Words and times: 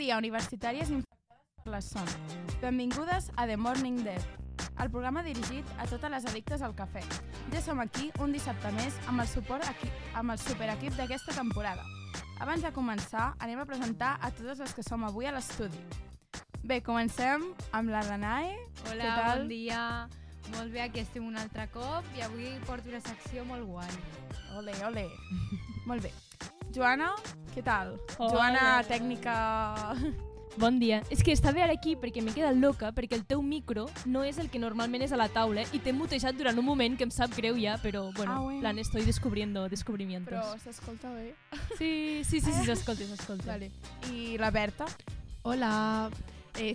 dia, 0.00 0.16
universitàries 0.18 0.90
infectades 0.90 1.64
per 1.64 1.72
la 1.74 1.80
son. 1.84 2.08
Benvingudes 2.62 3.30
a 3.36 3.46
The 3.46 3.56
Morning 3.60 4.02
Dev, 4.04 4.24
el 4.80 4.90
programa 4.90 5.22
dirigit 5.22 5.66
a 5.78 5.86
totes 5.86 6.10
les 6.10 6.26
addictes 6.30 6.62
al 6.64 6.74
cafè. 6.76 7.02
Ja 7.52 7.60
som 7.60 7.80
aquí 7.82 8.10
un 8.24 8.32
dissabte 8.32 8.72
més 8.78 8.96
amb 9.10 9.20
el, 9.20 9.28
suport 9.28 9.66
equi 9.68 9.90
amb 10.16 10.32
el 10.32 10.40
superequip 10.40 10.96
d'aquesta 10.96 11.36
temporada. 11.36 11.84
Abans 12.40 12.64
de 12.64 12.72
començar, 12.72 13.34
anem 13.44 13.60
a 13.60 13.66
presentar 13.68 14.14
a 14.20 14.30
totes 14.32 14.62
les 14.64 14.72
que 14.76 14.84
som 14.86 15.04
avui 15.04 15.28
a 15.28 15.34
l'estudi. 15.36 15.82
Bé, 16.64 16.80
comencem 16.84 17.44
amb 17.76 17.92
la 17.92 18.00
Danae. 18.06 18.56
Hola, 18.88 19.04
Què 19.04 19.12
tal? 19.20 19.38
bon 19.44 19.52
dia. 19.52 19.84
Molt 20.56 20.72
bé, 20.72 20.80
aquí 20.86 21.04
estem 21.04 21.26
un 21.28 21.36
altre 21.36 21.68
cop 21.74 22.08
i 22.16 22.24
avui 22.24 22.48
porto 22.66 22.88
una 22.88 23.04
secció 23.04 23.44
molt 23.44 23.68
guai. 23.68 23.92
Ole, 24.56 24.74
ole. 24.88 25.06
Molt 25.86 26.08
bé. 26.08 26.12
Joana, 26.74 27.12
què 27.54 27.62
tal? 27.66 27.96
Hola. 28.18 28.32
Joana, 28.32 28.64
tècnica... 28.88 29.36
Bon 30.58 30.80
dia. 30.82 30.96
És 31.14 31.20
que 31.22 31.30
estava 31.32 31.62
ara 31.62 31.72
aquí 31.76 31.92
perquè 31.96 32.20
m'he 32.26 32.32
quedat 32.34 32.56
loca 32.58 32.88
perquè 32.92 33.14
el 33.14 33.22
teu 33.24 33.38
micro 33.40 33.84
no 34.10 34.24
és 34.26 34.36
el 34.42 34.48
que 34.50 34.58
normalment 34.58 35.04
és 35.06 35.12
a 35.14 35.18
la 35.20 35.28
taula 35.30 35.62
i 35.72 35.78
t'he 35.78 35.92
mutejat 35.94 36.34
durant 36.36 36.58
un 36.58 36.66
moment 36.66 36.96
que 36.98 37.06
em 37.06 37.12
sap 37.14 37.30
greu 37.38 37.54
ja, 37.56 37.76
però 37.80 38.02
bueno, 38.16 38.32
Ah, 38.34 38.40
bueno. 38.42 38.60
plan, 38.60 38.78
estoy 38.82 39.04
descubriendo 39.06 39.68
descubrimientos. 39.70 40.34
Però 40.34 40.58
s'escolta 40.58 41.12
bé. 41.14 41.34
Sí, 41.78 42.24
sí, 42.26 42.40
sí, 42.40 42.50
sí, 42.52 42.64
s'escolta, 42.66 43.06
s'escolta. 43.06 43.46
Vale. 43.52 43.70
I 44.10 44.36
la 44.42 44.50
Berta? 44.50 44.86
Hola. 45.42 46.10
Eh, 46.58 46.74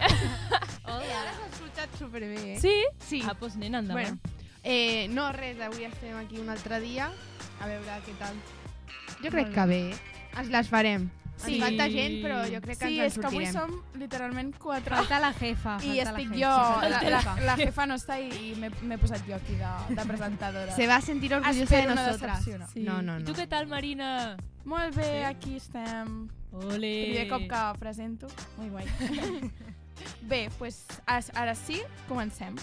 Hola. 0.88 1.20
ara 1.20 1.36
s'ha 1.36 1.46
escoltat 1.52 1.98
superbé, 2.00 2.54
eh? 2.56 2.60
Sí? 2.64 2.74
Sí. 2.98 3.22
Ah, 3.28 3.36
doncs 3.38 3.56
nena, 3.60 3.84
endavant. 3.84 4.16
Bueno, 4.24 4.36
eh, 4.64 5.06
no, 5.12 5.30
res, 5.36 5.60
avui 5.60 5.84
estem 5.84 6.16
aquí 6.16 6.40
un 6.40 6.48
altre 6.48 6.80
dia. 6.80 7.12
A 7.60 7.68
veure 7.68 8.00
què 8.08 8.16
tal. 8.18 8.34
Jo 9.22 9.30
crec 9.30 9.52
que 9.54 9.66
bé. 9.66 9.94
Ens 10.36 10.50
les 10.50 10.68
farem. 10.68 11.10
Sí. 11.36 11.56
Ens 11.58 11.64
falta 11.66 11.86
gent, 11.92 12.14
però 12.24 12.38
jo 12.48 12.60
crec 12.64 12.78
que 12.78 12.86
Sí, 12.88 12.98
ens 12.98 13.12
és 13.12 13.16
en 13.16 13.20
que 13.20 13.26
avui 13.28 13.46
sortirem. 13.46 13.52
som 13.52 14.00
literalment 14.00 14.54
quatre. 14.58 14.94
Falta 14.96 15.18
la 15.20 15.32
jefa. 15.34 15.74
I 15.84 15.98
falta 16.00 16.10
estic 16.10 16.30
la 16.30 16.36
jo, 16.36 16.52
jefa. 16.56 16.88
la, 16.88 17.00
Sí, 17.00 17.06
la, 17.10 17.36
la 17.44 17.56
jefa 17.56 17.86
no 17.86 17.94
està 17.94 18.16
i, 18.20 18.30
i 18.52 18.54
m'he 18.56 18.96
posat 18.98 19.20
jo 19.28 19.34
aquí 19.36 19.52
de, 19.54 19.94
de 19.94 20.06
presentadora. 20.08 20.72
Se 20.74 20.86
va 20.86 20.96
a 20.96 21.00
sentir 21.02 21.34
orgullosa 21.34 21.62
Espero 21.64 21.88
de 21.90 21.94
no 21.94 22.06
nosotras. 22.06 22.38
decepcionar. 22.38 22.68
Sí. 22.72 22.80
No, 22.84 23.02
no, 23.02 23.18
I 23.18 23.22
no. 23.22 23.26
tu 23.26 23.34
què 23.34 23.46
tal, 23.48 23.66
Marina? 23.66 24.36
Molt 24.64 24.96
bé, 24.96 25.10
Sí? 25.18 25.22
aquí 25.24 25.56
estem. 25.56 26.28
Ole. 26.52 26.94
Primer 27.12 27.28
cop 27.28 27.42
que 27.50 27.78
presento. 27.80 28.26
Molt 28.56 28.70
guai. 28.72 28.86
bé, 30.22 30.48
pues, 30.58 30.86
as- 31.06 31.32
ara 31.34 31.54
sí, 31.54 31.82
comencem. 32.08 32.54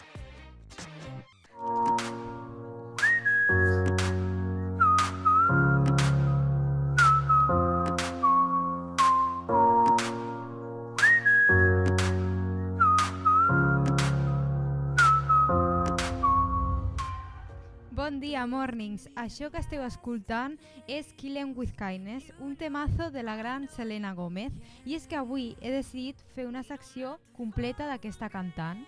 Mornings. 18.54 19.10
Això 19.18 19.50
que 19.50 19.58
esteu 19.58 19.82
escoltant 19.82 20.60
és 20.88 21.10
Kill 21.18 21.38
'Em 21.42 21.54
With 21.58 21.74
Kindness, 21.74 22.32
un 22.40 22.56
temazo 22.56 23.10
de 23.12 23.24
la 23.24 23.36
gran 23.36 23.68
Selena 23.68 24.14
Gómez. 24.14 24.54
I 24.86 24.96
és 24.96 25.08
que 25.08 25.18
avui 25.18 25.56
he 25.62 25.72
decidit 25.72 26.22
fer 26.36 26.46
una 26.48 26.64
secció 26.64 27.18
completa 27.34 27.88
d'aquesta 27.90 28.30
cantant. 28.30 28.86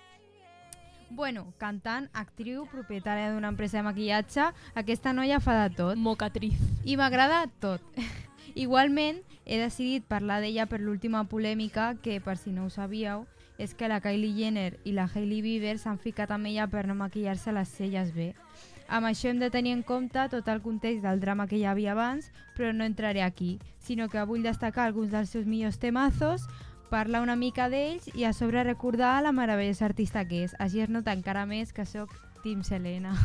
Bueno, 1.10 1.54
cantant, 1.58 2.10
actriu, 2.14 2.66
propietària 2.70 3.32
d'una 3.34 3.50
empresa 3.54 3.78
de 3.78 3.84
maquillatge, 3.90 4.50
aquesta 4.76 5.14
noia 5.14 5.40
fa 5.40 5.58
de 5.64 5.76
tot. 5.76 5.98
Mocatriz. 5.98 6.62
I 6.84 6.98
m'agrada 6.98 7.46
tot. 7.60 7.82
Igualment, 8.56 9.22
he 9.46 9.58
decidit 9.58 10.06
parlar 10.06 10.42
d'ella 10.42 10.66
per 10.66 10.80
l'última 10.80 11.26
polèmica 11.26 11.96
que, 12.02 12.22
per 12.22 12.38
si 12.38 12.52
no 12.52 12.66
ho 12.66 12.70
sabíeu, 12.70 13.26
és 13.58 13.74
que 13.74 13.88
la 13.88 14.02
Kylie 14.02 14.36
Jenner 14.36 14.80
i 14.84 14.94
la 14.94 15.10
Hailey 15.14 15.42
Bieber 15.42 15.78
s'han 15.80 15.98
ficat 15.98 16.32
amb 16.32 16.46
ella 16.52 16.68
per 16.68 16.86
no 16.88 16.96
maquillar-se 16.96 17.54
les 17.56 17.70
celles 17.70 18.14
bé. 18.14 18.34
Amb 18.88 19.10
això 19.10 19.30
hem 19.30 19.40
de 19.42 19.50
tenir 19.50 19.74
en 19.74 19.82
compte 19.84 20.28
tot 20.30 20.48
el 20.48 20.62
context 20.62 21.04
del 21.04 21.20
drama 21.20 21.48
que 21.48 21.58
hi 21.58 21.66
havia 21.66 21.94
abans, 21.94 22.30
però 22.56 22.72
no 22.74 22.86
entraré 22.86 23.24
aquí, 23.24 23.60
sinó 23.80 24.10
que 24.10 24.24
vull 24.24 24.46
destacar 24.46 24.86
alguns 24.86 25.12
dels 25.12 25.30
seus 25.34 25.46
millors 25.46 25.80
temazos, 25.80 26.46
parlar 26.90 27.24
una 27.26 27.36
mica 27.36 27.68
d'ells 27.70 28.08
i 28.14 28.24
a 28.24 28.34
sobre 28.34 28.64
recordar 28.64 29.18
la 29.24 29.34
meravellosa 29.34 29.86
artista 29.90 30.24
que 30.28 30.44
és. 30.46 30.54
Així 30.60 30.84
es 30.86 30.90
nota 30.90 31.14
encara 31.14 31.46
més 31.50 31.74
que 31.74 31.86
sóc 31.86 32.14
Team 32.44 32.62
Selena. 32.64 33.16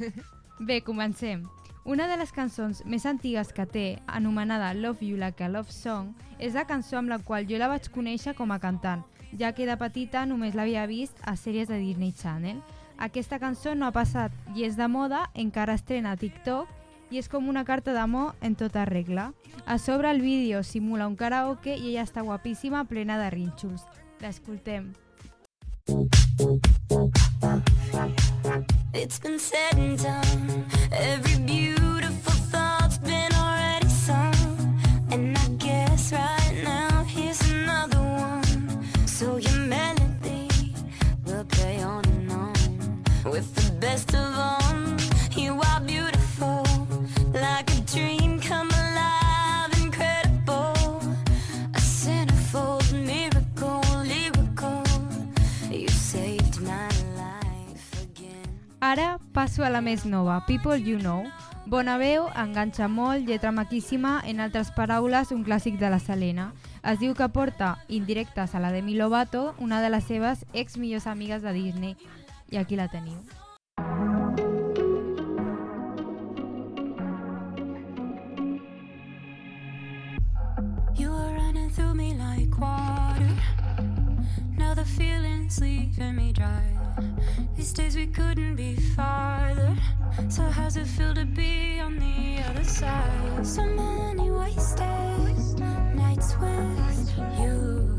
Bé, 0.60 0.80
comencem. 0.86 1.42
Una 1.84 2.06
de 2.08 2.16
les 2.16 2.30
cançons 2.32 2.84
més 2.88 3.04
antigues 3.04 3.50
que 3.52 3.66
té, 3.68 3.98
anomenada 4.06 4.70
Love 4.72 5.04
You 5.04 5.18
Like 5.20 5.44
a 5.44 5.50
Love 5.50 5.74
Song, 5.74 6.14
és 6.38 6.54
la 6.54 6.64
cançó 6.64 6.96
amb 6.96 7.12
la 7.12 7.18
qual 7.18 7.44
jo 7.50 7.58
la 7.60 7.68
vaig 7.68 7.90
conèixer 7.92 8.32
com 8.38 8.54
a 8.54 8.60
cantant, 8.62 9.02
ja 9.36 9.50
que 9.52 9.66
de 9.68 9.76
petita 9.76 10.24
només 10.24 10.54
l'havia 10.56 10.86
vist 10.88 11.20
a 11.28 11.34
sèries 11.36 11.68
de 11.68 11.76
Disney 11.82 12.14
Channel. 12.16 12.62
Aquesta 12.98 13.38
cançó 13.38 13.74
no 13.74 13.86
ha 13.86 13.92
passat 13.92 14.32
i 14.54 14.64
és 14.64 14.76
de 14.76 14.88
moda, 14.88 15.28
encara 15.34 15.74
estrena 15.74 16.14
a 16.14 16.16
TikTok 16.16 16.68
i 17.10 17.18
és 17.20 17.28
com 17.28 17.48
una 17.48 17.64
carta 17.64 17.92
d'amor 17.92 18.34
en 18.40 18.54
tota 18.58 18.84
regla. 18.84 19.32
A 19.66 19.78
sobre 19.78 20.10
el 20.10 20.20
vídeo 20.20 20.62
simula 20.62 21.06
un 21.06 21.16
karaoke 21.16 21.76
i 21.76 21.92
ella 21.92 22.06
està 22.06 22.22
guapíssima, 22.22 22.84
plena 22.84 23.18
de 23.18 23.30
rínxols. 23.30 23.84
L'escoltem. 24.20 24.92
It's 28.94 29.18
been 29.18 29.38
said 29.38 29.76
and 29.76 29.98
done. 29.98 30.33
Passo 59.54 59.64
a 59.64 59.70
la 59.70 59.80
més 59.80 60.04
nova, 60.04 60.44
People 60.48 60.82
You 60.82 60.98
Know. 60.98 61.28
Bona 61.70 61.94
veu, 61.96 62.24
enganxa 62.34 62.88
molt, 62.90 63.22
lletra 63.28 63.52
maquíssima, 63.54 64.16
en 64.26 64.40
altres 64.42 64.72
paraules, 64.74 65.30
un 65.30 65.44
clàssic 65.46 65.78
de 65.78 65.90
la 65.92 66.00
Selena. 66.02 66.48
Es 66.82 66.98
diu 66.98 67.14
que 67.14 67.28
porta 67.30 67.76
indirectes 67.86 68.56
a 68.56 68.58
la 68.58 68.72
Demi 68.74 68.96
Lovato, 68.98 69.54
una 69.58 69.80
de 69.80 69.92
les 69.94 70.02
seves 70.10 70.44
ex 70.54 70.76
millors 70.76 71.06
amigues 71.06 71.42
de 71.42 71.52
Disney. 71.52 71.96
I 72.50 72.56
aquí 72.56 72.74
la 72.74 72.88
teniu. 72.88 73.14
You 80.98 81.12
were 81.12 81.32
running 81.38 81.70
through 81.70 81.94
me 81.94 82.14
like 82.18 82.58
water. 82.58 83.30
Now 84.58 84.74
the 84.74 84.84
feeling's 84.84 85.60
leaving 85.60 86.16
me 86.16 86.32
dry. 86.32 86.83
These 87.56 87.72
days 87.72 87.96
we 87.96 88.06
couldn't 88.06 88.56
be 88.56 88.76
farther. 88.96 89.74
So 90.28 90.42
how's 90.42 90.76
it 90.76 90.86
feel 90.86 91.14
to 91.14 91.24
be 91.24 91.80
on 91.80 91.98
the 91.98 92.42
other 92.48 92.64
side? 92.64 93.46
So 93.46 93.64
many 93.64 94.30
wasted 94.30 95.36
nights 95.94 96.36
with 96.38 97.12
you. 97.38 97.94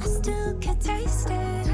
I 0.00 0.06
still 0.06 0.58
can 0.60 0.78
taste 0.78 1.30
it. 1.30 1.68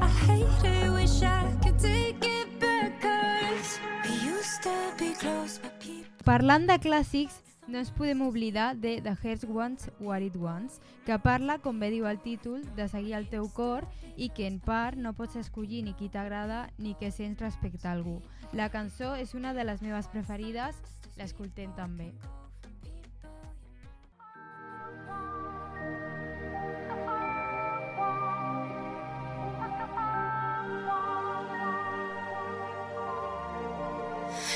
I 0.00 0.08
hate 0.26 0.64
it, 0.64 0.90
wish 0.92 1.22
I 1.22 1.50
could 1.62 1.78
take 1.78 2.24
it 2.24 2.60
back. 2.60 3.00
Cause 3.00 3.78
we 4.04 4.14
used 4.34 4.62
to 4.62 4.74
be 4.98 5.14
close, 5.14 5.58
but 5.58 5.78
people. 5.80 6.10
Parlant 6.24 6.66
de 6.66 6.78
clàssics, 6.78 7.42
no 7.68 7.78
ens 7.78 7.90
podem 7.92 8.22
oblidar 8.24 8.74
de 8.76 9.00
The 9.04 9.14
Heart 9.22 9.44
Wants 9.44 9.90
What 10.00 10.22
It 10.24 10.36
Wants, 10.36 10.80
que 11.04 11.18
parla, 11.20 11.58
com 11.60 11.78
bé 11.78 11.92
diu 11.92 12.08
el 12.08 12.18
títol, 12.24 12.64
de 12.74 12.88
seguir 12.88 13.14
el 13.20 13.28
teu 13.28 13.46
cor 13.52 13.84
i 14.16 14.30
que 14.32 14.48
en 14.48 14.58
part 14.58 14.96
no 14.96 15.12
pots 15.12 15.36
escollir 15.36 15.84
ni 15.84 15.94
qui 15.94 16.08
t'agrada 16.08 16.66
ni 16.78 16.96
què 16.98 17.12
sents 17.12 17.44
respecte 17.44 17.86
a 17.86 17.92
algú. 17.92 18.18
La 18.56 18.72
cançó 18.72 19.14
és 19.20 19.36
una 19.36 19.52
de 19.54 19.68
les 19.68 19.84
meves 19.84 20.08
preferides, 20.08 20.80
l'escoltem 21.20 21.76
també. 21.76 22.12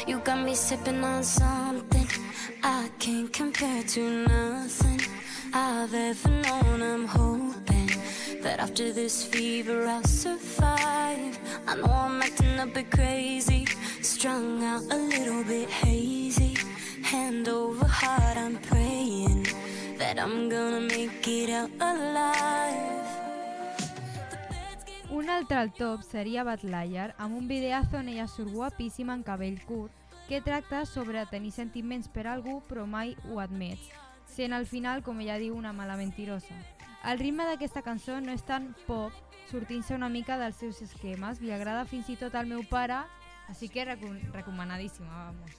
You 0.06 0.18
got 0.18 0.44
me 0.44 0.54
sipping 0.54 1.04
on 1.04 1.22
I 1.22 1.61
can't 3.02 3.32
compare 3.32 3.82
to 3.82 4.28
nothing 4.28 5.00
I've 5.52 5.92
ever 5.92 6.28
known. 6.28 6.82
I'm 6.82 7.04
hoping 7.04 7.90
that 8.42 8.60
after 8.60 8.92
this 8.92 9.24
fever 9.24 9.88
I'll 9.88 10.04
survive. 10.04 11.36
I 11.66 11.74
know 11.74 11.90
I'm 11.90 12.22
acting 12.22 12.60
a 12.60 12.66
bit 12.66 12.92
crazy, 12.92 13.66
strung 14.02 14.62
out 14.62 14.82
a 14.92 14.96
little 14.96 15.42
bit 15.42 15.68
hazy. 15.68 16.54
Hand 17.02 17.48
over 17.48 17.84
heart, 17.84 18.36
I'm 18.36 18.58
praying 18.70 19.48
that 19.98 20.20
I'm 20.20 20.48
gonna 20.48 20.82
make 20.82 21.26
it 21.26 21.50
out 21.50 21.70
alive. 21.80 23.02
Un 25.10 25.28
altre 25.28 25.56
al 25.56 25.72
top 25.72 26.02
seria 26.02 26.44
Bad 26.44 26.62
Liar, 26.62 27.16
amb 27.18 27.34
un 27.34 27.48
videazo 27.48 27.96
on 27.96 28.08
ella 28.08 28.28
surt 28.28 28.54
guapíssima 28.54 29.12
en 29.12 29.24
cabell 29.26 29.58
curt, 29.66 30.01
que 30.28 30.40
tracta 30.40 30.84
sobre 30.86 31.26
tenir 31.26 31.50
sentiments 31.52 32.08
per 32.08 32.26
algú 32.26 32.60
però 32.68 32.86
mai 32.86 33.16
ho 33.30 33.40
admets, 33.40 33.90
sent 34.26 34.52
al 34.52 34.66
final, 34.66 35.02
com 35.02 35.20
ella 35.20 35.38
diu, 35.38 35.56
una 35.56 35.72
mala 35.72 35.96
mentirosa. 35.96 36.56
El 37.04 37.18
ritme 37.18 37.44
d'aquesta 37.48 37.82
cançó 37.82 38.20
no 38.22 38.32
és 38.32 38.44
tan 38.46 38.70
pop, 38.86 39.12
sortint-se 39.50 39.94
una 39.94 40.08
mica 40.08 40.38
dels 40.38 40.56
seus 40.56 40.80
esquemes, 40.84 41.40
li 41.42 41.50
agrada 41.50 41.84
fins 41.84 42.08
i 42.08 42.16
tot 42.16 42.34
al 42.38 42.46
meu 42.46 42.62
pare, 42.70 43.02
així 43.50 43.68
que 43.68 43.84
recom 43.84 44.16
recomanadíssima, 44.32 45.10
vamos. 45.10 45.50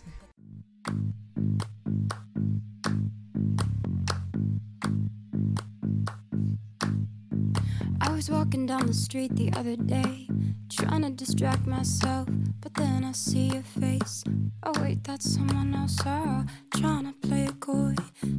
I 8.00 8.10
was 8.16 8.30
walking 8.30 8.66
down 8.66 8.86
the 8.88 8.94
street 8.94 9.36
the 9.36 9.52
other 9.58 9.76
day, 9.76 10.28
trying 10.76 11.02
to 11.02 11.10
distract 11.10 11.66
myself, 11.68 12.28
but 12.62 12.74
then 12.74 13.04
I 13.04 13.12
see 13.12 13.48
your 13.48 13.64
face. 13.64 14.24
Oh, 14.64 14.74
wait, 14.82 15.04
that's 15.04 15.34
someone 15.34 15.74
else. 15.76 15.98
Oh, 16.06 16.46
trying 16.76 17.06
to 17.06 17.28
play 17.28 17.44
it 17.46 17.60
coy, 17.60 17.96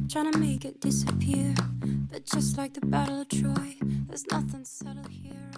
trying 0.09 0.31
to 0.31 0.37
make 0.37 0.65
it 0.65 0.81
disappear. 0.81 1.53
But 2.11 2.25
just 2.25 2.57
like 2.57 2.73
the 2.73 2.85
Battle 2.85 3.21
of 3.21 3.29
Troy, 3.29 3.75
there's 4.07 4.25
nothing 4.31 4.65
subtle 4.65 5.07
here. 5.09 5.51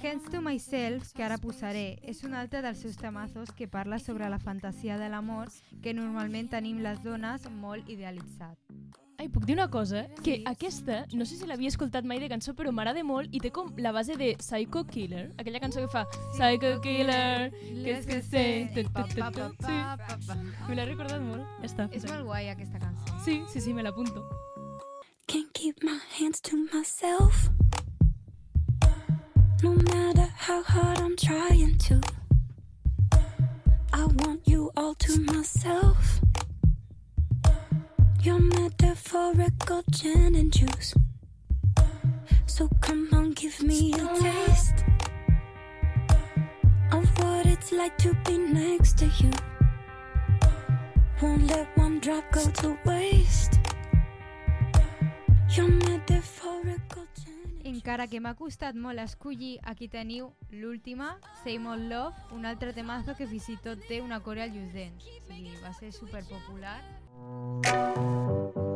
Hands 0.00 0.22
to 0.30 0.40
Myself, 0.40 1.12
que 1.14 1.22
ara 1.22 1.38
posaré, 1.38 1.98
és 2.02 2.24
un 2.26 2.34
altre 2.34 2.62
dels 2.62 2.80
seus 2.82 2.96
temazos 2.98 3.52
que 3.54 3.68
parla 3.68 4.00
sobre 4.02 4.28
la 4.28 4.40
fantasia 4.40 4.98
de 4.98 5.08
l'amor 5.08 5.46
que 5.82 5.94
normalment 5.94 6.50
tenim 6.50 6.82
les 6.82 6.98
dones 7.04 7.46
molt 7.60 7.88
idealitzat. 7.88 8.58
Ai, 9.22 9.28
puc 9.28 9.44
dir 9.46 9.54
una 9.54 9.68
cosa? 9.70 10.08
Que 10.24 10.42
aquesta, 10.50 11.04
no 11.14 11.22
sé 11.24 11.36
si 11.38 11.46
l'havia 11.46 11.70
escoltat 11.70 12.02
mai 12.02 12.18
de 12.18 12.26
cançó, 12.26 12.56
però 12.58 12.72
m'agrada 12.74 13.04
molt 13.06 13.30
i 13.30 13.38
té 13.38 13.52
com 13.54 13.68
la 13.78 13.92
base 13.94 14.16
de 14.18 14.32
Psycho 14.40 14.82
Killer, 14.88 15.28
aquella 15.38 15.60
cançó 15.62 15.78
que 15.78 15.90
fa 15.92 16.08
Psycho 16.32 16.80
Killer, 16.82 17.52
que 17.52 17.92
és 17.92 18.08
que 18.08 18.18
sé... 18.18 18.42
Sí, 18.74 18.82
me 20.66 20.74
l'ha 20.74 20.88
recordat 20.88 21.22
molt. 21.22 21.46
Ja 21.60 21.68
està. 21.70 21.86
És 21.94 22.02
molt 22.10 22.26
guai 22.26 22.50
aquesta 22.50 22.82
cançó. 22.82 23.14
Sí, 23.22 23.38
sí, 23.52 23.62
sí, 23.62 23.70
me 23.70 23.86
l'apunto. 23.86 24.24
Can't 25.30 25.54
keep 25.54 25.86
my 25.86 26.00
hands 26.18 26.42
to 26.50 26.58
myself. 26.74 27.46
No 29.62 29.76
matter 29.86 30.26
how 30.34 30.64
hard 30.64 30.98
I'm 30.98 31.14
trying 31.14 31.78
to, 31.86 32.00
I 33.94 34.02
want 34.18 34.48
you 34.50 34.72
all 34.74 34.96
to 35.06 35.20
myself. 35.30 36.18
Your 38.22 38.38
metaphorical 38.38 39.82
gin 39.90 40.36
and 40.36 40.52
juice. 40.52 40.94
So 42.46 42.68
come 42.80 43.08
on, 43.12 43.32
give 43.32 43.60
me 43.60 43.92
a 43.94 44.06
taste 44.20 44.84
of 46.92 47.04
what 47.18 47.46
it's 47.46 47.72
like 47.72 47.98
to 47.98 48.14
be 48.24 48.38
next 48.38 48.98
to 48.98 49.06
you. 49.06 49.32
Won't 51.20 51.48
let 51.48 51.76
one 51.76 51.98
drop 51.98 52.22
go 52.30 52.48
to 52.48 52.78
waste. 52.84 53.58
Your 55.56 55.66
metaphorical 55.66 57.06
gin 57.18 57.74
Encara 57.74 58.06
que 58.06 58.20
m'ha 58.20 58.36
costat 58.38 58.78
molt 58.78 59.02
escollir, 59.02 59.58
aquí 59.66 59.88
teniu 59.90 60.30
l'última, 60.52 61.16
Same 61.42 61.74
Old 61.74 61.90
Love, 61.90 62.14
un 62.38 62.46
altre 62.46 62.70
temazo 62.72 63.16
que 63.18 63.26
fins 63.26 63.50
i 63.50 63.58
tot 63.66 63.82
té 63.90 63.98
una 64.00 64.22
core 64.22 64.46
als 64.46 64.54
llurs 64.54 64.74
dents. 64.78 65.10
O 65.10 65.22
sigui, 65.26 65.56
va 65.62 65.74
ser 65.74 65.90
super 65.90 66.22
popular. 66.30 66.78
Thank 67.64 68.56
you. 68.56 68.71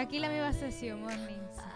Aquí 0.00 0.18
la 0.18 0.28
meva 0.28 0.52
sessió, 0.52 0.96
Mornings. 0.96 1.75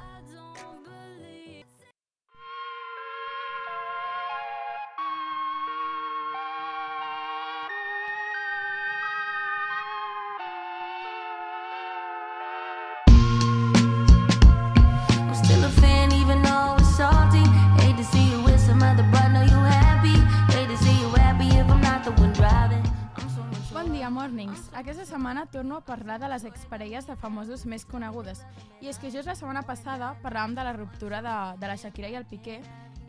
Torno 25.51 25.77
a 25.77 25.85
parlar 25.85 26.21
de 26.21 26.29
les 26.29 26.45
exparelles 26.45 27.07
de 27.07 27.17
famosos 27.17 27.67
més 27.67 27.85
conegudes. 27.85 28.45
I 28.81 28.91
és 28.91 28.99
que 28.99 29.11
just 29.11 29.29
la 29.29 29.37
setmana 29.39 29.63
passada 29.67 30.15
parlàvem 30.23 30.55
de 30.57 30.65
la 30.65 30.77
ruptura 30.77 31.21
de, 31.23 31.37
de 31.61 31.71
la 31.71 31.77
Shakira 31.77 32.11
i 32.11 32.19
el 32.19 32.29
Piqué 32.31 32.61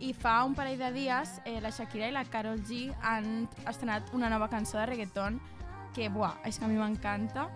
i 0.02 0.14
fa 0.18 0.40
un 0.48 0.56
parell 0.58 0.80
de 0.82 0.90
dies 0.96 1.38
eh, 1.46 1.60
la 1.62 1.70
Shakira 1.70 2.10
i 2.10 2.16
la 2.16 2.26
Karol 2.26 2.64
G 2.66 2.88
han 3.06 3.46
estrenat 3.70 4.10
una 4.18 4.32
nova 4.34 4.50
cançó 4.50 4.80
de 4.80 4.88
reggaeton 4.90 5.38
que, 5.94 6.10
buah, 6.10 6.40
és 6.48 6.58
que 6.58 6.66
a 6.66 6.72
mi 6.72 6.80
m'encanta 6.80 7.48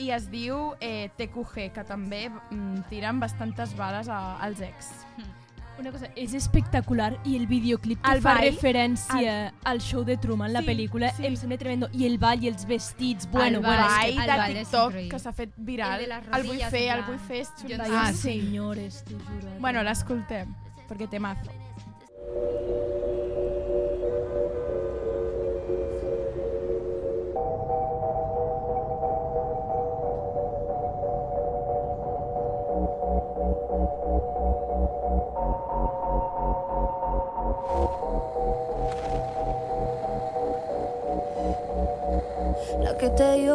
i 0.00 0.10
es 0.14 0.30
diu 0.30 0.70
eh, 0.80 1.10
TQG, 1.18 1.70
que 1.74 1.84
també 1.84 2.28
mm, 2.30 2.86
tiren 2.92 3.20
bastantes 3.20 3.74
bales 3.76 4.08
a, 4.08 4.38
als 4.40 4.62
ex. 4.64 4.92
Una 5.80 5.92
cosa, 5.92 6.10
és 6.14 6.34
espectacular 6.36 7.14
i 7.24 7.38
el 7.38 7.46
videoclip 7.48 8.02
que 8.04 8.12
El 8.12 8.20
fa 8.20 8.34
ball, 8.34 8.44
referència 8.50 9.52
al 9.64 9.78
show 9.80 10.02
de 10.04 10.18
Truman, 10.20 10.52
la 10.52 10.60
Sí, 10.60 10.66
pel·lícula, 10.68 11.08
sí. 11.16 11.24
em 11.24 11.36
sembla 11.40 11.56
tremendo. 11.56 11.88
I 11.96 12.04
el 12.04 12.18
ball 12.20 12.44
i 12.44 12.50
els 12.52 12.66
vestits, 12.68 13.30
bueno, 13.32 13.58
El 13.62 13.64
bueno, 13.64 13.82
ball, 13.86 14.10
és 14.10 14.14
que... 14.14 14.20
El 14.20 14.26
de 14.30 14.36
ball 14.42 14.56
és 14.60 14.68
TikTok 14.68 14.98
que 15.14 15.18
s'ha 15.22 15.32
fet 15.32 15.54
viral. 15.56 16.04
El 16.04 16.10
de 16.12 16.36
El 16.40 16.46
vull 16.50 16.60
fer, 16.74 16.84
el 16.98 17.02
vull 17.08 17.18
fer, 17.30 17.40
és 17.46 17.80
Ah, 17.88 18.12
sé. 18.12 18.34
senyores, 18.34 19.02
t'ho 19.08 19.16
juro. 19.30 19.56
Bueno, 19.58 19.82
l'escoltem, 19.82 20.52
perquè 20.86 21.08
té 21.08 21.18
mazo. 21.18 21.48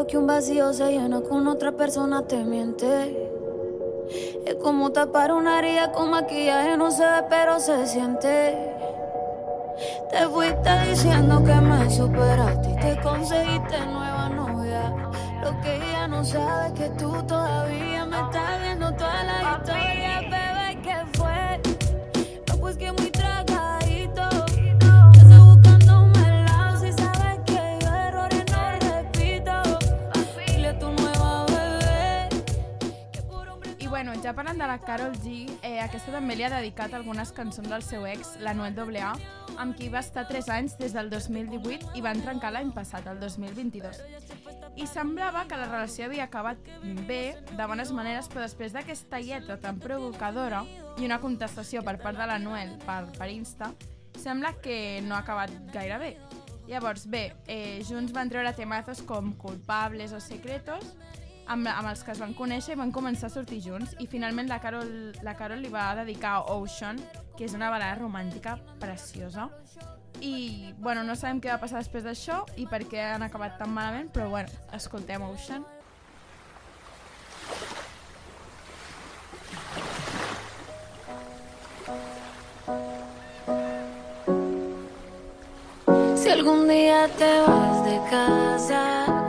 Que 0.03 0.17
un 0.17 0.27
vacío 0.27 0.73
se 0.73 0.91
llena 0.91 1.21
con 1.21 1.47
otra 1.47 1.71
persona 1.71 2.27
te 2.27 2.43
miente. 2.43 3.31
Es 4.45 4.55
como 4.55 4.91
tapar 4.91 5.31
una 5.31 5.59
herida 5.59 5.93
con 5.93 6.09
maquillaje, 6.11 6.75
no 6.75 6.91
se 6.91 7.03
ve, 7.03 7.23
pero 7.29 7.59
se 7.61 7.87
siente. 7.87 8.73
Te 10.11 10.27
fuiste 10.27 10.89
diciendo 10.89 11.41
que 11.43 11.55
me 11.55 11.89
superaste 11.89 12.69
y 12.71 12.75
te 12.75 13.01
conseguiste 13.01 13.79
nueva 13.87 14.29
novia. 14.29 14.93
Lo 15.41 15.61
que 15.61 15.75
ella 15.77 16.07
no 16.09 16.23
sabe 16.25 16.67
es 16.67 16.73
que 16.73 16.89
tú 16.97 17.11
todavía 17.25 18.05
me 18.05 18.19
estás 18.19 18.61
viendo 18.61 18.93
toda 18.95 19.23
la 19.23 19.57
historia, 19.57 20.04
ja 34.25 34.33
parlant 34.33 34.57
de 34.57 34.65
la 34.65 34.79
Carol 34.81 35.13
G, 35.21 35.45
eh, 35.61 35.77
aquesta 35.83 36.09
també 36.09 36.33
li 36.33 36.41
ha 36.41 36.49
dedicat 36.49 36.95
algunes 36.97 37.29
cançons 37.29 37.69
al 37.69 37.83
seu 37.85 38.07
ex, 38.09 38.31
la 38.41 38.55
Noel 38.57 38.73
AA, 38.97 39.11
amb 39.61 39.75
qui 39.77 39.85
va 39.93 39.99
estar 40.01 40.23
3 40.25 40.47
anys 40.49 40.77
des 40.79 40.95
del 40.97 41.11
2018 41.11 41.91
i 41.93 42.01
van 42.01 42.23
trencar 42.23 42.49
l'any 42.55 42.71
passat, 42.73 43.05
el 43.05 43.19
2022. 43.21 43.99
I 44.81 44.87
semblava 44.89 45.45
que 45.45 45.59
la 45.59 45.67
relació 45.69 46.07
havia 46.07 46.25
acabat 46.25 46.57
bé, 47.05 47.35
de 47.51 47.67
bones 47.69 47.91
maneres, 47.93 48.25
però 48.25 48.41
després 48.41 48.73
d'aquesta 48.73 49.21
lletra 49.21 49.59
tan 49.61 49.77
provocadora 49.77 50.63
i 50.97 51.05
una 51.05 51.21
contestació 51.21 51.83
per 51.85 51.99
part 52.01 52.17
de 52.17 52.25
la 52.25 52.39
Noel 52.41 52.79
per, 52.81 53.03
per 53.19 53.29
Insta, 53.29 53.75
sembla 54.17 54.55
que 54.57 55.03
no 55.05 55.13
ha 55.13 55.21
acabat 55.21 55.53
gaire 55.69 56.01
bé. 56.01 56.15
Llavors, 56.65 57.05
bé, 57.05 57.35
eh, 57.45 57.83
junts 57.85 58.09
van 58.11 58.33
treure 58.33 58.57
temazos 58.57 59.05
com 59.05 59.35
Culpables 59.37 60.17
o 60.17 60.19
Secretos 60.19 60.95
amb, 61.47 61.67
amb 61.67 61.89
els 61.89 62.03
que 62.03 62.13
es 62.13 62.21
van 62.21 62.33
conèixer 62.37 62.75
i 62.75 62.79
van 62.79 62.91
començar 62.95 63.29
a 63.29 63.33
sortir 63.33 63.61
junts 63.63 63.95
i 63.99 64.07
finalment 64.09 64.49
la 64.49 64.59
Carol, 64.63 64.89
la 65.25 65.35
Carol 65.37 65.61
li 65.63 65.71
va 65.71 65.91
dedicar 65.97 66.39
Ocean, 66.53 66.99
que 67.37 67.45
és 67.45 67.55
una 67.57 67.69
balada 67.73 67.97
romàntica 67.99 68.57
preciosa. 68.81 69.49
I, 70.23 70.73
bueno, 70.79 71.03
no 71.03 71.15
sabem 71.19 71.41
què 71.43 71.51
va 71.51 71.59
passar 71.59 71.81
després 71.83 72.05
d'això 72.07 72.43
i 72.57 72.67
per 72.71 72.85
què 72.87 73.01
han 73.15 73.25
acabat 73.25 73.57
tan 73.59 73.73
malament, 73.75 74.11
però, 74.15 74.29
bueno, 74.31 74.49
escoltem 74.73 75.25
Ocean. 75.27 75.65
Si 86.15 86.29
algún 86.31 86.67
día 86.67 87.07
te 87.19 87.41
vas 87.41 87.83
de 87.85 87.99
casa, 88.09 89.24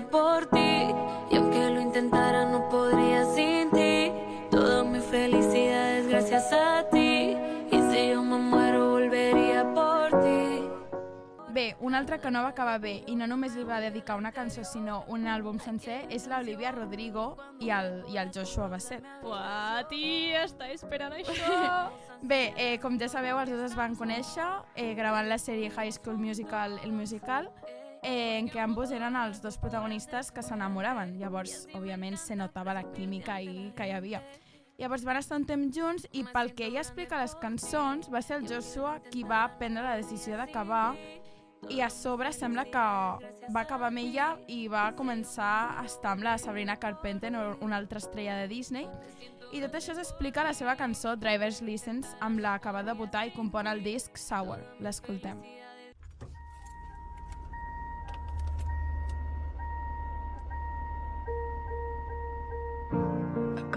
por 0.00 0.46
ti 0.46 0.94
y 1.30 1.36
aunque 1.36 1.70
lo 1.70 1.80
intentara 1.80 2.44
no 2.44 2.68
podría 2.68 3.24
sin 3.34 3.70
ti. 3.70 4.12
Toda 4.50 4.84
mi 4.84 5.00
felicidad 5.00 5.98
es 5.98 6.08
gracias 6.08 6.52
a 6.52 6.88
ti 6.90 7.36
y 7.70 7.80
si 7.90 8.10
yo 8.10 8.22
me 8.22 8.38
muero 8.38 8.90
volvería 8.90 9.72
por 9.74 10.20
ti. 10.20 10.68
Bé, 11.52 11.76
un 11.80 11.94
altre 11.94 12.20
que 12.20 12.30
no 12.30 12.42
va 12.42 12.50
acabar 12.50 12.78
bé 12.80 12.92
i 13.10 13.16
no 13.18 13.26
només 13.26 13.56
li 13.58 13.64
va 13.66 13.80
dedicar 13.82 14.14
una 14.16 14.30
cançó 14.30 14.62
sinó 14.62 15.00
un 15.10 15.26
àlbum 15.26 15.58
sencer 15.58 16.04
és 16.08 16.28
l'Olivia 16.30 16.70
Rodrigo 16.70 17.24
i 17.58 17.72
el, 17.74 18.04
i 18.06 18.20
el 18.22 18.30
Joshua 18.30 18.68
Bassett. 18.70 19.02
Uah, 19.26 19.82
tia, 19.90 20.44
està 20.46 20.70
esperant 20.70 21.16
això. 21.18 21.90
Bé, 22.30 22.52
eh, 22.54 22.78
com 22.78 23.00
ja 23.00 23.08
sabeu, 23.10 23.40
els 23.42 23.50
dos 23.50 23.64
es 23.66 23.74
van 23.74 23.98
conèixer 23.98 24.46
eh, 24.76 24.92
gravant 24.94 25.26
la 25.26 25.40
sèrie 25.42 25.72
High 25.74 25.90
School 25.98 26.22
Musical, 26.22 26.78
el 26.84 26.92
musical, 26.92 27.50
eh, 28.02 28.38
en 28.38 28.48
què 28.50 28.60
ambos 28.62 28.92
eren 28.92 29.16
els 29.16 29.40
dos 29.42 29.58
protagonistes 29.60 30.30
que 30.32 30.44
s'enamoraven. 30.44 31.18
Llavors, 31.20 31.66
òbviament, 31.76 32.16
se 32.16 32.36
notava 32.36 32.76
la 32.76 32.86
química 32.92 33.40
i 33.40 33.70
que 33.76 33.88
hi 33.88 33.96
havia. 33.96 34.22
Llavors 34.80 35.04
van 35.04 35.18
estar 35.20 35.36
un 35.36 35.44
temps 35.44 35.74
junts 35.76 36.06
i 36.16 36.22
pel 36.24 36.54
que 36.56 36.70
ella 36.70 36.80
explica 36.80 37.18
les 37.20 37.34
cançons 37.42 38.08
va 38.08 38.22
ser 38.24 38.38
el 38.38 38.46
Joshua 38.48 38.94
qui 39.10 39.26
va 39.28 39.42
prendre 39.60 39.84
la 39.84 39.98
decisió 40.00 40.38
d'acabar 40.40 40.94
i 41.68 41.82
a 41.84 41.90
sobre 41.92 42.32
sembla 42.32 42.64
que 42.64 42.86
va 43.52 43.60
acabar 43.60 43.90
amb 43.90 44.00
ella 44.00 44.30
i 44.48 44.62
va 44.72 44.86
començar 44.96 45.76
a 45.76 45.84
estar 45.84 46.14
amb 46.14 46.24
la 46.24 46.38
Sabrina 46.40 46.78
Carpenter, 46.80 47.34
una 47.60 47.76
altra 47.76 48.00
estrella 48.00 48.40
de 48.40 48.48
Disney, 48.48 48.88
i 49.52 49.60
tot 49.60 49.76
això 49.76 49.92
s'explica 49.98 50.40
a 50.40 50.48
la 50.48 50.56
seva 50.56 50.78
cançó 50.78 51.16
Driver's 51.18 51.60
License, 51.60 52.16
amb 52.24 52.40
la 52.40 52.56
que 52.62 52.72
va 52.72 52.86
debutar 52.86 53.26
i 53.28 53.34
compon 53.36 53.68
el 53.68 53.84
disc 53.84 54.16
Sour. 54.16 54.62
L'escoltem. 54.80 55.59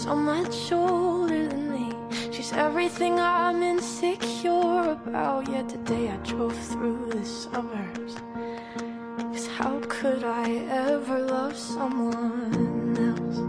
So 0.00 0.16
much 0.16 0.72
older 0.72 1.46
than 1.46 1.70
me. 1.70 1.92
She's 2.32 2.54
everything 2.54 3.20
I'm 3.20 3.62
insecure 3.62 4.96
about. 4.96 5.46
Yet 5.46 5.68
today 5.68 6.08
I 6.08 6.16
drove 6.24 6.56
through 6.72 7.10
the 7.10 7.22
suburbs. 7.22 8.16
Cause 9.18 9.46
how 9.58 9.78
could 9.90 10.24
I 10.24 10.64
ever 10.88 11.18
love 11.18 11.54
someone 11.54 12.96
else? 12.96 13.44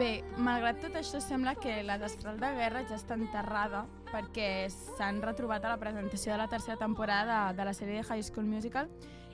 Bé, 0.00 0.24
malgrat 0.40 0.80
tot 0.80 0.96
això, 0.96 1.20
sembla 1.20 1.58
que 1.60 1.82
la 1.84 2.00
destral 2.00 2.40
de 2.40 2.54
guerra 2.56 2.86
ja 2.88 2.96
està 2.96 3.20
enterrada 3.20 3.84
perquè 4.08 4.70
s'han 4.72 5.20
retrobat 5.20 5.68
a 5.68 5.76
la 5.76 5.80
presentació 5.82 6.32
de 6.32 6.40
la 6.40 6.48
tercera 6.48 6.80
temporada 6.80 7.50
de 7.52 7.68
la 7.68 7.76
sèrie 7.76 8.00
de 8.00 8.08
High 8.08 8.24
School 8.24 8.48
Musical 8.48 8.88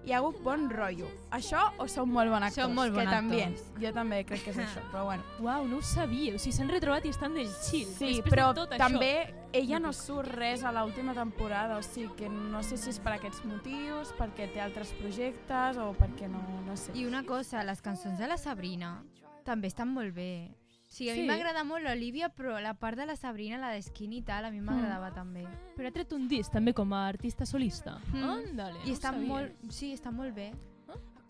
hi 0.07 0.13
ha 0.15 0.21
hagut 0.21 0.37
bon 0.45 0.69
rotllo. 0.71 1.09
Això 1.35 1.65
o 1.83 1.89
són 1.91 2.13
molt 2.15 2.31
bons 2.31 2.47
actors? 2.47 2.69
Són 2.69 2.75
molt 2.77 2.95
bons 2.95 3.09
que 3.09 3.15
també. 3.17 3.41
actors. 3.43 3.65
Jo 3.83 3.91
també 3.97 4.21
crec 4.29 4.45
que 4.45 4.53
és 4.55 4.61
això, 4.63 4.85
però 4.93 5.03
bueno. 5.09 5.25
Uau, 5.45 5.67
no 5.67 5.81
ho 5.81 5.83
sabia. 5.83 6.37
O 6.37 6.39
sigui, 6.39 6.55
s'han 6.55 6.71
retrobat 6.71 7.09
i 7.09 7.11
estan 7.11 7.35
del 7.35 7.51
chill. 7.65 7.89
Sí, 7.91 8.13
Després 8.15 8.31
però 8.31 8.53
de 8.55 8.61
tot 8.61 8.77
també 8.79 9.11
Això. 9.25 9.35
ella 9.61 9.81
no 9.83 9.93
surt 9.93 10.31
res 10.39 10.63
a 10.63 10.71
l'última 10.77 11.15
temporada, 11.17 11.77
o 11.77 11.83
sigui 11.83 12.13
que 12.21 12.29
no 12.31 12.63
sé 12.63 12.79
si 12.79 12.93
és 12.95 13.01
per 13.03 13.17
aquests 13.17 13.43
motius, 13.51 14.15
perquè 14.17 14.47
té 14.55 14.63
altres 14.63 14.95
projectes 15.01 15.77
o 15.83 15.91
perquè 15.99 16.31
no, 16.31 16.45
no 16.69 16.77
sé. 16.79 16.95
I 16.95 17.05
una 17.11 17.25
cosa, 17.27 17.65
les 17.67 17.83
cançons 17.83 18.19
de 18.19 18.31
la 18.31 18.39
Sabrina 18.39 19.03
també 19.45 19.67
estan 19.75 19.91
molt 19.91 20.15
bé. 20.15 20.55
Sigui, 20.97 21.11
a 21.11 21.15
Sí. 21.15 21.21
mi 21.21 21.27
m'agrada 21.29 21.63
molt 21.69 21.85
l'Olivia, 21.85 22.31
però 22.33 22.59
la 22.63 22.73
part 22.75 22.97
de 22.97 23.05
la 23.05 23.17
Sabrina, 23.17 23.59
la 23.59 23.69
de 23.75 23.83
Skinny 23.83 24.19
i 24.19 24.23
tal, 24.23 24.47
a 24.47 24.51
mi 24.51 24.61
m'agradava 24.65 25.11
també. 25.13 25.43
Però 25.77 25.89
ha 25.89 25.93
tret 25.93 26.13
un 26.17 26.27
disc 26.29 26.51
també 26.53 26.73
com 26.73 26.93
a 26.97 27.03
artista 27.09 27.45
solista. 27.45 27.99
Mm. 28.15 28.25
Ándale, 28.31 28.79
I 28.85 28.89
no 28.89 28.95
està 28.95 29.11
sabia. 29.13 29.29
molt, 29.29 29.53
sí, 29.71 29.93
està 29.93 30.11
molt 30.11 30.33
bé. 30.35 30.53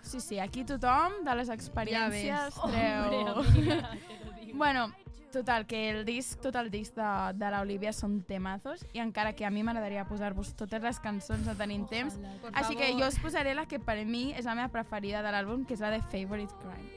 Sí, 0.02 0.20
sí, 0.20 0.38
aquí 0.38 0.62
tothom 0.62 1.25
de 1.25 1.35
les 1.35 1.49
experiències 1.50 2.56
Hombre, 2.62 2.78
treu... 2.78 3.35
amiga, 3.42 3.90
te 3.90 4.25
lo 4.25 4.32
digo. 4.38 4.58
Bueno, 4.58 4.92
total, 5.32 5.66
que 5.66 5.90
el 5.90 6.04
disc, 6.04 6.38
tot 6.40 6.54
el 6.54 6.70
disc 6.70 6.94
de, 6.94 7.08
de 7.35 7.50
l'Olivia 7.50 7.90
són 7.92 8.20
temazos 8.23 8.85
i 8.94 9.00
encara 9.02 9.32
que 9.35 9.44
a 9.44 9.50
mi 9.50 9.64
m'agradaria 9.66 10.04
posar-vos 10.06 10.54
totes 10.54 10.80
les 10.80 11.00
cançons 11.00 11.44
no 11.44 11.56
tenim 11.58 11.88
temps, 11.90 12.14
Ojalá. 12.20 12.52
així 12.62 12.76
que 12.78 12.92
jo 12.94 13.08
us 13.08 13.18
posaré 13.18 13.56
la 13.58 13.66
que 13.66 13.80
per 13.80 13.99
mi 14.06 14.30
és 14.32 14.44
la 14.46 14.54
meva 14.54 14.68
preferida 14.68 15.23
de 15.26 15.32
l'àlbum, 15.35 15.66
que 15.66 15.75
és 15.75 15.80
la 15.80 15.90
de 15.90 16.00
Favorite 16.02 16.54
Crime. 16.62 16.88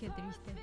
Qué 0.00 0.08
triste. 0.08 0.56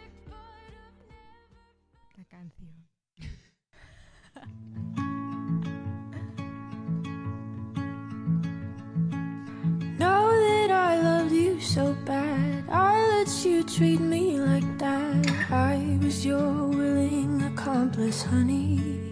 La 2.17 2.23
canción. 2.25 2.69
Know 9.97 10.29
that 10.31 10.71
I 10.71 11.01
loved 11.01 11.31
you 11.31 11.59
so 11.59 11.95
bad. 12.05 12.65
I 12.69 13.01
let 13.07 13.43
you 13.43 13.63
treat 13.63 13.99
me 13.99 14.39
like 14.39 14.77
that. 14.77 15.27
I 15.49 15.97
was 16.03 16.23
your 16.23 16.67
willing 16.67 17.41
accomplice, 17.43 18.21
honey. 18.21 19.11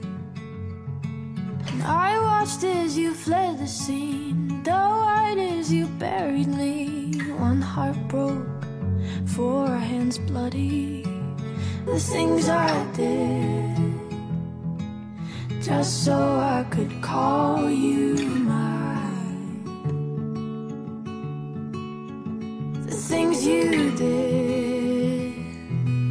And 1.04 1.82
I 1.84 2.20
watched 2.20 2.64
as 2.64 2.96
you 2.98 3.16
fled 3.16 3.58
the 3.58 3.68
scene. 3.68 4.62
Though 4.64 5.06
white 5.06 5.40
as 5.40 5.74
you 5.74 5.88
buried 5.98 6.50
me. 6.50 7.14
One 7.40 7.62
heart 7.62 7.98
broke, 8.10 8.46
four 9.26 9.68
hands 9.68 10.20
bloody. 10.20 11.01
The 11.92 12.00
things 12.00 12.48
I 12.48 12.86
did. 12.94 13.76
Just 15.62 16.06
so 16.06 16.14
I 16.14 16.66
could 16.70 17.02
call 17.02 17.70
you 17.70 18.16
mine. 18.16 19.62
the 22.86 22.92
things 22.96 23.46
you 23.46 23.92
did. 23.98 25.36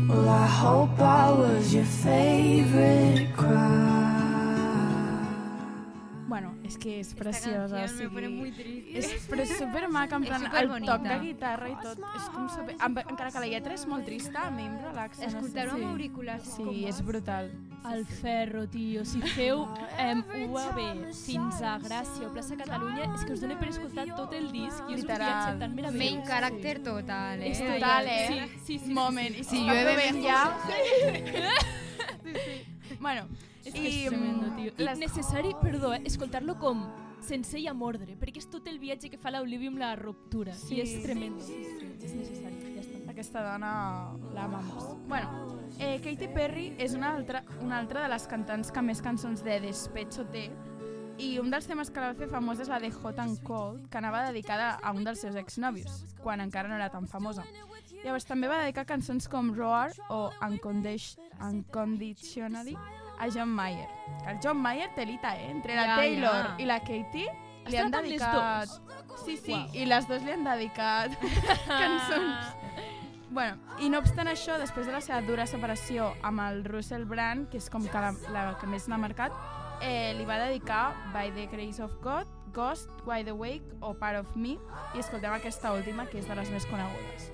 Well, 0.07 0.29
I 0.29 0.47
hope 0.47 1.01
I 1.01 1.31
was 1.33 1.73
your 1.75 1.85
favorite 1.85 3.30
És 6.71 6.77
que 6.79 7.01
és 7.01 7.09
preciosa. 7.19 7.65
Esta 7.65 7.81
canción 7.81 7.99
me 7.99 8.11
pone 8.15 8.29
muy 8.31 8.53
triste. 8.55 8.99
És 9.01 9.27
però 9.27 9.43
és 9.43 9.57
supermaca, 9.59 10.17
en 10.21 10.23
És 10.29 10.31
plan, 10.31 10.71
el 10.77 10.85
toc 10.87 11.03
de 11.03 11.17
guitarra 11.25 11.69
i 11.69 11.75
tot. 11.83 11.99
És 12.15 12.29
com 12.31 12.47
super... 12.53 12.77
amb- 12.79 13.01
Encara 13.11 13.33
que 13.35 13.43
la 13.43 13.49
lletra 13.51 13.75
és 13.75 13.87
molt 13.91 14.07
trista, 14.07 14.45
a 14.47 14.53
mi 14.55 14.69
em 14.69 14.77
relaxa. 14.85 15.25
Escoltar-ho 15.27 15.73
no 15.73 15.79
sé. 15.79 15.83
amb 15.83 15.91
auriculars 15.97 16.55
com 16.57 16.71
Sí, 16.71 16.85
és 16.87 17.03
brutal. 17.03 17.51
El 17.91 18.05
ferro, 18.05 18.67
tio. 18.69 19.07
Si 19.09 19.23
feu 19.35 19.63
eh, 19.99 20.15
UAB 20.47 20.81
fins 21.17 21.63
a 21.65 21.79
Gràcia 21.81 22.29
o 22.29 22.33
plaça 22.35 22.55
Catalunya, 22.61 23.07
és 23.17 23.25
que 23.25 23.33
us 23.33 23.41
dona 23.41 23.57
per 23.59 23.71
escoltar 23.73 24.05
tot 24.15 24.35
el 24.37 24.51
disc 24.53 24.85
i 24.87 24.95
és 24.95 25.01
un 25.01 25.07
Literal. 25.07 25.27
viatge 25.27 25.59
tan 25.65 25.75
meravellós. 25.75 26.05
Main 26.05 26.23
character 26.29 26.77
total, 26.85 27.41
eh? 27.41 27.51
És 27.55 27.63
total, 27.65 28.07
eh? 28.07 28.27
Sí, 28.29 28.59
sí, 28.67 28.79
sí. 28.85 28.93
Moment. 28.93 29.33
I 29.41 29.43
si 29.45 29.57
Sí, 29.57 29.65
llueve 29.65 29.97
ben 29.97 30.23
ja... 30.23 30.43
sí, 30.69 30.79
sí. 32.23 32.97
Bueno, 33.01 33.27
És 33.65 33.75
que 33.75 33.87
és 33.89 34.09
tremendo, 34.09 34.51
tio. 34.57 34.73
I 34.79 34.89
necessari, 34.99 35.55
perdó, 35.61 35.93
eh, 35.95 36.03
escoltar-lo 36.05 36.59
com 36.59 36.87
sense 37.21 37.59
i 37.61 37.67
amb 37.69 37.83
ordre, 37.83 38.17
perquè 38.17 38.39
és 38.41 38.49
tot 38.49 38.67
el 38.67 38.79
viatge 38.81 39.11
que 39.11 39.19
fa 39.21 39.31
l'Olivia 39.31 39.69
amb 39.69 39.79
la 39.79 39.95
ruptura. 39.97 40.55
Sí. 40.57 40.77
I 40.77 40.81
és 40.81 41.03
tremendo. 41.03 41.45
Sí, 41.45 41.59
sí, 41.65 41.91
és 42.01 42.15
necessari, 42.15 42.75
ja 42.75 42.81
està. 42.81 43.03
Aquesta 43.11 43.43
dona 43.45 43.73
la 44.33 44.45
amamos. 44.45 44.97
Bueno, 45.07 45.59
eh, 45.79 46.01
Katy 46.03 46.29
Perry 46.33 46.75
és 46.79 46.95
una 46.95 47.13
altra, 47.15 47.45
una 47.61 47.79
altra 47.79 48.03
de 48.03 48.09
les 48.09 48.27
cantants 48.27 48.73
que 48.73 48.83
més 48.83 49.03
cançons 49.03 49.45
de 49.45 49.61
despecho 49.61 50.25
té 50.33 50.51
i 51.21 51.35
un 51.39 51.51
dels 51.51 51.67
temes 51.69 51.91
que 51.91 52.01
la 52.01 52.15
va 52.15 52.17
fer 52.17 52.29
famosa 52.31 52.63
és 52.63 52.69
la 52.73 52.79
de 52.81 52.89
Hot 53.03 53.19
and 53.21 53.43
Cold, 53.45 53.91
que 53.91 53.99
anava 53.99 54.23
dedicada 54.31 54.79
a 54.83 54.93
un 54.97 55.05
dels 55.05 55.21
seus 55.21 55.37
exnòvios, 55.37 56.07
quan 56.23 56.41
encara 56.41 56.67
no 56.71 56.77
era 56.77 56.89
tan 56.89 57.07
famosa. 57.07 57.45
Llavors 58.03 58.25
també 58.25 58.49
va 58.49 58.63
dedicar 58.63 58.87
cançons 58.87 59.29
com 59.29 59.53
Roar 59.55 59.91
o 60.09 60.31
Uncondition- 60.41 61.21
Unconditionally 61.43 62.75
a 63.21 63.29
John 63.29 63.53
Mayer. 63.55 63.89
Que 64.25 64.31
el 64.33 64.41
John 64.43 64.59
Mayer 64.61 64.91
té 64.97 65.07
lita, 65.07 65.37
eh? 65.37 65.51
Entre 65.51 65.77
la 65.77 65.87
Ja, 65.87 65.97
Taylor 66.01 66.49
ja. 66.49 66.55
i 66.59 66.67
la 66.67 66.81
Katy 66.81 67.27
li 67.71 67.77
han 67.77 67.93
dedicat... 67.93 68.73
Sí, 69.25 69.37
sí, 69.37 69.53
Uau. 69.53 69.69
i 69.77 69.85
les 69.85 70.07
dues 70.09 70.23
li 70.25 70.33
han 70.33 70.45
dedicat 70.47 71.13
cançons. 71.69 72.57
Bueno, 73.31 73.59
i 73.79 73.91
no 73.93 74.01
obstant 74.03 74.27
això, 74.27 74.57
després 74.59 74.89
de 74.89 74.95
la 74.97 75.01
seva 75.05 75.21
dura 75.23 75.45
separació 75.47 76.09
amb 76.27 76.43
el 76.49 76.65
Russell 76.65 77.05
Brand, 77.07 77.47
que 77.53 77.61
és 77.61 77.69
com 77.71 77.85
que 77.87 78.03
la, 78.03 78.11
la 78.35 78.47
que 78.59 78.67
més 78.67 78.89
n'ha 78.91 78.99
marcat, 78.99 79.35
eh, 79.85 80.15
li 80.19 80.27
va 80.27 80.41
dedicar 80.47 80.89
By 81.15 81.31
the 81.37 81.47
Grace 81.53 81.83
of 81.85 81.95
God, 82.03 82.27
Ghost, 82.57 82.91
Wide 83.07 83.31
Awake 83.31 83.77
o 83.81 83.93
Part 83.95 84.19
of 84.19 84.35
Me, 84.35 84.57
i 84.97 85.05
escoltem 85.05 85.37
aquesta 85.37 85.71
última, 85.77 86.09
que 86.11 86.19
és 86.19 86.27
de 86.27 86.35
les 86.41 86.51
més 86.51 86.67
conegudes. 86.67 87.31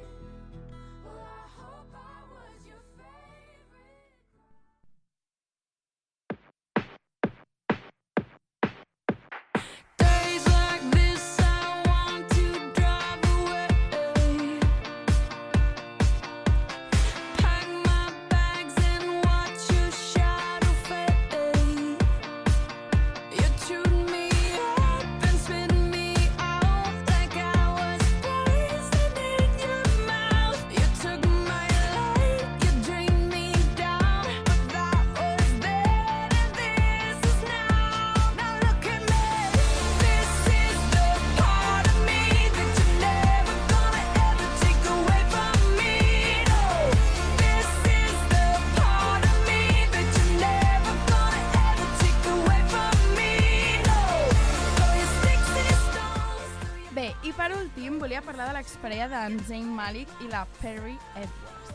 Volia 58.16 58.32
parlar 58.32 58.46
de 58.48 58.54
l'exparella 58.56 59.06
d'en 59.10 59.34
Zayn 59.44 59.66
Malik 59.76 60.08
i 60.24 60.28
la 60.32 60.46
Perry 60.62 60.94
Edwards. 61.20 61.72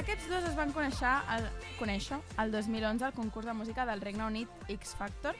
Aquests 0.00 0.26
dos 0.26 0.46
es 0.48 0.56
van 0.58 0.72
conèixer 0.74 1.12
el, 1.30 1.44
conèixer 1.78 2.18
el 2.42 2.50
2011 2.50 3.04
al 3.06 3.12
concurs 3.14 3.46
de 3.46 3.54
música 3.54 3.84
del 3.86 4.00
Regne 4.02 4.24
Unit 4.26 4.48
X 4.74 4.96
Factor, 4.98 5.36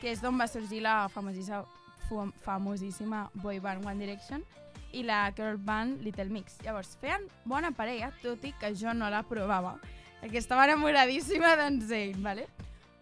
que 0.00 0.08
és 0.08 0.22
d'on 0.24 0.40
va 0.40 0.46
sorgir 0.48 0.80
la 0.86 1.10
famosíssima, 1.12 1.66
famosíssima 2.46 3.26
boy 3.42 3.60
band 3.60 3.84
One 3.84 4.00
Direction 4.00 4.46
i 4.96 5.02
la 5.04 5.26
girl 5.36 5.60
band 5.60 6.00
Little 6.00 6.32
Mix. 6.32 6.56
Llavors, 6.64 6.94
feien 7.02 7.28
bona 7.44 7.74
parella, 7.76 8.08
tot 8.22 8.48
i 8.48 8.54
que 8.56 8.72
jo 8.72 8.96
no 8.96 9.12
la 9.12 9.20
provava, 9.20 9.76
perquè 10.22 10.40
estava 10.40 10.64
enamoradíssima 10.64 11.58
d'en 11.60 11.82
Zayn, 11.84 12.22
¿vale? 12.24 12.48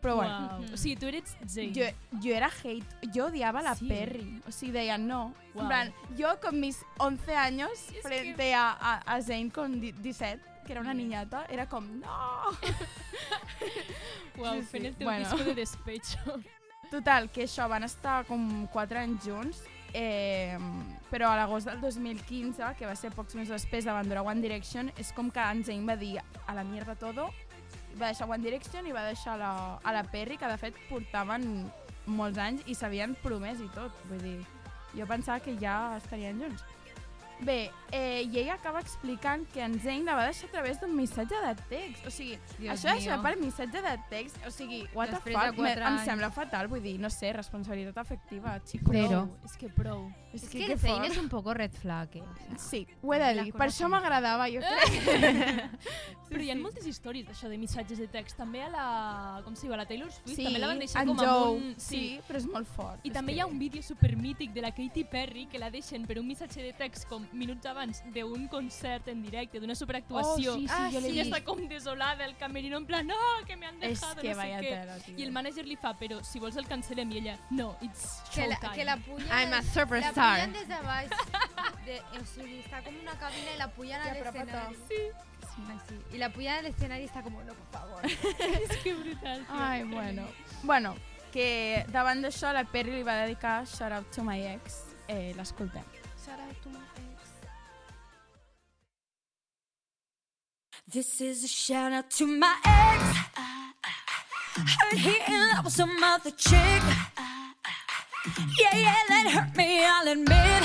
Però 0.01 0.17
bueno, 0.17 0.59
Uau. 0.61 0.75
O 0.75 0.77
sigui, 0.77 0.97
tu 0.97 1.07
eres 1.07 1.37
Zayn. 1.49 1.73
jo, 1.75 1.83
jo 2.23 2.35
era 2.35 2.51
hate, 2.63 2.85
yo 3.13 3.27
odiaba 3.27 3.61
a 3.61 3.63
la 3.63 3.75
Sí. 3.75 3.89
Perry. 3.89 4.41
O 4.47 4.53
sea, 4.53 4.71
deia 4.71 4.99
no. 4.99 5.33
Guau. 5.55 5.65
En 5.65 5.69
plan, 5.69 5.95
yo 6.17 6.39
con 6.41 6.61
mis 6.61 6.85
11 6.99 7.35
años 7.35 7.71
Es 7.95 8.03
frente 8.03 8.55
a, 8.55 8.71
a, 8.73 8.99
a 8.99 9.23
Zayn 9.23 9.51
con 9.51 9.81
di- 9.81 9.93
17, 9.93 10.41
que 10.67 10.73
era 10.73 10.81
una 10.81 10.95
niñata, 10.95 11.47
era 11.49 11.69
com, 11.69 12.01
no. 12.01 12.09
Uau, 14.39 14.55
Sí, 14.55 14.61
sí. 14.63 14.67
fent 14.69 14.85
el 14.87 14.95
teu 14.97 15.07
Bueno. 15.09 15.29
disco 15.31 15.45
de 15.45 15.55
despecho. 15.55 16.19
Total, 16.91 17.31
que 17.31 17.45
això, 17.45 17.69
van 17.69 17.83
estar 17.85 18.25
com 18.27 18.67
4 18.71 18.99
anys 19.01 19.25
junts, 19.27 19.63
eh, 19.93 20.57
però 21.11 21.31
a 21.33 21.37
l'agost 21.37 21.67
del 21.67 21.81
2015, 21.81 22.75
que 22.79 22.87
va 22.87 22.95
ser 22.95 23.11
pocs 23.11 23.35
mesos 23.35 23.57
després 23.57 23.85
d'abandonar 23.85 24.23
One 24.27 24.41
Direction, 24.45 24.93
és 24.97 25.11
com 25.13 25.31
que 25.31 25.41
en 25.41 25.65
Zayn 25.65 25.87
va 25.89 25.97
dir 25.97 26.21
a 26.47 26.55
la 26.55 26.63
mierda 26.65 26.95
todo, 26.95 27.31
va 27.99 28.13
deixar 28.13 28.29
One 28.29 28.45
Direction 28.45 28.87
i 28.87 28.95
va 28.95 29.07
deixar 29.09 29.37
la, 29.41 29.53
a 29.83 29.93
la 29.97 30.05
Perry, 30.13 30.37
que 30.37 30.51
de 30.51 30.59
fet 30.61 30.79
portaven 30.91 31.67
molts 32.07 32.39
anys 32.39 32.65
i 32.71 32.77
s'havien 32.79 33.17
promès 33.23 33.61
i 33.63 33.69
tot. 33.75 33.95
Vull 34.11 34.23
dir, 34.23 34.39
jo 34.97 35.07
pensava 35.11 35.43
que 35.43 35.57
ja 35.61 35.97
estarien 35.99 36.41
junts. 36.43 36.65
Bé, 37.41 37.71
eh, 37.93 38.23
i 38.25 38.39
ella 38.39 38.55
acaba 38.55 38.81
explicant 38.81 39.45
que 39.53 39.61
en 39.63 39.75
Zayn 39.81 40.07
la 40.09 40.15
va 40.17 40.25
deixar 40.25 40.49
a 40.49 40.53
través 40.53 40.81
d'un 40.81 40.95
missatge 40.97 41.37
de 41.45 41.51
text. 41.69 42.07
O 42.07 42.11
sigui, 42.11 42.39
Dios 42.59 42.73
això 42.79 42.89
de 42.89 42.95
deixar 43.01 43.19
per 43.23 43.35
missatge 43.39 43.83
de 43.85 43.93
text, 44.09 44.39
o 44.47 44.51
sigui, 44.51 44.87
what 44.95 45.11
Després 45.13 45.37
the 45.37 45.51
fuck, 45.53 45.59
me, 45.61 45.73
em 45.73 45.83
anys. 45.91 46.05
sembla 46.09 46.31
fatal, 46.33 46.69
vull 46.73 46.81
dir, 46.81 46.95
no 46.99 47.11
sé, 47.11 47.33
responsabilitat 47.37 47.99
afectiva, 47.99 48.59
xico. 48.65 48.91
Zero. 48.93 49.09
Prou, 49.27 49.37
és 49.45 49.57
que 49.61 49.69
prou. 49.69 50.07
És 50.33 50.43
Es 50.45 50.49
que, 50.51 50.59
que 50.59 50.67
que 50.67 50.79
fort. 50.79 51.05
és 51.11 51.17
un 51.19 51.29
poco 51.29 51.53
red 51.55 51.73
flag, 51.73 52.17
eh? 52.17 52.23
O 52.23 52.59
sea, 52.59 52.59
Sí, 52.59 52.87
ho 53.03 53.13
he 53.15 53.19
de 53.19 53.43
dir, 53.43 53.53
per 53.53 53.69
això 53.69 53.89
m'agradava, 53.89 54.49
jo 54.51 54.61
crec. 54.61 55.47
Però 56.31 56.43
hi 56.43 56.51
ha 56.51 56.57
moltes 56.59 56.87
històries 56.89 57.27
d'això 57.29 57.49
de 57.49 57.57
missatges 57.61 57.99
de 58.03 58.09
text. 58.11 58.37
També 58.37 58.63
a 58.65 58.69
la... 58.73 58.87
Com 59.45 59.55
s'hi 59.55 59.69
diu? 59.69 59.75
A 59.77 59.79
la 59.79 59.87
Taylor 59.87 60.11
Swift 60.11 60.35
Sí, 60.35 60.45
també 60.49 60.59
la 60.59 60.67
van 60.73 60.81
deixar 60.83 61.05
com 61.07 61.17
Joe, 61.21 61.29
amb 61.29 61.63
un... 61.69 61.75
sí, 61.81 62.19
però 62.27 62.41
és 62.41 62.49
molt 62.51 62.67
fort. 62.75 63.05
I 63.07 63.13
és 63.13 63.15
també 63.15 63.33
que... 63.33 63.39
hi 63.39 63.41
ha 63.45 63.47
un 63.47 63.59
vídeo 63.61 63.83
supermític 63.87 64.53
de 64.57 64.65
la 64.65 64.73
Katy 64.75 65.05
Perry 65.13 65.47
que 65.53 65.61
la 65.63 65.71
deixen 65.71 66.05
per 66.07 66.19
un 66.19 66.27
missatge 66.27 66.65
de 66.67 66.73
text 66.77 67.07
com 67.09 67.26
minuts 67.33 67.67
abans 67.67 68.03
d'un 68.15 68.47
concert 68.49 69.09
en 69.09 69.23
directe, 69.23 69.59
d'una 69.61 69.75
superactuació. 69.75 70.55
Oh, 70.55 70.57
sí, 70.59 70.69
sí, 70.69 70.75
Ah, 70.77 70.89
jo 70.93 70.99
I 71.01 71.11
sí. 71.13 71.21
està 71.21 71.43
com 71.45 71.61
desolada 71.69 72.25
el 72.25 72.37
camerino 72.37 72.77
en 72.79 72.87
plan, 72.87 73.07
no, 73.07 73.17
que 73.47 73.57
me 73.57 73.67
han 73.67 73.79
dejado, 73.81 74.21
que 74.21 74.29
no 74.29 74.35
sé 74.35 74.39
vaya 74.41 74.61
què. 74.61 74.69
tela. 74.71 74.97
I 75.17 75.23
el 75.23 75.33
manager 75.33 75.67
li 75.67 75.77
fa, 75.77 75.95
però 75.99 76.23
si 76.25 76.39
vols 76.39 76.57
el 76.57 76.67
cancel·lem. 76.69 77.13
I 77.13 77.19
ella, 77.19 77.39
no, 77.51 77.77
it's 77.81 78.23
que 78.35 78.47
la, 78.47 78.55
showtime. 78.57 78.75
que 78.75 78.85
la 78.85 78.97
puyan, 78.99 79.29
I'm 79.29 79.53
a 79.53 79.57
la 79.57 79.63
superstar. 79.63 80.35
puyan 80.37 80.53
des 80.53 80.69
de 80.69 80.81
baix. 80.83 81.11
De, 81.87 82.01
o 82.21 82.25
sigui, 82.27 82.59
està 82.65 82.83
com 82.83 82.95
una 83.01 83.15
cabina 83.19 83.53
i 83.55 83.59
la 83.59 83.69
puyan 83.71 84.01
Ja, 84.03 84.11
al 84.11 84.17
però 84.19 84.29
escenari. 84.35 84.77
pata. 84.77 84.87
Sí. 84.89 85.03
Así. 85.73 85.95
Y 86.13 86.19
la 86.19 86.29
puyan 86.31 86.59
al 86.59 86.67
escenario 86.67 87.03
y 87.05 87.07
está 87.07 87.23
como, 87.23 87.43
no, 87.43 87.55
por 87.55 87.67
favor. 87.73 88.05
és 88.07 88.77
que 88.83 88.93
brutal, 88.95 89.47
tio. 89.47 89.55
Ai, 89.57 89.85
bueno. 89.85 90.27
Bueno, 90.65 90.95
que 91.33 91.85
davant 91.93 92.21
d'això 92.23 92.53
la 92.53 92.65
Perry 92.65 92.93
li 92.99 93.03
va 93.03 93.15
dedicar 93.23 93.65
Shout 93.67 93.93
Out 93.93 94.11
to 94.15 94.23
My 94.25 94.43
Ex. 94.53 94.83
Eh, 95.09 95.33
L'escoltem. 95.37 95.85
Shout 96.25 96.41
out 96.41 96.57
to 96.63 96.69
my 96.71 96.83
ex. 96.97 97.06
This 100.89 101.21
is 101.21 101.43
a 101.43 101.49
shout 101.49 101.93
out 101.93 102.11
to 102.13 102.29
my 102.29 102.55
ex. 102.65 103.03
Heard 104.55 104.99
he 104.99 105.17
in 105.27 105.49
love 105.51 105.65
with 105.65 105.75
some 105.75 106.01
other 106.01 106.31
chick. 106.31 106.83
Yeah, 108.57 108.77
yeah, 108.77 108.95
that 109.09 109.27
hurt 109.35 109.57
me, 109.57 109.85
I'll 109.85 110.07
admit. 110.07 110.63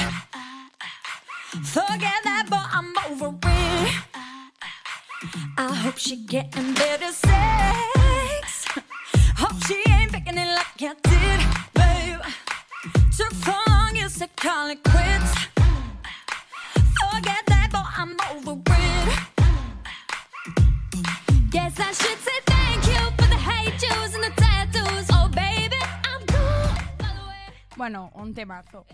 Forget 1.65 2.21
that, 2.23 2.45
but 2.51 2.67
I'm 2.69 2.93
over 3.09 3.35
it. 3.47 3.95
I 5.57 5.73
hope 5.73 5.97
she 5.97 6.17
getting 6.17 6.75
better 6.75 7.11
sex. 7.11 8.67
Hope 9.37 9.63
she 9.65 9.81
ain't 9.89 10.11
picking 10.11 10.37
it 10.37 10.55
like 10.55 10.81
I 10.81 10.93
did, 11.01 11.41
babe. 11.73 12.21
Took 13.17 13.33
so 13.43 13.55
long, 13.67 13.95
you 13.95 14.07
said 14.07 14.29
call 14.35 14.69
it 14.69 14.83
quits. 14.83 15.33
Forget 17.09 17.43
that, 17.47 17.69
but 17.71 17.87
I'm 17.97 18.15
over 18.29 18.61
it. 18.67 19.40
Guess 21.51 21.79
I 21.81 21.91
should 21.91 22.19
say 22.23 22.39
thank 22.45 22.85
you 22.87 23.01
for 23.17 23.27
the 23.27 23.35
hate 23.35 23.83
and 24.15 24.23
the 24.23 24.31
tattoos. 24.37 25.07
Oh, 25.11 25.27
baby, 25.27 25.75
I'm 26.07 26.25
cool. 26.27 26.69
By 26.97 27.11
the 27.11 27.27
way. 27.27 27.53
Bueno, 27.75 28.09
un 28.15 28.33
temazo. 28.33 28.85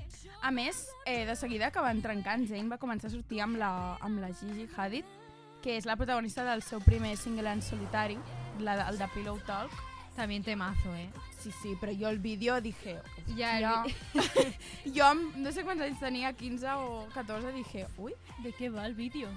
A 0.41 0.49
més, 0.49 0.89
eh, 1.05 1.27
de 1.27 1.35
seguida 1.35 1.69
que 1.69 1.79
van 1.79 2.01
trencar, 2.01 2.33
en 2.39 2.47
Zayn 2.47 2.71
va 2.71 2.79
començar 2.81 3.11
a 3.11 3.13
sortir 3.13 3.41
amb 3.41 3.59
la, 3.61 3.97
amb 4.01 4.17
la 4.19 4.31
Gigi 4.33 4.65
Hadid, 4.75 5.05
que 5.61 5.77
és 5.77 5.85
la 5.85 5.97
protagonista 5.97 6.43
del 6.49 6.63
seu 6.63 6.81
primer 6.81 7.15
single 7.17 7.51
en 7.51 7.61
solitari, 7.61 8.17
la, 8.59 8.89
el 8.89 8.97
de 8.97 9.07
Pillow 9.13 9.37
Talk. 9.45 9.69
También 10.15 10.41
temazo, 10.41 10.95
¿eh? 10.95 11.11
Sí, 11.39 11.51
sí, 11.61 11.75
però 11.79 11.93
jo 11.93 12.09
el 12.09 12.17
vídeo 12.17 12.59
dije... 12.59 12.97
Ya, 13.35 13.59
Ja, 13.59 13.83
el 13.85 14.93
jo, 14.95 15.05
amb, 15.05 15.35
no 15.37 15.51
sé 15.51 15.61
quants 15.61 15.83
anys 15.85 15.99
tenia, 16.01 16.33
15 16.33 16.73
o 16.73 17.05
14, 17.13 17.53
dije, 17.53 17.85
ui, 17.99 18.17
De 18.41 18.49
què 18.49 18.73
va 18.73 18.87
el 18.87 18.95
vídeo? 18.95 19.29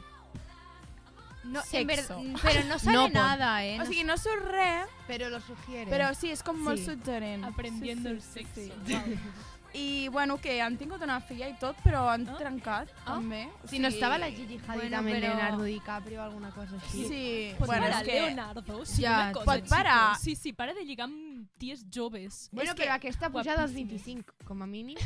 No, 1.45 1.63
Sexo. 1.63 1.87
ver- 2.21 2.35
pero 2.43 2.65
no 2.65 2.79
sale 2.79 2.97
No 2.97 3.05
pot. 3.05 3.13
nada, 3.15 3.65
eh? 3.65 3.81
O 3.81 3.87
sigui, 3.87 4.05
no 4.05 4.17
surt 4.19 4.45
res, 4.45 4.87
Però 5.09 5.29
lo 5.31 5.41
sugiere. 5.41 5.91
però 5.91 6.15
sí, 6.15 6.31
és 6.31 6.43
com 6.43 6.57
molt 6.57 6.79
Sí. 6.79 6.85
suggerent. 6.85 7.45
Aprendiendo 7.45 8.11
Sí, 8.11 8.15
el 8.17 8.23
sí, 8.23 8.31
sexo. 8.33 8.75
sí. 8.87 8.93
Wow. 8.93 9.03
I, 9.73 10.09
bueno, 10.09 10.37
que 10.41 10.61
han 10.61 10.77
tingut 10.77 11.01
una 11.01 11.21
filla 11.21 11.49
i 11.49 11.55
tot, 11.57 11.77
però 11.85 12.09
han 12.11 12.29
Ah. 12.29 12.37
trencat, 12.37 12.89
Ah. 13.07 13.15
també. 13.15 13.49
O 13.63 13.69
si 13.69 13.79
no 13.79 13.87
sigui, 13.89 13.95
estava 14.01 14.19
la 14.19 14.27
Gigi 14.31 14.59
Hadid 14.67 14.81
Bueno, 14.81 14.97
amb 14.99 15.09
el 15.09 15.15
però- 15.15 15.21
Leonardo 15.21 15.63
DiCaprio 15.63 16.21
o 16.21 16.25
alguna 16.25 16.51
cosa 16.51 16.75
així. 16.75 17.07
Sí, 17.07 17.55
Pot 17.57 17.69
bueno, 17.69 17.85
parar, 17.85 18.03
és 18.03 18.09
que... 18.09 18.21
Leonardo. 18.21 18.85
Sí, 18.85 19.03
Ja, 19.03 19.15
una 19.23 19.33
cosa, 19.33 19.45
pot 19.45 19.69
parar. 19.69 20.09
chicos. 20.17 20.23
Sí, 20.25 20.35
sí, 20.37 20.53
para 20.53 20.75
de 20.75 20.85
lligar 20.85 21.05
amb 21.05 21.49
ties 21.57 21.87
joves. 21.89 22.49
Bueno, 22.51 22.71
És 22.73 22.75
que 22.77 22.83
però 22.83 22.95
aquesta 22.95 23.31
puja 23.31 23.57
dels 23.57 23.71
guapíssimes. 23.73 24.03
25, 24.05 24.35
com 24.45 24.61
a 24.63 24.67
mínim. 24.67 24.99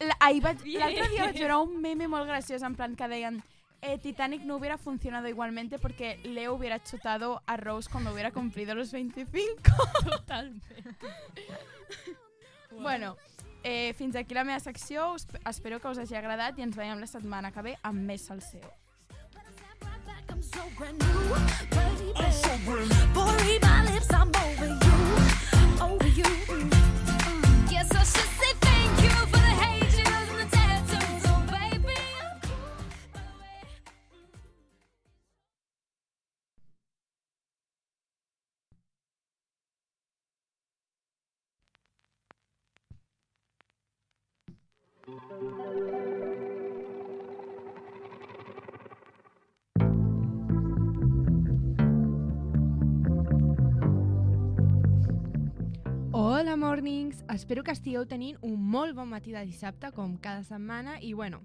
La- 0.00 0.16
ahir 0.20 0.42
vaig- 0.42 0.62
Bien. 0.62 0.80
L'altre 0.80 1.08
dia 1.10 1.24
vaig 1.24 1.38
veure 1.38 1.56
un 1.58 1.80
meme 1.80 2.08
molt 2.08 2.26
graciós, 2.26 2.62
en 2.62 2.74
plan 2.74 2.96
que 2.96 3.06
deien 3.08 3.42
eh, 3.82 3.98
Titanic 3.98 4.42
no 4.42 4.56
hubiera 4.56 4.78
funcionado 4.78 5.28
igualmente 5.28 5.78
porque 5.78 6.18
Leo 6.24 6.54
hubiera 6.54 6.82
chutado 6.82 7.42
a 7.46 7.56
Rose 7.56 7.88
cuando 7.90 8.12
hubiera 8.12 8.32
cumplido 8.32 8.74
los 8.74 8.92
25. 8.92 9.62
Totalment. 10.04 10.62
Bueno, 12.80 13.16
eh, 13.62 13.94
fins 13.94 14.16
aquí 14.16 14.34
la 14.34 14.44
meva 14.44 14.60
secció. 14.60 15.12
Us, 15.12 15.26
espero 15.48 15.80
que 15.80 15.88
us 15.88 15.98
hagi 15.98 16.14
agradat 16.14 16.58
i 16.58 16.62
ens 16.62 16.76
veiem 16.76 17.00
la 17.00 17.08
setmana 17.10 17.52
que 17.52 17.62
ve 17.62 17.76
amb 17.82 18.04
més 18.06 18.26
salseo. 18.26 18.68
I'm 20.28 20.42
so 20.42 20.60
brand 20.76 20.98
new, 20.98 21.34
baby. 21.70 22.12
Boy, 23.14 23.32
read 23.42 23.62
my 23.62 23.84
lips, 23.84 24.12
I'm 24.12 24.28
over 24.28 24.66
you, 24.66 25.80
over 25.80 26.08
you. 26.08 26.24
Mm. 26.24 27.70
Yes, 27.70 27.90
I 27.92 28.04
should 28.04 28.30
say 28.38 28.65
Hola, 56.12 56.56
mornings! 56.56 57.22
Espero 57.28 57.62
que 57.62 57.74
estigueu 57.74 58.06
tenint 58.08 58.38
un 58.40 58.56
molt 58.56 58.96
bon 58.96 59.10
matí 59.10 59.34
de 59.34 59.42
dissabte, 59.44 59.90
com 59.92 60.14
cada 60.16 60.40
setmana, 60.46 60.96
i 61.04 61.12
bueno, 61.12 61.42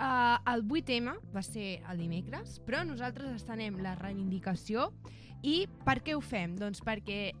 uh, 0.00 0.40
el 0.54 0.64
8M 0.64 1.18
va 1.34 1.42
ser 1.44 1.82
el 1.90 2.00
dimecres, 2.00 2.56
però 2.64 2.86
nosaltres 2.88 3.34
estenem 3.36 3.76
la 3.84 3.98
reivindicació 4.00 4.88
i 5.44 5.66
per 5.84 5.98
què 6.00 6.16
ho 6.16 6.24
fem? 6.24 6.56
Doncs 6.56 6.80
perquè 6.80 7.34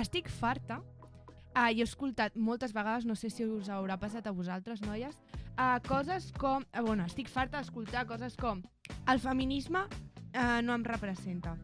estic 0.00 0.32
farta, 0.32 0.80
uh, 0.80 1.68
i 1.68 1.82
he 1.82 1.84
escoltat 1.84 2.40
moltes 2.40 2.72
vegades, 2.72 3.04
no 3.04 3.20
sé 3.20 3.28
si 3.28 3.44
us 3.44 3.68
haurà 3.68 4.00
passat 4.00 4.24
a 4.24 4.32
vosaltres, 4.32 4.80
noies, 4.80 5.20
uh, 5.58 5.78
coses 5.88 6.32
com... 6.38 6.64
Uh, 6.72 6.82
bueno, 6.86 7.06
estic 7.10 7.30
farta 7.32 7.60
d'escoltar 7.60 8.06
coses 8.06 8.36
com 8.40 8.62
el 9.08 9.22
feminisme 9.22 9.86
uh, 9.86 10.60
no 10.64 10.74
em 10.74 10.84
representa 10.84 11.56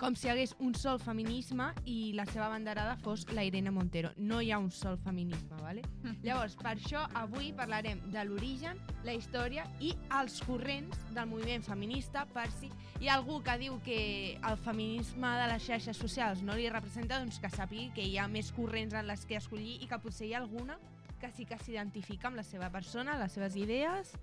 com 0.00 0.14
si 0.16 0.26
hi 0.26 0.30
hagués 0.32 0.54
un 0.64 0.72
sol 0.72 0.96
feminisme 0.98 1.66
i 1.84 2.14
la 2.16 2.24
seva 2.24 2.46
banderada 2.48 2.94
fos 3.04 3.26
la 3.36 3.42
Irene 3.44 3.68
Montero. 3.70 4.14
No 4.16 4.38
hi 4.40 4.48
ha 4.50 4.58
un 4.58 4.70
sol 4.72 4.96
feminisme, 5.04 5.58
¿vale? 5.60 5.82
Llavors, 6.24 6.54
per 6.56 6.72
això 6.72 7.02
avui 7.20 7.50
parlarem 7.56 8.00
de 8.14 8.24
l'origen, 8.24 8.80
la 9.04 9.12
història 9.18 9.66
i 9.84 9.92
els 10.16 10.38
corrents 10.48 10.96
del 11.12 11.28
moviment 11.28 11.66
feminista 11.66 12.24
per 12.32 12.46
si 12.56 12.70
hi 13.00 13.10
ha 13.10 13.18
algú 13.18 13.42
que 13.44 13.58
diu 13.60 13.76
que 13.84 14.00
el 14.40 14.56
feminisme 14.64 15.34
de 15.42 15.50
les 15.52 15.68
xarxes 15.68 16.00
socials 16.00 16.40
no 16.48 16.56
li 16.56 16.70
representa, 16.72 17.20
doncs 17.20 17.36
que 17.42 17.52
sàpigui 17.52 17.90
que 18.00 18.08
hi 18.08 18.16
ha 18.16 18.28
més 18.28 18.48
corrents 18.56 18.96
en 18.96 19.04
les 19.10 19.28
que 19.28 19.36
escollir 19.36 19.82
i 19.84 19.90
que 19.90 20.00
potser 20.00 20.30
hi 20.30 20.34
ha 20.34 20.40
alguna 20.40 20.80
que 21.20 21.30
sí 21.36 21.44
que 21.46 21.58
s'identifica 21.60 22.30
amb 22.30 22.40
la 22.40 22.44
seva 22.46 22.70
persona, 22.72 23.18
les 23.20 23.36
seves 23.36 23.56
idees 23.60 24.14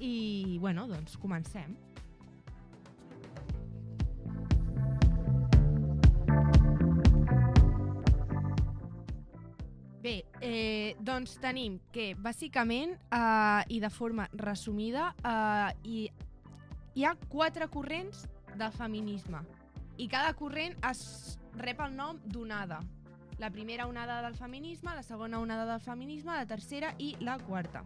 i, 0.00 0.58
bueno, 0.62 0.86
doncs 0.88 1.18
comencem. 1.20 1.76
Bé, 9.98 10.22
eh, 10.40 10.94
doncs 11.02 11.36
tenim 11.42 11.80
que 11.92 12.12
bàsicament 12.14 12.94
eh, 12.96 13.62
i 13.74 13.80
de 13.82 13.90
forma 13.90 14.28
resumida 14.32 15.10
eh, 15.20 15.70
hi, 15.84 15.98
hi 16.94 17.04
ha 17.04 17.16
quatre 17.28 17.66
corrents 17.68 18.24
del 18.54 18.70
feminisme 18.72 19.42
i 19.98 20.06
cada 20.08 20.32
corrent 20.38 20.78
es 20.86 21.02
rep 21.58 21.82
el 21.82 21.96
nom 21.98 22.22
d'onada. 22.24 22.78
La 23.38 23.50
primera 23.50 23.86
onada 23.86 24.20
del 24.22 24.34
feminisme, 24.34 24.94
la 24.94 25.02
segona 25.02 25.38
onada 25.38 25.64
del 25.64 25.80
feminisme, 25.80 26.34
la 26.34 26.46
tercera 26.46 26.92
i 26.98 27.14
la 27.20 27.38
quarta. 27.38 27.84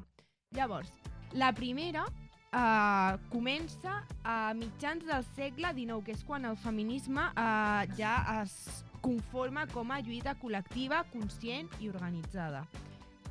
Llavors, 0.56 0.88
la 1.32 1.52
primera 1.52 2.06
eh, 2.52 3.18
comença 3.28 3.98
a 4.24 4.54
mitjans 4.54 5.04
del 5.04 5.24
segle 5.36 5.74
XIX, 5.76 6.00
que 6.06 6.16
és 6.16 6.24
quan 6.24 6.48
el 6.48 6.56
feminisme 6.56 7.28
eh, 7.36 7.92
ja 7.98 8.14
es 8.40 8.84
conforma 9.04 9.66
com 9.68 9.92
a 9.92 10.00
lluita 10.00 10.36
col·lectiva, 10.40 11.02
conscient 11.12 11.68
i 11.80 11.92
organitzada. 11.92 12.64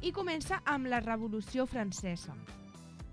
I 0.01 0.13
comença 0.13 0.62
amb 0.65 0.89
la 0.93 1.01
Revolució 1.01 1.65
Francesa. 1.65 2.38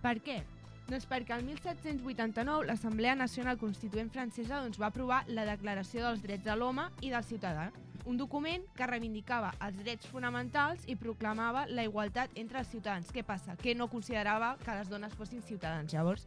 Per 0.02 0.18
què? 0.24 0.42
Doncs 0.88 1.04
perquè 1.08 1.36
el 1.36 1.44
1789 1.44 2.64
l'Assemblea 2.68 3.14
Nacional 3.16 3.58
Constituent 3.60 4.08
Francesa 4.12 4.62
doncs, 4.64 4.78
va 4.80 4.88
aprovar 4.88 5.24
la 5.28 5.44
Declaració 5.48 6.04
dels 6.04 6.22
Drets 6.24 6.44
de 6.44 6.56
l'Home 6.56 6.88
i 7.04 7.12
del 7.12 7.24
Ciutadà, 7.28 7.68
un 8.08 8.16
document 8.16 8.64
que 8.72 8.86
reivindicava 8.88 9.50
els 9.66 9.76
drets 9.82 10.08
fonamentals 10.08 10.86
i 10.88 10.96
proclamava 10.96 11.66
la 11.68 11.84
igualtat 11.84 12.32
entre 12.40 12.62
els 12.62 12.70
ciutadans. 12.72 13.10
Què 13.12 13.20
passa? 13.20 13.56
Que 13.60 13.74
no 13.76 13.90
considerava 13.92 14.54
que 14.62 14.76
les 14.78 14.88
dones 14.88 15.12
fossin 15.18 15.42
ciutadans. 15.44 15.92
Llavors, 15.92 16.24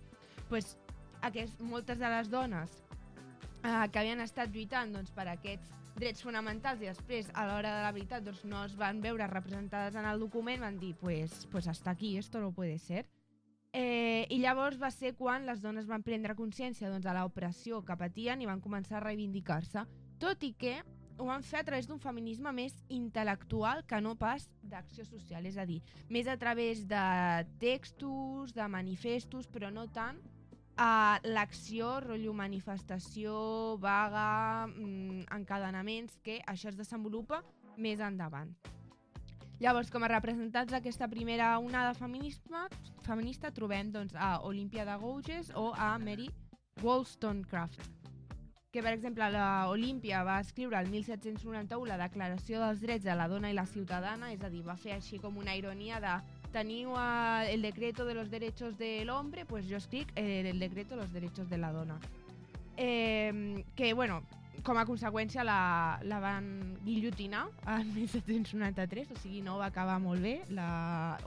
pues, 0.49 0.75
aquest, 1.25 1.59
moltes 1.65 1.97
de 1.97 2.11
les 2.13 2.29
dones 2.29 2.75
eh, 3.63 3.87
que 3.89 4.03
havien 4.03 4.21
estat 4.21 4.53
lluitant 4.53 4.93
doncs, 4.93 5.09
per 5.15 5.25
aquests 5.33 5.73
drets 5.97 6.21
fonamentals 6.21 6.85
i 6.85 6.91
després, 6.91 7.33
a 7.33 7.47
l'hora 7.49 7.73
de 7.79 7.81
la 7.87 7.91
veritat, 7.97 8.23
doncs, 8.29 8.45
no 8.45 8.61
es 8.69 8.77
van 8.77 9.01
veure 9.01 9.25
representades 9.33 9.97
en 9.97 10.05
el 10.05 10.21
document, 10.21 10.61
van 10.61 10.77
dir, 10.77 10.93
pues, 11.01 11.47
pues 11.49 11.67
hasta 11.67 11.97
aquí, 11.97 12.15
esto 12.17 12.39
no 12.39 12.53
puede 12.53 12.77
ser. 12.77 13.07
Eh, 13.73 14.27
I 14.29 14.37
llavors 14.37 14.77
va 14.77 14.91
ser 14.91 15.15
quan 15.15 15.47
les 15.47 15.61
dones 15.65 15.89
van 15.89 16.03
prendre 16.03 16.37
consciència 16.37 16.93
doncs, 16.93 17.09
de 17.09 17.17
l'opressió 17.17 17.81
que 17.81 17.97
patien 17.97 18.41
i 18.41 18.49
van 18.49 18.61
començar 18.61 18.99
a 18.99 19.05
reivindicar-se, 19.09 19.87
tot 20.19 20.43
i 20.43 20.53
que 20.53 20.81
ho 21.21 21.27
van 21.29 21.43
fer 21.45 21.59
a 21.61 21.63
través 21.63 21.85
d'un 21.85 22.01
feminisme 22.01 22.49
més 22.55 22.73
intel·lectual 22.89 23.83
que 23.85 23.99
no 24.01 24.15
pas 24.17 24.47
d'acció 24.65 25.05
social, 25.05 25.45
és 25.45 25.57
a 25.61 25.67
dir, 25.69 25.77
més 26.09 26.25
a 26.25 26.35
través 26.41 26.87
de 26.89 27.03
textos, 27.61 28.55
de 28.57 28.65
manifestos, 28.67 29.45
però 29.45 29.69
no 29.69 29.85
tant 29.93 30.17
a 30.81 31.21
l'acció, 31.29 31.99
rotllo 32.01 32.33
manifestació, 32.33 33.77
vaga, 33.83 34.65
mm, 34.65 35.27
encadenaments, 35.37 36.17
que 36.25 36.41
això 36.47 36.73
es 36.73 36.79
desenvolupa 36.79 37.43
més 37.77 38.01
endavant. 38.01 38.55
Llavors, 39.61 39.91
com 39.93 40.01
a 40.01 40.09
representants 40.09 40.73
d'aquesta 40.73 41.07
primera 41.07 41.53
onada 41.59 41.93
feminisme, 41.93 42.65
feminista 43.05 43.51
trobem 43.53 43.91
doncs, 43.93 44.15
a 44.17 44.39
Olímpia 44.41 44.85
de 44.89 44.97
Gouges 44.97 45.51
o 45.53 45.69
a 45.77 45.99
Mary 45.99 46.31
Wollstonecraft, 46.81 48.00
que 48.71 48.81
per 48.81 48.93
exemple 48.93 49.27
la 49.29 49.67
Olímpia 49.67 50.23
va 50.23 50.39
escriure 50.39 50.79
el 50.79 50.87
1791 50.89 51.89
la 51.89 51.97
Declaració 51.99 52.61
dels 52.63 52.79
Drets 52.79 53.03
de 53.03 53.15
la 53.19 53.27
Dona 53.27 53.51
i 53.51 53.55
la 53.55 53.65
Ciutadana, 53.67 54.31
és 54.31 54.43
a 54.47 54.49
dir, 54.49 54.63
va 54.63 54.77
fer 54.79 54.95
així 54.95 55.19
com 55.19 55.37
una 55.37 55.57
ironia 55.59 55.99
de 55.99 56.13
teniu 56.55 56.95
eh, 56.95 57.51
el 57.51 57.61
decreto 57.61 58.05
de 58.05 58.15
los 58.15 58.31
derechos 58.31 58.77
del 58.77 59.09
hombre, 59.09 59.45
pues 59.45 59.67
jo 59.67 59.75
escric 59.75 60.13
eh, 60.15 60.47
el 60.49 60.59
decreto 60.59 60.95
de 60.95 61.01
los 61.01 61.11
derechos 61.11 61.49
de 61.49 61.57
la 61.57 61.73
dona. 61.73 61.99
Eh, 62.77 63.65
que, 63.75 63.93
bueno, 63.93 64.23
com 64.63 64.77
a 64.77 64.85
conseqüència 64.87 65.43
la, 65.43 65.99
la 66.07 66.19
van 66.23 66.77
guillotinar 66.85 67.47
el 67.75 67.91
1793, 67.91 69.11
o 69.11 69.19
sigui, 69.19 69.41
no 69.43 69.57
va 69.59 69.67
acabar 69.67 69.99
molt 69.99 70.21
bé 70.23 70.41
la 70.49 71.17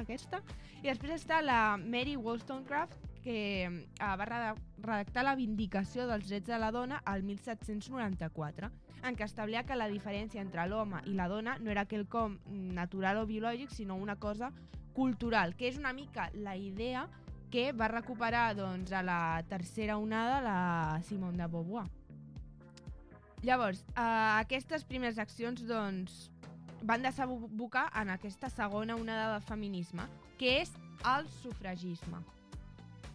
aquesta. 0.00 0.42
I 0.82 0.88
després 0.88 1.22
està 1.22 1.40
la 1.40 1.76
Mary 1.80 2.16
Wollstonecraft, 2.16 3.09
que 3.22 3.64
eh, 3.64 3.86
va 4.00 4.24
reda- 4.24 4.54
redactar 4.78 5.24
la 5.24 5.34
Vindicació 5.36 6.06
dels 6.08 6.28
drets 6.28 6.46
de 6.48 6.58
la 6.58 6.70
dona 6.72 7.02
al 7.04 7.22
1794, 7.22 8.70
en 9.04 9.16
què 9.16 9.24
establia 9.24 9.64
que 9.64 9.76
la 9.76 9.88
diferència 9.88 10.42
entre 10.42 10.66
l'home 10.68 11.00
i 11.06 11.14
la 11.16 11.28
dona 11.28 11.58
no 11.58 11.70
era 11.70 11.86
quelcom 11.86 12.38
natural 12.50 13.22
o 13.22 13.26
biològic, 13.26 13.70
sinó 13.70 13.96
una 13.96 14.16
cosa 14.16 14.52
cultural, 14.92 15.54
que 15.56 15.68
és 15.68 15.78
una 15.78 15.92
mica 15.92 16.30
la 16.34 16.56
idea 16.56 17.06
que 17.50 17.72
va 17.72 17.88
recuperar 17.88 18.54
doncs, 18.54 18.92
a 18.92 19.02
la 19.02 19.42
tercera 19.48 19.96
onada 19.98 20.40
la 20.40 21.00
Simone 21.02 21.38
de 21.38 21.46
Beauvoir. 21.46 21.86
Llavors, 23.42 23.80
eh, 23.96 24.02
aquestes 24.40 24.84
primeres 24.84 25.18
accions 25.18 25.62
doncs, 25.66 26.30
van 26.82 27.02
desembocar 27.02 27.90
en 28.00 28.10
aquesta 28.10 28.48
segona 28.50 28.96
onada 28.96 29.32
del 29.32 29.42
feminisme, 29.42 30.04
que 30.38 30.60
és 30.60 30.72
el 31.16 31.28
sufragisme. 31.28 32.20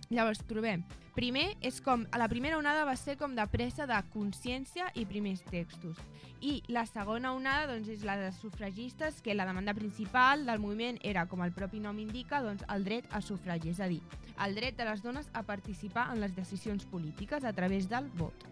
Llavors 0.10 0.44
trobem, 0.46 0.84
primer 1.15 1.56
és 1.65 1.80
com, 1.82 2.04
a 2.13 2.20
la 2.22 2.28
primera 2.30 2.60
onada 2.60 2.84
va 2.86 2.94
ser 3.00 3.15
com 3.18 3.34
de 3.34 3.46
pressa 3.50 3.88
de 3.89 3.98
consciència 4.13 4.91
i 4.94 5.06
primers 5.10 5.41
textos. 5.48 5.98
I 6.46 6.60
la 6.70 6.84
segona 6.86 7.32
onada 7.34 7.72
doncs, 7.72 7.89
és 7.89 8.04
la 8.06 8.18
de 8.20 8.30
sufragistes, 8.36 9.22
que 9.26 9.34
la 9.34 9.48
demanda 9.50 9.74
principal 9.74 10.46
del 10.46 10.62
moviment 10.62 11.00
era, 11.02 11.26
com 11.26 11.41
el 11.41 11.56
propi 11.56 11.82
nom 11.82 11.98
indica, 12.04 12.44
doncs, 12.46 12.65
el 12.70 12.86
dret 12.86 13.10
a 13.10 13.24
sufragi, 13.26 13.74
és 13.74 13.82
a 13.82 13.89
dir, 13.89 14.02
el 14.46 14.54
dret 14.60 14.78
de 14.78 14.86
les 14.86 15.02
dones 15.02 15.32
a 15.34 15.41
participar 15.48 16.12
en 16.13 16.22
les 16.22 16.36
decisions 16.36 16.86
polítiques 16.86 17.44
a 17.44 17.54
través 17.54 17.89
del 17.89 18.12
vot. 18.20 18.46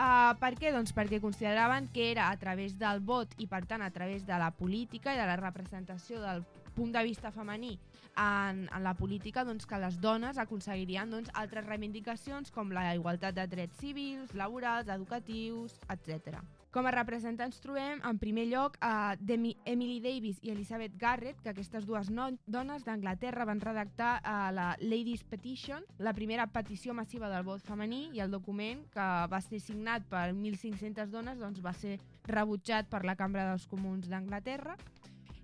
Uh, 0.00 0.32
per 0.40 0.54
què? 0.56 0.70
Doncs 0.72 0.94
perquè 0.96 1.20
consideraven 1.20 1.90
que 1.92 2.10
era 2.10 2.30
a 2.32 2.36
través 2.40 2.78
del 2.80 3.02
vot 3.04 3.34
i 3.38 3.46
per 3.46 3.66
tant 3.68 3.82
a 3.84 3.90
través 3.92 4.24
de 4.26 4.38
la 4.40 4.48
política 4.50 5.12
i 5.12 5.18
de 5.18 5.26
la 5.28 5.36
representació 5.36 6.22
del 6.22 6.40
punt 6.74 6.94
de 6.94 7.02
vista 7.06 7.32
femení 7.34 7.76
en, 8.16 8.68
en 8.68 8.82
la 8.84 8.94
política 8.94 9.44
doncs, 9.44 9.66
que 9.66 9.78
les 9.80 10.00
dones 10.00 10.38
aconseguirien 10.38 11.10
doncs, 11.10 11.30
altres 11.34 11.66
reivindicacions 11.66 12.50
com 12.54 12.72
la 12.74 12.90
igualtat 12.94 13.36
de 13.36 13.46
drets 13.50 13.78
civils, 13.80 14.34
laborals, 14.34 14.88
educatius, 14.88 15.78
etc. 15.88 16.40
Com 16.70 16.86
a 16.86 16.92
representants 16.94 17.58
trobem, 17.58 17.98
en 18.06 18.18
primer 18.22 18.44
lloc, 18.46 18.76
a 18.78 19.16
Demi 19.18 19.56
Emily 19.66 19.98
Davis 20.04 20.38
i 20.46 20.52
Elizabeth 20.52 20.94
Garrett, 21.00 21.40
que 21.42 21.50
aquestes 21.50 21.86
dues 21.86 22.12
no 22.14 22.28
dones 22.46 22.84
d'Anglaterra 22.86 23.48
van 23.48 23.58
redactar 23.58 24.12
uh, 24.20 24.52
la 24.54 24.68
Ladies 24.78 25.24
Petition, 25.26 25.82
la 25.98 26.14
primera 26.14 26.46
petició 26.46 26.94
massiva 26.94 27.26
del 27.32 27.42
vot 27.42 27.64
femení, 27.66 28.04
i 28.14 28.22
el 28.22 28.30
document, 28.30 28.84
que 28.94 29.08
va 29.32 29.42
ser 29.42 29.58
signat 29.58 30.06
per 30.12 30.28
1.500 30.30 31.10
dones, 31.10 31.42
doncs 31.42 31.58
va 31.58 31.74
ser 31.74 31.98
rebutjat 32.30 32.86
per 32.86 33.02
la 33.02 33.18
Cambra 33.18 33.48
dels 33.50 33.66
Comuns 33.66 34.06
d'Anglaterra. 34.06 34.78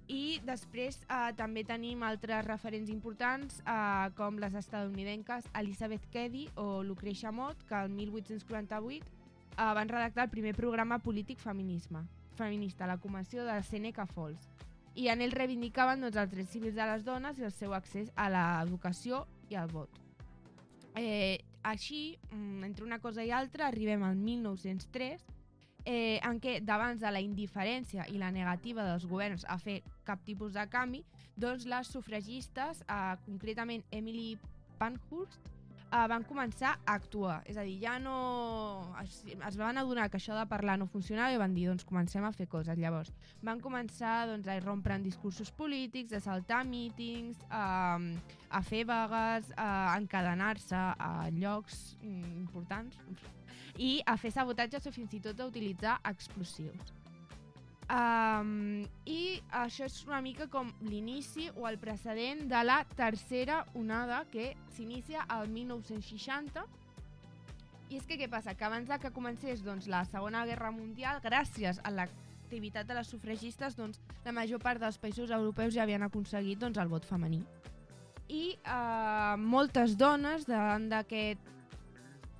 I 0.06 0.38
després 0.46 1.00
eh, 1.10 1.32
també 1.34 1.64
tenim 1.66 2.04
altres 2.06 2.44
referents 2.46 2.90
importants 2.92 3.58
eh, 3.66 4.10
com 4.14 4.38
les 4.38 4.54
estadounidenques 4.54 5.48
Elizabeth 5.58 6.06
Cady 6.12 6.46
o 6.62 6.84
Lucretia 6.86 7.32
Mott, 7.34 7.64
que 7.66 7.74
el 7.74 7.90
1848 7.90 9.02
eh, 9.02 9.72
van 9.74 9.88
redactar 9.88 10.28
el 10.28 10.30
primer 10.30 10.54
programa 10.54 11.00
polític 11.02 11.42
feminisme, 11.42 12.04
feminista, 12.36 12.86
la 12.86 12.98
Comissió 12.98 13.44
de 13.44 13.58
Seneca 13.64 14.06
Falls. 14.06 14.46
I 14.94 15.10
en 15.12 15.20
ell 15.20 15.34
reivindicaven 15.34 16.00
doncs, 16.00 16.16
els 16.16 16.30
drets 16.30 16.54
civils 16.54 16.78
de 16.78 16.86
les 16.86 17.04
dones 17.04 17.38
i 17.38 17.44
el 17.44 17.52
seu 17.52 17.74
accés 17.74 18.12
a 18.14 18.30
l'educació 18.30 19.26
i 19.50 19.58
al 19.58 19.68
vot. 19.74 19.90
Eh, 20.96 21.42
així, 21.66 22.16
mm, 22.30 22.64
entre 22.64 22.84
una 22.84 23.00
cosa 23.00 23.24
i 23.24 23.32
altra, 23.34 23.66
arribem 23.66 24.04
al 24.06 24.14
1903, 24.16 25.26
eh, 25.86 26.18
en 26.26 26.40
què 26.42 26.58
davant 26.66 26.98
de 27.00 27.10
la 27.14 27.22
indiferència 27.22 28.08
i 28.12 28.18
la 28.20 28.32
negativa 28.34 28.84
dels 28.84 29.06
governs 29.08 29.46
a 29.48 29.56
fer 29.62 29.80
cap 30.04 30.24
tipus 30.26 30.56
de 30.58 30.66
canvi, 30.68 31.04
doncs 31.38 31.66
les 31.70 31.92
sufragistes, 31.94 32.82
eh, 32.82 33.14
concretament 33.24 33.86
Emily 33.94 34.34
Pankhurst, 34.80 35.52
eh, 35.86 36.06
van 36.10 36.24
començar 36.26 36.74
a 36.84 36.96
actuar. 36.96 37.38
És 37.46 37.56
a 37.56 37.64
dir, 37.66 37.76
ja 37.82 37.96
no... 38.02 38.16
Es, 39.02 39.22
es 39.24 39.58
van 39.60 39.78
adonar 39.78 40.08
que 40.10 40.18
això 40.18 40.34
de 40.36 40.46
parlar 40.50 40.76
no 40.80 40.88
funcionava 40.90 41.34
i 41.34 41.40
van 41.40 41.54
dir, 41.54 41.68
doncs 41.70 41.86
comencem 41.86 42.26
a 42.26 42.32
fer 42.34 42.48
coses. 42.50 42.78
Llavors, 42.82 43.12
van 43.46 43.62
començar 43.62 44.26
doncs, 44.32 44.50
a 44.50 44.58
irrompre 44.58 44.98
en 44.98 45.06
discursos 45.06 45.52
polítics, 45.54 46.16
a 46.16 46.20
saltar 46.24 46.64
mítings, 46.66 47.38
a, 47.48 47.96
a 48.50 48.62
fer 48.66 48.82
vagues, 48.90 49.54
a 49.56 49.94
encadenar-se 50.00 50.76
a 50.76 51.30
llocs 51.30 51.94
mm, 52.02 52.38
importants 52.42 52.98
i 53.78 53.98
a 54.06 54.16
fer 54.20 54.32
sabotatges 54.34 54.86
o 54.86 54.92
fins 54.94 55.12
i 55.16 55.20
tot 55.24 55.40
a 55.40 55.48
utilitzar 55.48 55.98
explosius. 56.08 56.94
Um, 57.86 58.82
I 59.06 59.38
això 59.54 59.86
és 59.86 60.00
una 60.08 60.18
mica 60.18 60.48
com 60.50 60.72
l'inici 60.82 61.46
o 61.54 61.68
el 61.68 61.78
precedent 61.78 62.48
de 62.50 62.62
la 62.64 62.80
tercera 62.98 63.60
onada 63.78 64.24
que 64.32 64.56
s'inicia 64.74 65.22
al 65.30 65.46
1960 65.46 66.64
i 67.86 68.00
és 68.00 68.06
que 68.06 68.16
què 68.18 68.26
passa? 68.26 68.56
Que 68.58 68.66
abans 68.66 68.90
que 68.98 69.12
comencés 69.14 69.62
doncs, 69.62 69.86
la 69.86 70.02
Segona 70.10 70.44
Guerra 70.46 70.72
Mundial, 70.74 71.20
gràcies 71.22 71.78
a 71.84 71.92
l'activitat 71.94 72.88
de 72.88 72.96
les 72.98 73.06
sufragistes, 73.06 73.76
doncs, 73.78 74.00
la 74.24 74.34
major 74.34 74.58
part 74.58 74.82
dels 74.82 74.98
països 74.98 75.30
europeus 75.30 75.74
ja 75.74 75.84
havien 75.84 76.02
aconseguit 76.02 76.58
doncs, 76.58 76.80
el 76.82 76.90
vot 76.90 77.06
femení. 77.06 77.44
I 78.26 78.56
eh, 78.58 79.36
moltes 79.38 79.94
dones, 79.94 80.48
davant 80.50 80.88
d'aquest 80.90 81.55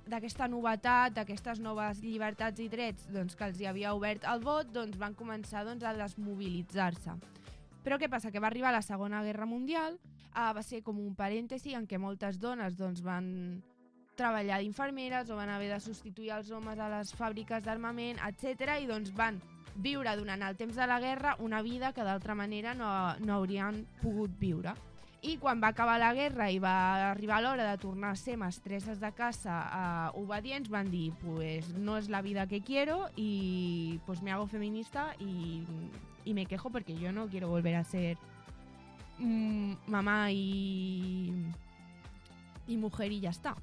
d'aquesta 0.09 0.47
novetat, 0.51 1.13
d'aquestes 1.15 1.59
noves 1.63 2.01
llibertats 2.03 2.61
i 2.63 2.67
drets 2.71 3.07
doncs, 3.13 3.35
que 3.35 3.47
els 3.47 3.59
hi 3.61 3.67
havia 3.69 3.93
obert 3.97 4.27
el 4.27 4.43
vot, 4.43 4.69
doncs, 4.73 4.97
van 4.97 5.15
començar 5.15 5.65
doncs, 5.67 5.83
a 5.83 5.93
desmobilitzar-se. 5.97 7.17
Però 7.83 7.97
què 7.99 8.09
passa? 8.11 8.31
Que 8.31 8.41
va 8.43 8.49
arribar 8.51 8.73
la 8.75 8.83
Segona 8.83 9.23
Guerra 9.23 9.45
Mundial, 9.47 9.99
eh, 10.27 10.51
va 10.53 10.63
ser 10.63 10.81
com 10.83 10.99
un 10.99 11.15
parèntesi 11.15 11.75
en 11.77 11.87
què 11.87 11.99
moltes 11.99 12.39
dones 12.39 12.75
doncs, 12.79 13.03
van 13.05 13.27
treballar 14.17 14.57
d'infermeres 14.59 15.29
o 15.29 15.37
van 15.37 15.51
haver 15.53 15.69
de 15.71 15.79
substituir 15.79 16.33
els 16.35 16.49
homes 16.51 16.79
a 16.81 16.89
les 16.89 17.13
fàbriques 17.13 17.63
d'armament, 17.63 18.17
etc 18.25 18.79
i 18.81 18.89
doncs 18.89 19.13
van 19.15 19.37
viure 19.77 20.15
durant 20.17 20.41
el 20.41 20.57
temps 20.57 20.75
de 20.75 20.87
la 20.89 20.99
guerra 20.99 21.35
una 21.39 21.61
vida 21.61 21.93
que 21.93 22.03
d'altra 22.03 22.35
manera 22.35 22.73
no, 22.73 22.89
no 23.21 23.35
haurien 23.35 23.85
pogut 24.01 24.33
viure. 24.39 24.73
I 25.25 25.37
quan 25.41 25.61
va 25.63 25.71
acabar 25.73 25.97
la 25.97 26.13
guerra 26.13 26.51
i 26.53 26.59
va 26.61 27.09
arribar 27.09 27.39
l'hora 27.41 27.65
de 27.71 27.77
tornar 27.81 28.11
a 28.13 28.19
ser 28.19 28.37
mestresses 28.37 28.99
de 29.01 29.09
casa 29.17 29.55
uh, 30.13 30.21
obedients, 30.21 30.69
van 30.69 30.91
dir, 30.93 31.09
pues 31.23 31.71
no 31.73 31.97
és 31.97 32.09
la 32.09 32.21
vida 32.21 32.45
que 32.47 32.61
quiero 32.61 33.09
y 33.15 33.99
pues 34.05 34.21
me 34.21 34.31
hago 34.31 34.45
feminista 34.47 35.15
y, 35.19 35.65
y 36.23 36.33
me 36.33 36.45
quejo 36.45 36.69
porque 36.69 36.95
yo 36.95 37.11
no 37.11 37.27
quiero 37.27 37.49
volver 37.49 37.75
a 37.75 37.83
ser 37.83 38.17
mm, 39.17 39.73
mamá 39.87 40.31
y, 40.31 41.33
mujer 42.67 43.11
i 43.11 43.21
ja 43.23 43.31
està. 43.33 43.55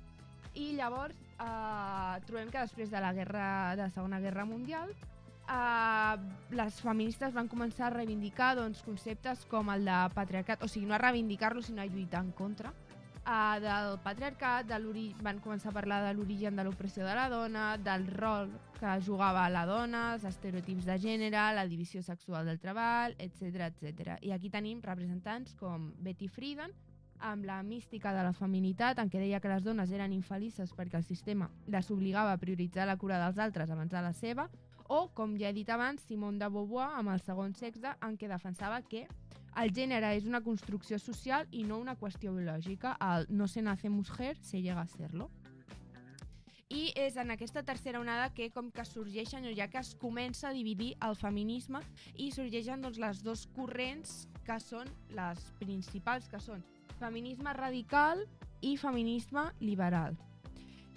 I 0.55 0.73
llavors 0.79 1.15
eh, 1.39 2.21
trobem 2.27 2.51
que 2.51 2.63
després 2.63 2.91
de 2.91 3.01
la 3.03 3.13
guerra 3.13 3.77
de 3.77 3.83
la 3.85 3.91
Segona 3.91 4.21
Guerra 4.21 4.45
Mundial 4.45 4.95
eh, 5.49 6.17
les 6.51 6.81
feministes 6.81 7.35
van 7.35 7.49
començar 7.49 7.89
a 7.89 7.95
reivindicar 7.95 8.55
doncs, 8.59 8.83
conceptes 8.87 9.45
com 9.51 9.71
el 9.75 9.85
de 9.89 10.01
patriarcat, 10.15 10.65
o 10.65 10.69
sigui, 10.69 10.87
no 10.87 10.97
a 10.97 11.03
reivindicar-lo, 11.03 11.63
sinó 11.63 11.83
a 11.83 11.87
lluitar 11.87 12.25
en 12.25 12.33
contra 12.33 12.73
uh, 13.25 13.61
del 13.61 13.99
patriarcat, 14.05 14.69
de 14.69 14.79
van 15.23 15.41
començar 15.41 15.71
a 15.71 15.75
parlar 15.75 16.03
de 16.05 16.15
l'origen 16.15 16.57
de 16.57 16.65
l'opressió 16.65 17.05
de 17.07 17.15
la 17.15 17.29
dona, 17.29 17.77
del 17.79 18.07
rol 18.07 18.51
que 18.79 18.97
jugava 19.05 19.49
la 19.51 19.65
dona, 19.67 20.15
els 20.15 20.25
estereotips 20.29 20.85
de 20.85 20.99
gènere, 20.99 21.45
la 21.55 21.67
divisió 21.67 22.03
sexual 22.03 22.47
del 22.47 22.61
treball, 22.61 23.15
etc 23.19 23.71
etc. 23.71 24.19
I 24.23 24.33
aquí 24.33 24.51
tenim 24.51 24.83
representants 24.83 25.55
com 25.61 25.93
Betty 26.01 26.29
Friedan, 26.29 26.73
amb 27.25 27.47
la 27.47 27.63
mística 27.63 28.13
de 28.13 28.23
la 28.27 28.35
feminitat, 28.37 28.99
en 28.99 29.09
què 29.09 29.21
deia 29.23 29.41
que 29.41 29.49
les 29.49 29.65
dones 29.65 29.91
eren 29.95 30.13
infelices 30.13 30.75
perquè 30.77 30.99
el 30.99 31.07
sistema 31.07 31.49
les 31.73 31.91
obligava 31.91 32.35
a 32.35 32.41
prioritzar 32.43 32.87
la 32.87 32.99
cura 32.99 33.21
dels 33.23 33.39
altres 33.39 33.71
abans 33.71 33.93
de 33.93 34.03
la 34.03 34.13
seva, 34.13 34.49
o, 34.95 35.09
com 35.17 35.35
ja 35.41 35.51
he 35.51 35.57
dit 35.57 35.71
abans, 35.71 36.03
Simone 36.07 36.39
de 36.39 36.49
Beauvoir 36.53 36.93
amb 37.01 37.11
el 37.15 37.23
segon 37.25 37.55
sexe, 37.59 37.97
en 38.07 38.19
què 38.21 38.31
defensava 38.31 38.81
que 38.87 39.07
el 39.63 39.71
gènere 39.75 40.13
és 40.17 40.27
una 40.27 40.43
construcció 40.43 40.99
social 40.99 41.47
i 41.55 41.63
no 41.67 41.79
una 41.83 41.95
qüestió 41.99 42.33
biològica. 42.35 42.97
El 43.03 43.27
no 43.31 43.47
se 43.51 43.63
nace 43.63 43.91
mujer, 43.91 44.37
se 44.43 44.61
llega 44.63 44.83
a 44.83 44.91
serlo. 44.91 45.31
I 46.75 46.89
és 46.99 47.17
en 47.21 47.31
aquesta 47.31 47.63
tercera 47.63 48.01
onada 48.01 48.33
que 48.35 48.49
com 48.51 48.71
que 48.75 48.85
sorgeixen, 48.89 49.47
o 49.47 49.53
ja 49.55 49.69
que 49.71 49.79
es 49.79 49.93
comença 50.01 50.49
a 50.49 50.55
dividir 50.57 50.95
el 51.07 51.15
feminisme 51.15 51.83
i 52.15 52.31
sorgeixen 52.35 52.83
doncs, 52.83 52.99
les 52.99 53.23
dos 53.23 53.45
corrents 53.55 54.25
que 54.47 54.59
són 54.61 54.91
les 55.15 55.45
principals, 55.61 56.27
que 56.29 56.41
són 56.43 56.65
feminisme 56.99 57.53
radical 57.55 58.25
i 58.63 58.77
feminisme 58.81 59.51
liberal. 59.61 60.19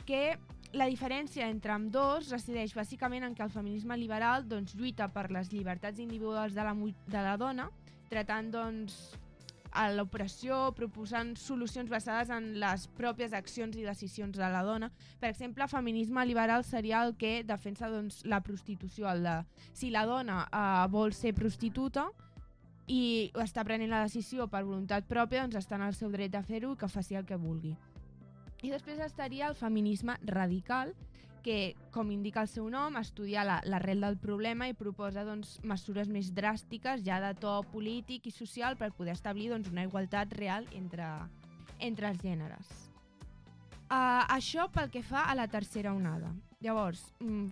Que 0.07 0.39
la 0.73 0.87
diferència 0.91 1.47
entre 1.47 1.71
amb 1.71 1.91
dos 1.93 2.31
resideix 2.33 2.73
bàsicament 2.75 3.23
en 3.23 3.35
que 3.35 3.43
el 3.45 3.53
feminisme 3.53 3.95
liberal 3.97 4.47
doncs, 4.47 4.75
lluita 4.75 5.07
per 5.13 5.29
les 5.31 5.51
llibertats 5.53 5.99
individuals 6.03 6.57
de 6.57 6.65
la, 6.65 6.73
de 7.07 7.23
la 7.23 7.37
dona, 7.39 7.69
tratant 8.09 8.51
doncs, 8.51 8.97
l'opressió, 9.93 10.71
proposant 10.73 11.35
solucions 11.37 11.89
basades 11.89 12.31
en 12.33 12.53
les 12.59 12.87
pròpies 12.97 13.33
accions 13.37 13.75
i 13.77 13.85
decisions 13.85 14.37
de 14.37 14.47
la 14.49 14.63
dona. 14.65 14.89
Per 15.21 15.29
exemple, 15.29 15.67
feminisme 15.69 16.23
liberal 16.25 16.63
seria 16.65 17.03
el 17.05 17.15
que 17.15 17.43
defensa 17.45 17.89
doncs, 17.91 18.23
la 18.25 18.41
prostitució, 18.41 19.09
el 19.11 19.23
de 19.23 19.35
si 19.73 19.91
la 19.93 20.05
dona 20.09 20.47
eh, 20.47 20.87
vol 20.89 21.13
ser 21.13 21.35
prostituta 21.37 22.07
i 22.87 23.29
està 23.43 23.63
prenent 23.67 23.91
la 23.91 24.05
decisió 24.07 24.47
per 24.47 24.63
voluntat 24.63 25.05
pròpia, 25.07 25.43
doncs 25.43 25.59
està 25.59 25.75
en 25.75 25.87
el 25.89 25.93
seu 25.93 26.09
dret 26.11 26.35
a 26.35 26.41
fer-ho 26.41 26.73
i 26.73 26.79
que 26.79 26.89
faci 26.89 27.19
el 27.19 27.27
que 27.27 27.37
vulgui. 27.37 27.75
I 28.63 28.71
després 28.73 28.99
estaria 28.99 29.47
el 29.47 29.55
feminisme 29.55 30.17
radical, 30.25 30.93
que, 31.43 31.75
com 31.95 32.09
indica 32.11 32.41
el 32.41 32.49
seu 32.51 32.65
nom, 32.69 32.97
estudia 32.99 33.43
la- 33.47 33.61
l'arrel 33.63 34.01
del 34.01 34.17
problema 34.17 34.67
i 34.67 34.73
proposa 34.75 35.23
doncs, 35.23 35.61
mesures 35.63 36.09
més 36.09 36.33
dràstiques, 36.35 37.05
ja 37.05 37.21
de 37.23 37.33
to 37.39 37.61
polític 37.71 38.27
i 38.27 38.31
social, 38.31 38.75
per 38.75 38.91
poder 38.91 39.13
establir 39.13 39.49
doncs, 39.53 39.69
una 39.71 39.85
igualtat 39.87 40.33
real 40.33 40.67
entre, 40.73 41.07
entre 41.79 42.09
els 42.09 42.19
gèneres. 42.21 42.67
Uh, 43.87 44.25
això 44.27 44.67
pel 44.73 44.89
que 44.91 45.03
fa 45.03 45.29
a 45.31 45.35
la 45.35 45.47
tercera 45.47 45.93
onada. 45.93 46.33
Llavors, 46.59 47.13
mm, 47.21 47.47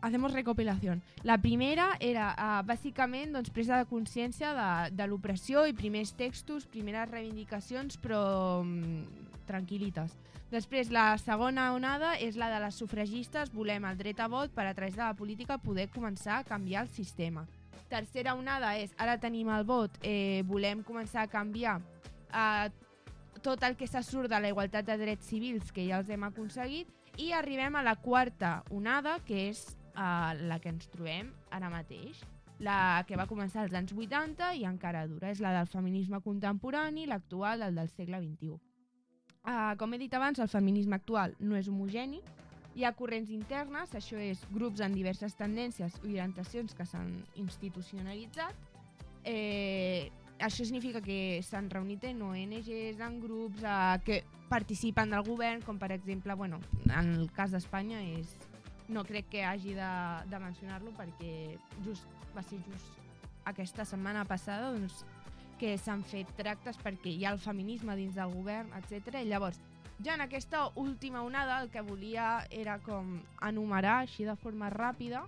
hacemos 0.00 0.32
recopilación. 0.32 1.02
La 1.22 1.36
primera 1.36 1.90
era, 2.00 2.30
uh, 2.38 2.64
bàsicament, 2.64 3.34
doncs, 3.34 3.50
presa 3.50 3.76
de 3.76 3.84
consciència 3.90 4.54
de, 4.56 4.96
de 4.96 5.06
l'opressió 5.06 5.66
i 5.66 5.74
primers 5.74 6.14
textos, 6.16 6.64
primeres 6.64 7.10
reivindicacions, 7.10 7.98
però 8.00 8.62
mm, 8.64 9.44
tranquil·lites. 9.46 10.16
Després, 10.50 10.92
la 10.94 11.16
segona 11.18 11.72
onada 11.74 12.14
és 12.22 12.36
la 12.38 12.46
de 12.52 12.60
les 12.62 12.76
sufragistes, 12.78 13.50
volem 13.50 13.84
el 13.88 13.96
dret 13.98 14.20
a 14.22 14.28
vot 14.30 14.52
per 14.54 14.68
a 14.68 14.74
través 14.74 14.94
de 14.94 15.02
la 15.02 15.14
política 15.18 15.58
poder 15.58 15.88
començar 15.90 16.38
a 16.38 16.44
canviar 16.46 16.84
el 16.86 16.90
sistema. 16.94 17.46
Tercera 17.90 18.34
onada 18.34 18.76
és, 18.78 18.94
ara 18.98 19.18
tenim 19.18 19.50
el 19.50 19.66
vot, 19.66 19.98
eh, 20.02 20.42
volem 20.46 20.82
començar 20.86 21.24
a 21.24 21.30
canviar 21.30 21.80
eh, 22.30 22.70
tot 23.42 23.62
el 23.62 23.76
que 23.76 23.86
se 23.86 24.02
surt 24.02 24.30
de 24.30 24.40
la 24.40 24.50
igualtat 24.50 24.86
de 24.86 24.96
drets 24.98 25.26
civils 25.26 25.72
que 25.72 25.86
ja 25.88 25.98
els 26.00 26.10
hem 26.10 26.24
aconseguit 26.26 26.90
i 27.18 27.32
arribem 27.32 27.76
a 27.76 27.82
la 27.82 27.96
quarta 27.96 28.62
onada, 28.70 29.18
que 29.26 29.48
és 29.48 29.62
uh, 29.94 30.34
la 30.50 30.58
que 30.60 30.72
ens 30.72 30.88
trobem 30.92 31.30
ara 31.54 31.70
mateix, 31.72 32.20
la 32.58 33.04
que 33.08 33.16
va 33.16 33.28
començar 33.30 33.62
als 33.62 33.76
anys 33.76 33.94
80 33.96 34.52
i 34.60 34.66
encara 34.68 35.06
dura. 35.08 35.30
És 35.30 35.40
la 35.40 35.54
del 35.56 35.70
feminisme 35.70 36.20
contemporani, 36.24 37.06
l'actual, 37.06 37.62
el 37.62 37.78
del 37.78 37.92
segle 37.92 38.20
XXI. 38.24 38.65
Uh, 39.46 39.76
com 39.78 39.92
he 39.94 39.98
dit 40.02 40.14
abans, 40.18 40.40
el 40.42 40.50
feminisme 40.50 40.98
actual 40.98 41.36
no 41.38 41.54
és 41.54 41.68
homogeni, 41.70 42.18
hi 42.76 42.84
ha 42.84 42.92
corrents 42.92 43.30
internes, 43.32 43.94
això 43.96 44.18
és 44.20 44.42
grups 44.52 44.82
en 44.84 44.92
diverses 44.92 45.36
tendències 45.38 45.94
i 46.02 46.10
orientacions 46.10 46.74
que 46.76 46.84
s'han 46.84 47.12
institucionalitzat. 47.40 48.58
Eh, 49.24 50.10
això 50.38 50.66
significa 50.66 51.00
que 51.00 51.40
s'han 51.46 51.70
reunit 51.72 52.04
en 52.04 52.20
ONGs, 52.26 53.00
en 53.00 53.16
grups 53.22 53.64
eh, 53.64 53.96
que 54.04 54.18
participen 54.50 55.14
del 55.14 55.24
govern, 55.24 55.64
com 55.64 55.80
per 55.80 55.90
exemple, 55.94 56.34
bueno, 56.34 56.60
en 56.84 57.14
el 57.14 57.32
cas 57.32 57.54
d'Espanya 57.56 58.02
és 58.18 58.36
no 58.92 59.02
crec 59.08 59.30
que 59.32 59.42
hagi 59.44 59.72
de, 59.74 59.90
de 60.30 60.38
mencionar-lo 60.38 60.92
perquè 60.94 61.56
just 61.82 62.06
va 62.36 62.44
ser 62.44 62.60
just 62.68 63.00
aquesta 63.46 63.86
setmana 63.88 64.26
passada 64.28 64.70
doncs, 64.74 65.04
que 65.60 65.76
s'han 65.78 66.04
fet 66.06 66.30
tractes 66.38 66.78
perquè 66.82 67.12
hi 67.12 67.24
ha 67.24 67.32
el 67.34 67.40
feminisme 67.42 67.96
dins 67.96 68.16
del 68.16 68.32
govern, 68.34 68.72
etc. 68.78 69.22
I 69.22 69.30
llavors, 69.30 69.60
ja 70.04 70.14
en 70.14 70.20
aquesta 70.24 70.68
última 70.74 71.22
onada 71.22 71.60
el 71.62 71.70
que 71.70 71.80
volia 71.80 72.46
era 72.50 72.78
com 72.84 73.18
enumerar 73.42 74.02
així 74.04 74.26
de 74.28 74.36
forma 74.36 74.68
ràpida 74.70 75.24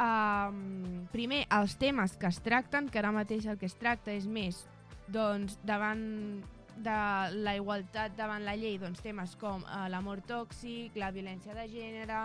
um, 0.00 1.04
primer 1.12 1.44
els 1.52 1.76
temes 1.80 2.16
que 2.16 2.30
es 2.30 2.40
tracten, 2.44 2.88
que 2.88 3.00
ara 3.00 3.12
mateix 3.12 3.46
el 3.46 3.58
que 3.60 3.68
es 3.68 3.76
tracta 3.78 4.14
és 4.14 4.26
més 4.26 4.64
doncs, 5.12 5.58
davant 5.64 6.42
de 6.74 6.98
la 7.44 7.54
igualtat 7.54 8.16
davant 8.18 8.42
la 8.42 8.56
llei, 8.58 8.78
doncs 8.82 9.02
temes 9.04 9.36
com 9.38 9.62
uh, 9.62 9.84
l'amor 9.92 10.24
tòxic, 10.26 10.96
la 10.98 11.12
violència 11.14 11.54
de 11.54 11.68
gènere, 11.70 12.22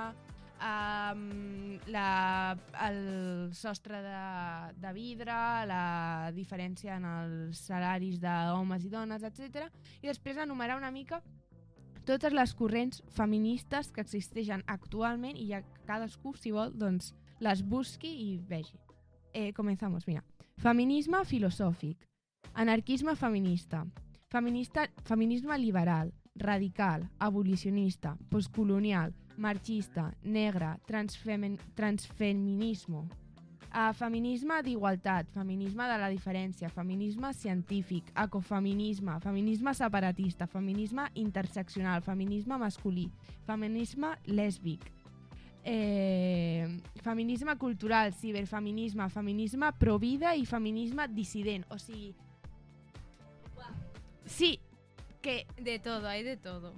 um, 0.59 1.79
la, 1.87 2.57
el 2.87 3.53
sostre 3.55 4.01
de, 4.03 4.21
de 4.79 4.93
vidre, 4.93 5.35
la 5.69 6.31
diferència 6.35 6.99
en 6.99 7.07
els 7.09 7.65
salaris 7.69 8.19
d'homes 8.21 8.85
i 8.85 8.91
dones, 8.93 9.23
etc. 9.23 9.67
I 10.03 10.11
després 10.11 10.37
enumerar 10.37 10.77
una 10.77 10.91
mica 10.91 11.21
totes 12.09 12.33
les 12.33 12.53
corrents 12.57 13.03
feministes 13.13 13.91
que 13.93 14.01
existeixen 14.01 14.63
actualment 14.65 15.37
i 15.37 15.51
ja 15.51 15.61
cadascú, 15.85 16.33
si 16.33 16.49
vol, 16.55 16.71
doncs, 16.73 17.13
les 17.39 17.61
busqui 17.61 18.09
i 18.09 18.29
vegi. 18.49 18.79
Eh, 19.33 19.51
comenzamos, 19.53 20.07
mira. 20.07 20.23
Feminisme 20.59 21.21
filosòfic, 21.25 22.07
anarquisme 22.53 23.15
feminista, 23.15 23.85
feminista 24.33 24.87
feminisme 25.05 25.57
liberal, 25.57 26.11
radical, 26.35 27.05
abolicionista, 27.19 28.17
postcolonial, 28.29 29.13
marxista, 29.39 30.11
negre, 30.23 30.75
transfemen, 30.85 31.57
transfeminismo, 31.75 33.07
uh, 33.71 33.93
feminisme 33.95 34.61
d'igualtat, 34.63 35.31
feminisme 35.33 35.87
de 35.89 35.97
la 36.01 36.11
diferència, 36.11 36.69
feminisme 36.69 37.31
científic, 37.33 38.11
ecofeminisme, 38.19 39.17
feminisme 39.23 39.73
separatista, 39.73 40.47
feminisme 40.47 41.09
interseccional, 41.15 42.03
feminisme 42.05 42.59
masculí, 42.59 43.09
feminisme 43.47 44.13
lèsbic, 44.27 44.91
eh, 45.63 46.79
feminisme 47.03 47.55
cultural, 47.57 48.13
ciberfeminisme, 48.13 49.09
feminisme 49.09 49.71
provida 49.77 50.35
i 50.35 50.45
feminisme 50.45 51.07
dissident. 51.07 51.65
O 51.69 51.77
sigui... 51.77 52.15
Sí, 54.29 54.59
que 55.21 55.45
De 55.57 55.79
todo, 55.79 56.07
hay 56.07 56.23
de 56.23 56.37
todo. 56.37 56.73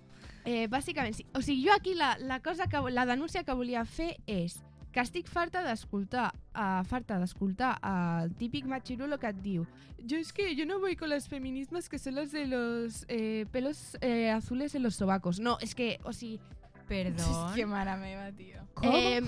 Eh, 0.45 0.67
bàsicament, 0.67 1.13
sí. 1.13 1.25
O 1.37 1.41
sigui, 1.41 1.67
jo 1.67 1.73
aquí 1.73 1.93
la, 1.93 2.17
la 2.17 2.39
cosa 2.41 2.67
que, 2.67 2.77
la 2.91 3.05
denúncia 3.05 3.43
que 3.43 3.53
volia 3.53 3.85
fer 3.85 4.15
és 4.25 4.57
que 4.91 4.99
estic 4.99 5.29
farta 5.29 5.61
d'escoltar 5.63 6.31
uh, 6.33 6.81
farta 6.83 7.19
d'escoltar 7.21 7.77
el 7.87 8.33
típic 8.35 8.65
machirulo 8.67 9.19
que 9.21 9.29
et 9.31 9.37
diu 9.39 9.63
yo 10.03 10.17
es 10.17 10.33
que 10.33 10.55
yo 10.55 10.65
no 10.65 10.79
voy 10.79 10.95
con 10.95 11.09
las 11.09 11.29
feminismas 11.29 11.87
que 11.87 11.99
son 11.99 12.15
las 12.15 12.31
de 12.31 12.47
los 12.47 13.05
eh, 13.07 13.45
pelos 13.51 13.97
eh, 14.01 14.31
azules 14.31 14.75
en 14.75 14.83
los 14.83 14.95
sobacos. 14.95 15.39
No, 15.39 15.57
és 15.61 15.75
que, 15.75 15.99
o 16.03 16.11
sigui, 16.13 16.39
Perdón. 16.91 17.53
Que 17.55 17.65
mare 17.65 17.95
meva, 17.97 18.31
tio. 18.31 18.67
Eh, 18.81 19.21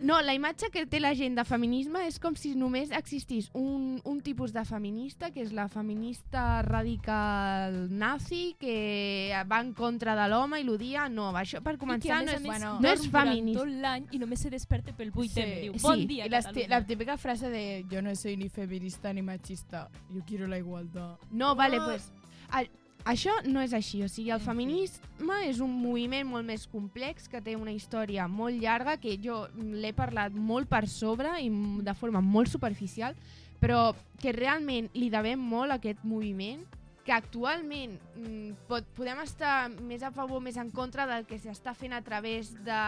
no, 0.00 0.20
la 0.22 0.34
imatge 0.34 0.68
que 0.70 0.84
té 0.86 1.00
la 1.00 1.14
gent 1.14 1.34
de 1.38 1.44
feminisme 1.44 2.02
és 2.06 2.18
com 2.20 2.34
si 2.36 2.54
només 2.54 2.90
existís 2.92 3.50
un, 3.54 4.00
un 4.04 4.20
tipus 4.20 4.52
de 4.52 4.64
feminista, 4.64 5.30
que 5.32 5.40
és 5.42 5.52
la 5.56 5.68
feminista 5.68 6.62
radical 6.62 7.88
nazi, 7.90 8.56
que 8.60 9.32
va 9.50 9.60
en 9.60 9.72
contra 9.74 10.14
de 10.16 10.28
l'home 10.28 10.60
i 10.60 10.64
l'odia. 10.64 11.08
No, 11.08 11.30
això 11.36 11.62
per 11.62 11.74
I 11.74 11.78
que 11.78 11.84
començar 11.84 12.18
a 12.18 12.22
més 12.22 12.26
no 12.26 12.36
és, 12.36 12.42
més 12.42 12.50
bueno, 12.50 12.72
no 12.80 12.88
és 12.92 13.06
feminista. 13.10 13.60
tot 13.64 13.72
l'any 13.86 14.06
i 14.12 14.18
només 14.22 14.40
se 14.40 14.50
desperta 14.50 14.92
pel 14.96 15.12
8 15.14 15.28
Sí. 15.32 15.40
m. 15.40 15.60
Diu, 15.62 15.72
Sí, 15.74 15.82
bon 15.82 16.06
dia, 16.06 16.26
la, 16.28 16.38
esti- 16.38 16.62
Catalunya. 16.66 16.68
la 16.78 16.86
típica 16.86 17.16
frase 17.16 17.50
de 17.50 17.84
yo 17.90 18.02
no 18.02 18.14
soy 18.14 18.36
ni 18.36 18.48
feminista 18.48 19.12
ni 19.12 19.22
machista, 19.22 19.88
yo 20.10 20.20
quiero 20.26 20.46
la 20.46 20.58
igualdad. 20.58 21.18
No, 21.30 21.54
vale, 21.54 21.78
pues, 21.80 22.12
a, 22.50 22.62
això 23.06 23.32
no 23.46 23.62
és 23.62 23.72
així. 23.76 24.02
O 24.04 24.10
sigui, 24.10 24.32
el 24.34 24.42
feminisme 24.42 25.40
és 25.46 25.62
un 25.64 25.72
moviment 25.80 26.26
molt 26.28 26.46
més 26.48 26.66
complex, 26.70 27.30
que 27.30 27.40
té 27.40 27.56
una 27.56 27.74
història 27.74 28.26
molt 28.28 28.58
llarga, 28.60 28.98
que 29.00 29.16
jo 29.22 29.44
l'he 29.56 29.94
parlat 29.96 30.34
molt 30.34 30.68
per 30.68 30.84
sobre 30.90 31.38
i 31.42 31.50
de 31.86 31.94
forma 31.94 32.20
molt 32.20 32.50
superficial, 32.52 33.16
però 33.62 33.94
que 34.20 34.34
realment 34.34 34.90
li 34.94 35.08
devem 35.12 35.40
molt 35.40 35.72
a 35.72 35.78
aquest 35.80 36.02
moviment, 36.04 36.64
que 37.06 37.14
actualment 37.14 37.94
mm, 38.18 38.66
pot, 38.66 38.86
podem 38.98 39.20
estar 39.22 39.68
més 39.86 40.02
a 40.02 40.10
favor, 40.10 40.42
més 40.42 40.56
en 40.58 40.72
contra 40.74 41.06
del 41.06 41.22
que 41.28 41.38
s'està 41.38 41.70
fent 41.78 41.94
a 41.94 42.02
través 42.02 42.50
de, 42.66 42.80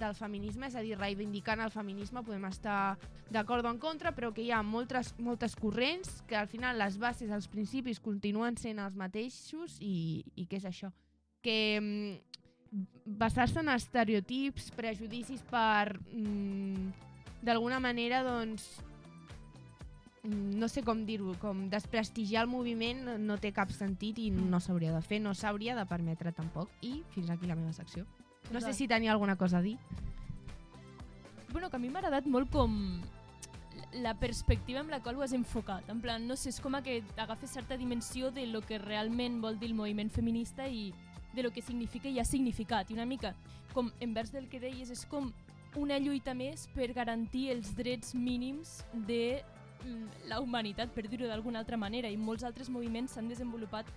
del 0.00 0.16
feminisme, 0.18 0.66
és 0.66 0.74
a 0.74 0.82
dir, 0.82 0.96
reivindicant 0.98 1.62
el 1.62 1.70
feminisme, 1.70 2.24
podem 2.26 2.48
estar 2.50 2.98
d'acord 3.30 3.64
o 3.64 3.70
en 3.70 3.78
contra, 3.78 4.10
però 4.16 4.32
que 4.34 4.42
hi 4.42 4.50
ha 4.50 4.64
moltes, 4.66 5.12
moltes 5.22 5.54
corrents, 5.54 6.18
que 6.26 6.34
al 6.36 6.50
final 6.50 6.82
les 6.82 6.98
bases, 6.98 7.30
els 7.30 7.46
principis 7.48 8.02
continuen 8.02 8.58
sent 8.58 8.82
els 8.82 8.98
mateixos 8.98 9.78
i, 9.78 10.24
i 10.34 10.48
què 10.50 10.58
és 10.58 10.66
això? 10.66 10.90
Que 11.40 11.78
mm, 11.78 12.82
basar-se 13.22 13.62
en 13.62 13.70
estereotips, 13.70 14.72
prejudicis 14.74 15.46
per, 15.46 15.94
mm, 16.10 16.90
d'alguna 17.46 17.78
manera, 17.78 18.24
doncs, 18.26 18.66
no 20.22 20.68
sé 20.68 20.82
com 20.82 21.06
dir-ho, 21.06 21.34
com 21.40 21.68
desprestigiar 21.70 22.42
el 22.44 22.50
moviment 22.50 23.18
no- 23.18 23.38
té 23.38 23.52
cap 23.52 23.70
sentit 23.72 24.18
i 24.18 24.30
no 24.30 24.60
s'hauria 24.60 24.92
de 24.92 25.00
fer, 25.02 25.20
no 25.20 25.32
s'hauria 25.34 25.74
de 25.76 25.86
permetre 25.86 26.32
tampoc. 26.32 26.68
I 26.82 27.02
fins 27.14 27.30
aquí 27.30 27.46
la 27.46 27.56
meva 27.56 27.72
secció. 27.72 28.04
No 28.50 28.60
sé 28.60 28.66
Total. 28.66 28.74
si 28.74 28.88
tenia 28.88 29.12
alguna 29.12 29.36
cosa 29.36 29.58
a 29.58 29.62
dir. 29.62 29.78
Bueno, 31.52 31.70
que 31.70 31.76
a 31.76 31.78
mi 31.78 31.88
m'ha 31.90 31.98
agradat 31.98 32.26
molt 32.26 32.50
com 32.50 33.00
la 33.92 34.14
perspectiva 34.18 34.80
amb 34.80 34.90
la 34.90 35.00
qual 35.02 35.16
ho 35.16 35.22
has 35.22 35.32
enfocat. 35.32 35.88
En 35.90 36.00
plan, 36.00 36.26
no 36.26 36.36
sé, 36.36 36.50
és 36.50 36.60
com 36.60 36.76
que 36.82 37.02
agafes 37.16 37.50
certa 37.50 37.76
dimensió 37.76 38.30
de 38.30 38.46
lo 38.46 38.60
que 38.60 38.78
realment 38.78 39.40
vol 39.40 39.58
dir 39.58 39.70
el 39.70 39.74
moviment 39.74 40.10
feminista 40.10 40.68
i 40.68 40.92
de 41.34 41.42
lo 41.42 41.50
que 41.50 41.62
significa 41.62 42.08
i 42.08 42.18
ha 42.20 42.24
significat. 42.24 42.90
I 42.90 42.94
una 42.94 43.06
mica, 43.06 43.34
com 43.72 43.90
envers 44.00 44.32
del 44.32 44.48
que 44.48 44.60
deies, 44.60 44.90
és 44.90 45.06
com 45.06 45.32
una 45.76 45.98
lluita 45.98 46.34
més 46.34 46.68
per 46.74 46.92
garantir 46.92 47.50
els 47.50 47.74
drets 47.76 48.14
mínims 48.14 48.84
de 48.92 49.42
mm, 49.42 49.59
la 50.28 50.40
humanitat, 50.40 50.92
per 50.94 51.06
dir-ho 51.08 51.28
d'alguna 51.28 51.60
altra 51.62 51.78
manera. 51.80 52.10
I 52.10 52.18
molts 52.18 52.44
altres 52.44 52.70
moviments 52.72 53.16
s'han 53.16 53.28
desenvolupat 53.28 53.88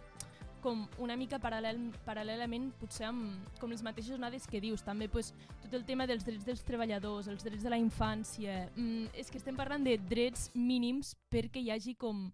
com 0.63 0.85
una 1.03 1.17
mica 1.19 1.37
paral·lel, 1.43 1.79
paral·lelament 2.07 2.69
potser 2.79 3.09
amb 3.09 3.57
com 3.59 3.71
les 3.73 3.83
mateixes 3.83 4.15
onades 4.15 4.47
que 4.47 4.61
dius 4.63 4.85
també 4.87 5.09
pues, 5.11 5.33
tot 5.65 5.75
el 5.75 5.83
tema 5.83 6.07
dels 6.07 6.23
drets 6.23 6.45
dels 6.47 6.63
treballadors 6.63 7.27
els 7.27 7.43
drets 7.43 7.65
de 7.65 7.73
la 7.73 7.79
infància 7.81 8.69
mm, 8.69 9.11
és 9.19 9.29
que 9.29 9.41
estem 9.41 9.59
parlant 9.59 9.83
de 9.83 9.97
drets 9.99 10.47
mínims 10.55 11.17
perquè 11.33 11.59
hi 11.59 11.73
hagi 11.75 11.97
com 11.99 12.29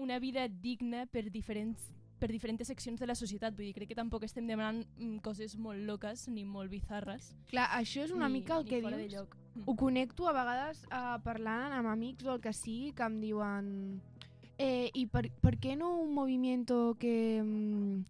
una 0.00 0.18
vida 0.18 0.48
digna 0.48 1.04
per 1.04 1.28
diferents 1.28 1.92
per 2.18 2.30
diferents 2.32 2.64
seccions 2.64 3.00
de 3.02 3.06
la 3.10 3.16
societat, 3.18 3.52
vull 3.52 3.66
dir, 3.68 3.74
crec 3.76 3.90
que 3.90 3.98
tampoc 3.98 4.24
estem 4.24 4.46
demanant 4.48 4.80
mm, 4.96 5.18
coses 5.26 5.58
molt 5.60 5.84
loques 5.84 6.28
ni 6.32 6.46
molt 6.48 6.72
bizarres. 6.72 7.34
Clar, 7.50 7.68
això 7.76 8.06
és 8.06 8.14
una 8.14 8.30
ni, 8.30 8.40
mica 8.40 8.56
el 8.56 8.68
que 8.70 8.80
dius. 8.80 9.34
Mm. 9.54 9.62
Ho 9.66 9.76
connecto 9.76 10.28
a 10.28 10.32
vegades 10.32 10.84
uh, 10.90 11.20
parlant 11.22 11.72
amb 11.72 11.88
amics 11.88 12.26
o 12.26 12.34
el 12.34 12.40
que 12.40 12.52
sigui 12.52 12.92
que 12.92 13.06
em 13.06 13.20
diuen 13.22 13.70
eh, 14.58 14.90
¿y 14.92 15.06
por, 15.06 15.30
por 15.30 15.58
qué 15.58 15.76
no 15.76 15.96
un 15.96 16.14
movimiento 16.14 16.96
que, 16.98 17.42
mm, 17.44 18.04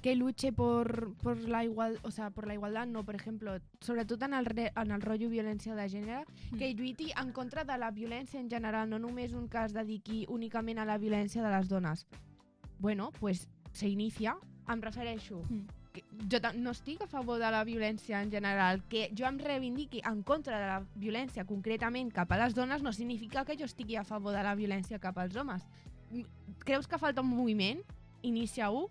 que 0.00 0.14
luche 0.14 0.52
por, 0.52 1.14
por, 1.16 1.38
la 1.38 1.64
igual, 1.64 1.98
o 2.02 2.10
sea, 2.10 2.30
por 2.30 2.46
la 2.46 2.54
igualdad? 2.54 2.86
No, 2.86 3.04
por 3.04 3.14
ejemplo, 3.14 3.58
sobretot 3.80 4.22
en 4.22 4.34
el, 4.34 4.46
re, 4.46 4.72
en 4.76 4.90
el 4.90 5.02
rotllo 5.02 5.28
violència 5.28 5.74
de 5.74 5.88
gènere, 5.88 6.24
que 6.56 6.72
lluiti 6.74 7.10
en 7.20 7.32
contra 7.32 7.64
de 7.64 7.78
la 7.78 7.90
violència 7.90 8.40
en 8.40 8.50
general, 8.50 8.88
no 8.88 8.98
només 8.98 9.32
un 9.32 9.48
es 9.64 9.74
dediqui 9.74 10.24
únicament 10.28 10.78
a 10.78 10.84
la 10.84 10.98
violència 10.98 11.42
de 11.42 11.50
les 11.50 11.68
dones. 11.68 12.06
Bueno, 12.78 13.10
pues 13.18 13.48
se 13.72 13.88
inicia 13.88 14.36
em 14.68 14.80
refereixo, 14.82 15.42
Mm. 15.48 15.66
Que 16.02 16.40
jo 16.40 16.52
no 16.54 16.70
estic 16.70 17.02
a 17.02 17.06
favor 17.06 17.38
de 17.38 17.50
la 17.50 17.64
violència 17.64 18.22
en 18.22 18.30
general, 18.30 18.82
que 18.88 19.08
jo 19.16 19.26
em 19.26 19.38
reivindiqui 19.38 20.02
en 20.04 20.22
contra 20.22 20.60
de 20.60 20.66
la 20.66 20.78
violència 20.94 21.44
concretament 21.48 22.12
cap 22.14 22.32
a 22.32 22.38
les 22.44 22.54
dones 22.54 22.82
no 22.82 22.92
significa 22.92 23.44
que 23.44 23.56
jo 23.56 23.64
estigui 23.64 23.96
a 23.96 24.04
favor 24.04 24.34
de 24.36 24.42
la 24.42 24.54
violència 24.54 24.98
cap 24.98 25.18
als 25.18 25.36
homes. 25.36 25.66
Creus 26.64 26.86
que 26.88 26.98
falta 26.98 27.20
un 27.20 27.28
moviment? 27.28 27.82
Inicia 28.22 28.70
un? 28.70 28.88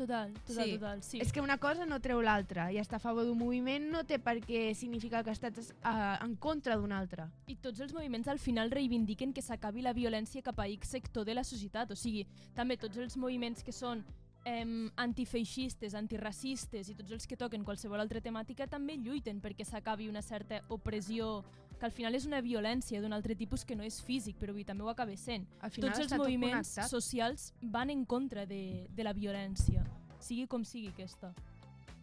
Total, 0.00 0.32
total, 0.46 0.64
Sí. 0.64 0.72
total, 0.78 1.02
sí. 1.02 1.18
És 1.20 1.30
que 1.30 1.42
una 1.42 1.58
cosa 1.58 1.84
no 1.84 2.00
treu 2.00 2.22
l'altra 2.22 2.70
i 2.72 2.78
estar 2.78 2.96
a 2.96 3.00
favor 3.00 3.26
d'un 3.26 3.36
moviment 3.36 3.90
no 3.92 4.02
té 4.04 4.18
per 4.18 4.38
què 4.40 4.74
significar 4.74 5.22
que 5.24 5.30
estàs 5.30 5.74
uh, 5.84 6.24
en 6.24 6.36
contra 6.36 6.76
d'un 6.76 6.92
altre. 6.92 7.26
I 7.46 7.56
tots 7.56 7.80
els 7.80 7.92
moviments 7.92 8.28
al 8.28 8.38
final 8.38 8.70
reivindiquen 8.70 9.34
que 9.34 9.42
s'acabi 9.42 9.82
la 9.82 9.92
violència 9.92 10.40
cap 10.42 10.58
a 10.58 10.68
X 10.68 10.88
sector 10.88 11.26
de 11.26 11.34
la 11.34 11.44
societat. 11.44 11.90
O 11.90 11.96
sigui, 11.96 12.26
també 12.54 12.78
tots 12.78 12.96
els 12.96 13.16
moviments 13.16 13.62
que 13.62 13.72
són 13.72 14.02
eh, 14.44 14.90
antifeixistes, 14.96 15.94
antiracistes 15.94 16.88
i 16.88 16.94
tots 16.94 17.12
els 17.12 17.26
que 17.26 17.36
toquen 17.36 17.64
qualsevol 17.64 18.00
altra 18.00 18.20
temàtica 18.24 18.66
també 18.66 18.96
lluiten 18.96 19.40
perquè 19.40 19.64
s'acabi 19.64 20.08
una 20.08 20.22
certa 20.22 20.62
opressió 20.68 21.42
que 21.78 21.86
al 21.86 21.92
final 21.92 22.14
és 22.14 22.26
una 22.28 22.42
violència 22.44 23.00
d'un 23.00 23.12
altre 23.16 23.34
tipus 23.34 23.64
que 23.64 23.74
no 23.76 23.82
és 23.82 24.02
físic, 24.04 24.36
però 24.36 24.52
avui 24.52 24.64
també 24.68 24.84
ho 24.84 24.90
acaba 24.92 25.16
sent. 25.16 25.46
Al 25.62 25.70
final 25.70 25.90
Tots 25.94 26.02
els 26.04 26.12
tot 26.12 26.18
moviments 26.20 26.74
connectat. 26.74 26.90
socials 26.90 27.52
van 27.62 27.88
en 27.90 28.04
contra 28.04 28.44
de, 28.46 28.86
de 28.90 29.04
la 29.04 29.14
violència, 29.16 29.84
sigui 30.20 30.46
com 30.46 30.64
sigui 30.64 30.88
aquesta. 30.92 31.32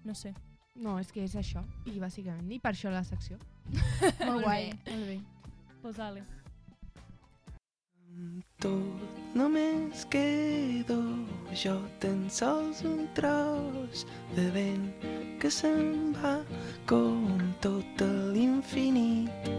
No 0.03 0.15
sé. 0.15 0.33
No, 0.77 0.99
és 0.99 1.11
que 1.11 1.23
és 1.25 1.35
això, 1.35 1.61
i 1.85 1.99
bàsicament. 1.99 2.49
I 2.53 2.59
per 2.59 2.73
això 2.73 2.89
la 2.93 3.03
secció. 3.03 3.37
Molt 4.25 4.43
guai. 4.43 4.71
Molt 4.89 5.05
bé. 5.09 5.19
Posale. 5.81 6.25
Tot 8.59 9.35
només 9.37 10.05
quedo. 10.09 10.97
Jo 11.63 11.75
tan 12.01 12.25
sols 12.29 12.83
un 12.85 13.07
tros 13.17 14.05
de 14.35 14.45
vent 14.55 14.87
que 15.41 15.49
se'n 15.53 16.13
va 16.17 16.33
com 16.89 17.25
tot 17.65 18.03
l'infinit 18.33 19.49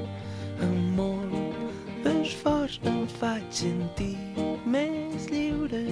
amb 0.67 0.99
molt 0.99 2.03
d'esforç 2.05 2.79
em 2.93 3.01
faig 3.19 3.47
sentir 3.63 4.17
més 4.77 5.31
lliure 5.33 5.83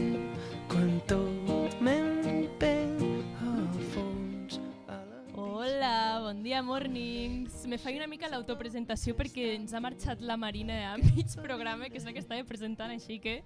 bon 6.36 6.42
dia, 6.42 6.62
mornings. 6.62 7.64
Me 7.64 7.78
faig 7.80 7.96
una 7.96 8.06
mica 8.06 8.28
l'autopresentació 8.28 9.14
perquè 9.16 9.54
ens 9.56 9.72
ha 9.72 9.80
marxat 9.80 10.20
la 10.20 10.36
Marina 10.36 10.74
a 10.90 10.96
mig 11.00 11.32
programa, 11.40 11.88
que 11.88 11.96
és 11.96 12.04
la 12.04 12.12
que 12.12 12.20
estava 12.20 12.44
presentant, 12.44 12.92
així 12.92 13.16
que 13.24 13.38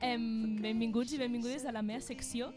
em, 0.00 0.56
benvinguts 0.56 1.12
i 1.12 1.18
benvingudes 1.20 1.66
a 1.68 1.74
la 1.76 1.82
meva 1.84 2.00
secció 2.00 2.48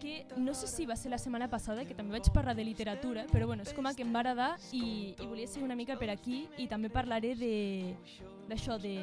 que 0.00 0.24
no 0.38 0.54
sé 0.54 0.70
si 0.70 0.86
va 0.86 0.96
ser 0.96 1.10
la 1.12 1.18
setmana 1.20 1.50
passada, 1.52 1.84
que 1.84 1.92
també 1.98 2.16
vaig 2.16 2.30
parlar 2.32 2.54
de 2.56 2.64
literatura, 2.64 3.26
però 3.28 3.50
bueno, 3.50 3.66
és 3.66 3.74
com 3.76 3.84
a 3.90 3.92
que 3.92 4.06
em 4.06 4.14
va 4.14 4.22
agradar 4.22 4.52
i, 4.72 5.12
i 5.12 5.26
volia 5.26 5.50
ser 5.50 5.60
una 5.66 5.76
mica 5.76 5.98
per 6.00 6.08
aquí 6.14 6.46
i 6.56 6.68
també 6.70 6.88
parlaré 6.88 7.34
de 7.36 7.52
d'això, 8.48 8.78
de, 8.80 8.96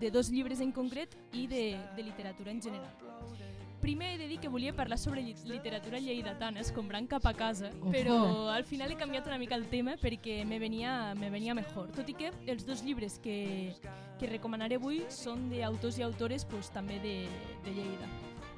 de 0.00 0.10
dos 0.14 0.32
llibres 0.32 0.64
en 0.64 0.72
concret 0.72 1.18
i 1.36 1.44
de, 1.50 1.66
de 1.98 2.06
literatura 2.06 2.54
en 2.54 2.62
general. 2.64 3.45
Primer 3.86 4.14
he 4.14 4.18
de 4.18 4.26
dir 4.26 4.40
que 4.40 4.48
volia 4.48 4.72
parlar 4.74 4.98
sobre 4.98 5.22
literatura 5.22 6.00
lleidatana, 6.02 6.58
escombrant 6.58 7.06
cap 7.06 7.22
a 7.30 7.32
casa, 7.38 7.68
Ojo. 7.78 7.92
però 7.94 8.16
al 8.50 8.64
final 8.66 8.90
he 8.90 8.96
canviat 8.98 9.28
una 9.30 9.38
mica 9.38 9.54
el 9.54 9.68
tema 9.70 9.94
perquè 9.94 10.40
me 10.44 10.58
venia, 10.58 11.14
me 11.14 11.30
venia 11.30 11.54
mejor. 11.54 11.92
Tot 11.94 12.10
i 12.10 12.16
que 12.18 12.32
els 12.50 12.66
dos 12.66 12.82
llibres 12.82 13.20
que, 13.22 13.76
que 14.18 14.26
recomanaré 14.26 14.80
avui 14.80 15.04
són 15.14 15.46
d'autors 15.52 16.00
i 16.00 16.02
autores 16.02 16.42
pues, 16.50 16.72
també 16.74 16.98
de, 16.98 17.14
de 17.62 17.76
Lleida. 17.78 18.10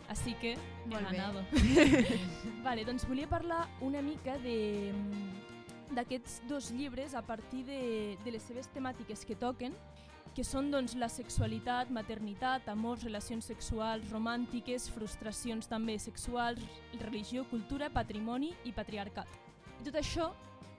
Així 0.09 0.33
que, 0.41 0.55
he 0.57 0.89
Molt 0.95 1.13
ganado. 1.13 1.45
vale, 2.71 2.89
doncs 2.89 3.05
volia 3.05 3.29
parlar 3.29 3.67
una 3.85 4.01
mica 4.01 4.41
de 4.41 4.57
d'aquests 5.93 6.41
dos 6.49 6.73
llibres 6.73 7.13
a 7.13 7.21
partir 7.21 7.67
de, 7.69 8.17
de 8.25 8.33
les 8.33 8.49
seves 8.49 8.73
temàtiques 8.73 9.29
que 9.29 9.37
toquen, 9.37 9.77
que 10.39 10.45
són 10.47 10.69
doncs, 10.71 10.93
la 10.95 11.09
sexualitat, 11.11 11.89
maternitat, 11.91 12.69
amors, 12.71 13.03
relacions 13.03 13.49
sexuals, 13.51 14.05
romàntiques, 14.13 14.85
frustracions 14.95 15.67
també 15.67 15.97
sexuals, 15.99 16.63
religió, 17.01 17.43
cultura, 17.51 17.89
patrimoni 17.91 18.53
i 18.63 18.71
patriarcat. 18.77 19.33
I 19.81 19.89
tot 19.89 19.99
això, 19.99 20.29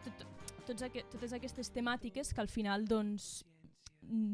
tot, 0.05 0.23
tots 0.63 0.87
aqu 0.87 1.03
totes 1.11 1.35
aquestes 1.35 1.73
temàtiques 1.75 2.31
que 2.31 2.39
al 2.39 2.47
final 2.47 2.87
doncs, 2.87 3.27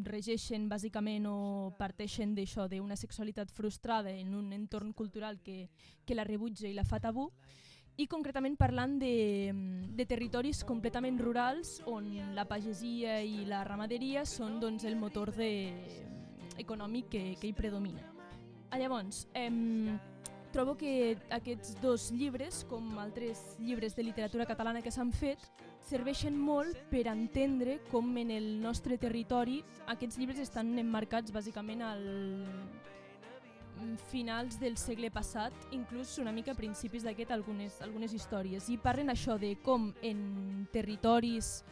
regeixen 0.06 0.70
bàsicament 0.70 1.26
o 1.26 1.74
parteixen 1.80 2.38
d'això, 2.38 2.68
d'una 2.70 2.94
sexualitat 2.96 3.50
frustrada 3.50 4.14
en 4.14 4.36
un 4.38 4.54
entorn 4.54 4.94
cultural 4.94 5.42
que, 5.42 5.72
que 6.06 6.14
la 6.14 6.28
rebutja 6.28 6.70
i 6.70 6.78
la 6.78 6.86
fa 6.86 7.02
tabú, 7.02 7.32
i 7.98 8.08
concretament 8.12 8.58
parlant 8.60 8.98
de, 9.00 9.54
de 9.96 10.06
territoris 10.06 10.64
completament 10.68 11.20
rurals 11.22 11.78
on 11.88 12.10
la 12.36 12.44
pagesia 12.50 13.22
i 13.24 13.46
la 13.48 13.64
ramaderia 13.64 14.26
són 14.28 14.60
doncs, 14.60 14.84
el 14.84 14.98
motor 15.00 15.32
de, 15.36 15.52
econòmic 16.58 17.10
que, 17.10 17.24
que 17.40 17.50
hi 17.50 17.56
predomina. 17.56 18.04
Ah, 18.70 18.80
llavors, 18.80 19.26
em, 19.34 19.98
trobo 20.52 20.76
que 20.80 21.18
aquests 21.36 21.76
dos 21.82 22.10
llibres, 22.12 22.64
com 22.70 22.98
altres 23.00 23.44
llibres 23.60 23.96
de 23.96 24.04
literatura 24.04 24.48
catalana 24.48 24.82
que 24.82 24.92
s'han 24.92 25.12
fet, 25.16 25.40
serveixen 25.86 26.38
molt 26.40 26.80
per 26.90 27.06
entendre 27.12 27.80
com 27.92 28.10
en 28.18 28.32
el 28.34 28.48
nostre 28.62 28.98
territori 28.98 29.62
aquests 29.92 30.18
llibres 30.18 30.42
estan 30.42 30.74
emmarcats 30.82 31.34
bàsicament 31.36 31.84
al 31.86 32.06
finals 34.12 34.60
del 34.60 34.78
segle 34.78 35.10
passat, 35.12 35.54
inclús 35.76 36.18
una 36.22 36.34
mica 36.36 36.54
a 36.54 36.58
principis 36.58 37.04
d'aquest 37.04 37.32
algunes, 37.36 37.82
algunes 37.82 38.14
històries. 38.14 38.70
I 38.70 38.78
parlen 38.82 39.12
això 39.14 39.40
de 39.42 39.56
com 39.64 39.92
en 40.02 40.68
territoris 40.74 41.64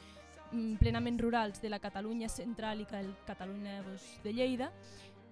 mm, 0.51 0.75
plenament 0.81 1.19
rurals 1.19 1.61
de 1.61 1.71
la 1.71 1.79
Catalunya 1.83 2.29
central 2.29 2.81
i 2.83 2.87
Catalunya 3.27 3.81
doncs, 3.83 4.07
de 4.23 4.33
Lleida 4.33 4.71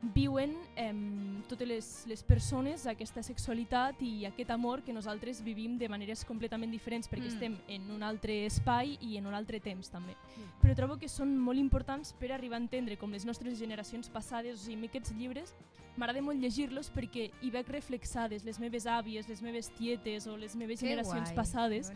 viuen 0.02 0.56
em, 0.76 1.43
totes 1.47 1.68
les, 1.68 1.88
les 2.10 2.24
persones 2.26 2.88
aquesta 2.89 3.22
sexualitat 3.22 3.99
i 4.02 4.26
aquest 4.26 4.49
amor 4.49 4.82
que 4.82 4.93
nosaltres 4.93 5.43
vivim 5.45 5.78
de 5.78 5.88
maneres 5.89 6.24
completament 6.26 6.72
diferents 6.74 7.08
perquè 7.08 7.28
Mm. 7.30 7.34
estem 7.36 7.58
en 7.68 7.91
un 7.91 8.02
altre 8.04 8.45
espai 8.47 8.97
i 9.02 9.18
en 9.18 9.28
un 9.28 9.34
altre 9.38 9.60
temps 9.60 9.89
també. 9.93 10.16
Però 10.62 10.74
trobo 10.76 10.97
que 10.97 11.08
són 11.08 11.38
molt 11.38 11.60
importants 11.60 12.14
per 12.14 12.32
arribar 12.32 12.58
a 12.58 12.62
entendre 12.64 12.97
com 12.97 13.12
les 13.12 13.26
nostres 13.26 13.60
generacions 13.60 14.10
passades, 14.10 14.56
o 14.56 14.64
sigui, 14.64 14.76
a 14.76 14.82
mi 14.82 14.88
aquests 14.88 15.14
llibres 15.14 15.54
m'agrada 15.97 16.22
molt 16.22 16.39
llegir-los 16.39 16.89
perquè 16.89 17.30
hi 17.41 17.49
veig 17.52 17.68
reflexades 17.70 18.43
les 18.43 18.60
meves 18.60 18.86
àvies, 18.88 19.28
les 19.30 19.41
meves 19.41 19.70
tietes 19.78 20.26
o 20.26 20.38
les 20.38 20.56
meves 20.56 20.80
generacions 20.80 21.32
passades 21.36 21.91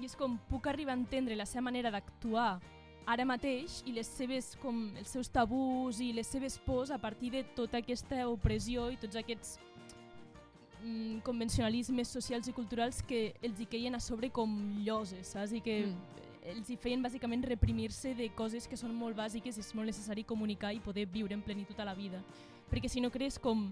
i 0.00 0.04
és 0.06 0.16
com 0.16 0.38
puc 0.48 0.66
arribar 0.66 0.94
a 0.94 0.96
entendre 1.00 1.36
la 1.36 1.44
seva 1.44 1.62
manera 1.62 1.90
d'actuar 1.90 2.60
ara 3.06 3.24
mateix 3.24 3.80
i 3.88 3.94
les 3.96 4.08
seves, 4.08 4.52
com, 4.62 4.88
els 4.98 5.10
seus 5.12 5.30
tabús 5.32 6.00
i 6.00 6.12
les 6.16 6.28
seves 6.28 6.58
pors 6.64 6.90
a 6.90 6.98
partir 6.98 7.32
de 7.34 7.42
tota 7.56 7.80
aquesta 7.80 8.26
opressió 8.28 8.88
i 8.92 8.98
tots 9.00 9.18
aquests 9.18 9.56
mm, 10.82 11.20
convencionalismes 11.26 12.12
socials 12.12 12.48
i 12.48 12.56
culturals 12.56 13.02
que 13.02 13.30
els 13.42 13.60
hi 13.60 13.68
queien 13.70 13.96
a 13.96 14.00
sobre 14.00 14.30
com 14.30 14.56
lloses, 14.84 15.34
saps? 15.34 15.54
I 15.56 15.62
que 15.64 15.78
mm. 15.86 16.26
els 16.54 16.70
hi 16.70 16.78
feien 16.80 17.02
bàsicament 17.02 17.44
reprimir-se 17.48 18.14
de 18.18 18.30
coses 18.36 18.68
que 18.68 18.78
són 18.78 18.94
molt 18.94 19.18
bàsiques 19.18 19.56
i 19.56 19.64
és 19.64 19.74
molt 19.74 19.90
necessari 19.90 20.24
comunicar 20.24 20.74
i 20.74 20.82
poder 20.84 21.06
viure 21.06 21.34
en 21.34 21.42
plenitud 21.42 21.78
a 21.80 21.88
la 21.88 21.96
vida. 21.98 22.22
Perquè 22.70 22.88
si 22.88 23.02
no 23.02 23.10
crees 23.10 23.38
com 23.42 23.70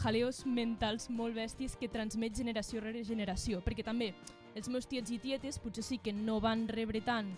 jaleos 0.00 0.44
mentals 0.46 1.08
molt 1.12 1.36
bèsties 1.36 1.76
que 1.76 1.90
transmet 1.90 2.34
generació 2.36 2.80
rere 2.80 3.04
generació. 3.04 3.60
Perquè 3.62 3.84
també 3.86 4.14
els 4.56 4.68
meus 4.68 4.88
tiets 4.90 5.12
i 5.14 5.20
tietes 5.22 5.60
potser 5.62 5.84
sí 5.86 6.00
que 6.02 6.12
no 6.12 6.40
van 6.42 6.66
rebre 6.68 7.02
tant 7.04 7.30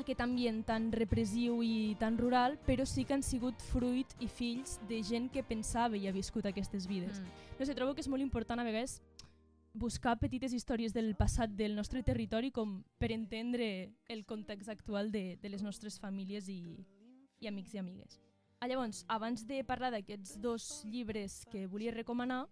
aquest 0.00 0.20
ambient 0.24 0.62
tan 0.66 0.90
repressiu 0.92 1.62
i 1.62 1.94
tan 2.00 2.18
rural, 2.18 2.58
però 2.66 2.86
sí 2.86 3.04
que 3.04 3.14
han 3.14 3.22
sigut 3.22 3.60
fruit 3.70 4.10
i 4.20 4.28
fills 4.28 4.78
de 4.88 5.02
gent 5.02 5.30
que 5.32 5.44
pensava 5.46 5.96
i 5.96 6.08
ha 6.08 6.14
viscut 6.14 6.46
aquestes 6.46 6.88
vides. 6.90 7.20
Mm. 7.20 7.44
No 7.58 7.66
sé, 7.66 7.74
trobo 7.74 7.94
que 7.94 8.04
és 8.04 8.10
molt 8.10 8.22
important 8.24 8.60
a 8.60 8.66
vegades 8.66 9.00
buscar 9.74 10.18
petites 10.20 10.52
històries 10.54 10.94
del 10.94 11.16
passat 11.18 11.50
del 11.58 11.74
nostre 11.74 12.02
territori 12.06 12.52
com 12.54 12.78
per 12.98 13.10
entendre 13.10 13.90
el 14.08 14.22
context 14.24 14.70
actual 14.70 15.10
de, 15.10 15.36
de 15.42 15.50
les 15.50 15.62
nostres 15.66 15.98
famílies 15.98 16.48
i, 16.48 16.62
i 17.42 17.50
amics 17.50 17.74
i 17.74 17.82
amigues. 17.82 18.20
Ah, 18.60 18.68
llavors, 18.70 19.02
abans 19.12 19.42
de 19.44 19.58
parlar 19.66 19.90
d'aquests 19.92 20.38
dos 20.40 20.84
llibres 20.88 21.42
que 21.50 21.66
volia 21.66 21.92
recomanar, 21.92 22.46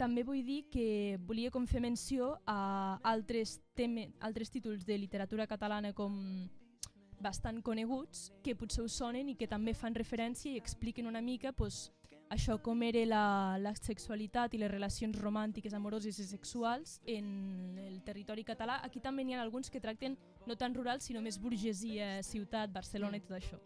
també 0.00 0.24
vull 0.24 0.40
dir 0.42 0.64
que 0.72 1.20
volia 1.28 1.52
com 1.54 1.68
fer 1.68 1.82
menció 1.84 2.32
a 2.48 2.98
altres, 3.06 3.60
teme, 3.76 4.08
altres 4.18 4.50
títols 4.50 4.88
de 4.88 4.96
literatura 4.98 5.46
catalana 5.46 5.92
com 5.92 6.16
bastant 7.22 7.62
coneguts 7.64 8.30
que 8.42 8.56
potser 8.58 8.84
us 8.84 8.96
sonen 8.98 9.30
i 9.30 9.36
que 9.38 9.48
també 9.48 9.74
fan 9.74 9.94
referència 9.94 10.52
i 10.52 10.60
expliquen 10.60 11.06
una 11.06 11.22
mica 11.22 11.52
pues, 11.52 11.90
això 12.32 12.56
com 12.64 12.82
era 12.82 13.04
la, 13.06 13.24
la 13.60 13.74
sexualitat 13.76 14.54
i 14.54 14.60
les 14.62 14.70
relacions 14.72 15.18
romàntiques, 15.20 15.74
amoroses 15.76 16.18
i 16.18 16.26
sexuals 16.26 16.98
en 17.06 17.78
el 17.82 18.00
territori 18.04 18.44
català. 18.44 18.80
Aquí 18.82 19.00
també 19.04 19.24
n'hi 19.24 19.36
ha 19.36 19.42
alguns 19.42 19.70
que 19.70 19.80
tracten 19.80 20.16
no 20.46 20.56
tan 20.56 20.74
rurals, 20.74 21.04
sinó 21.04 21.22
més 21.22 21.38
burgesia, 21.38 22.18
ciutat, 22.26 22.72
Barcelona 22.72 23.20
i 23.20 23.24
tot 23.26 23.38
això 23.38 23.60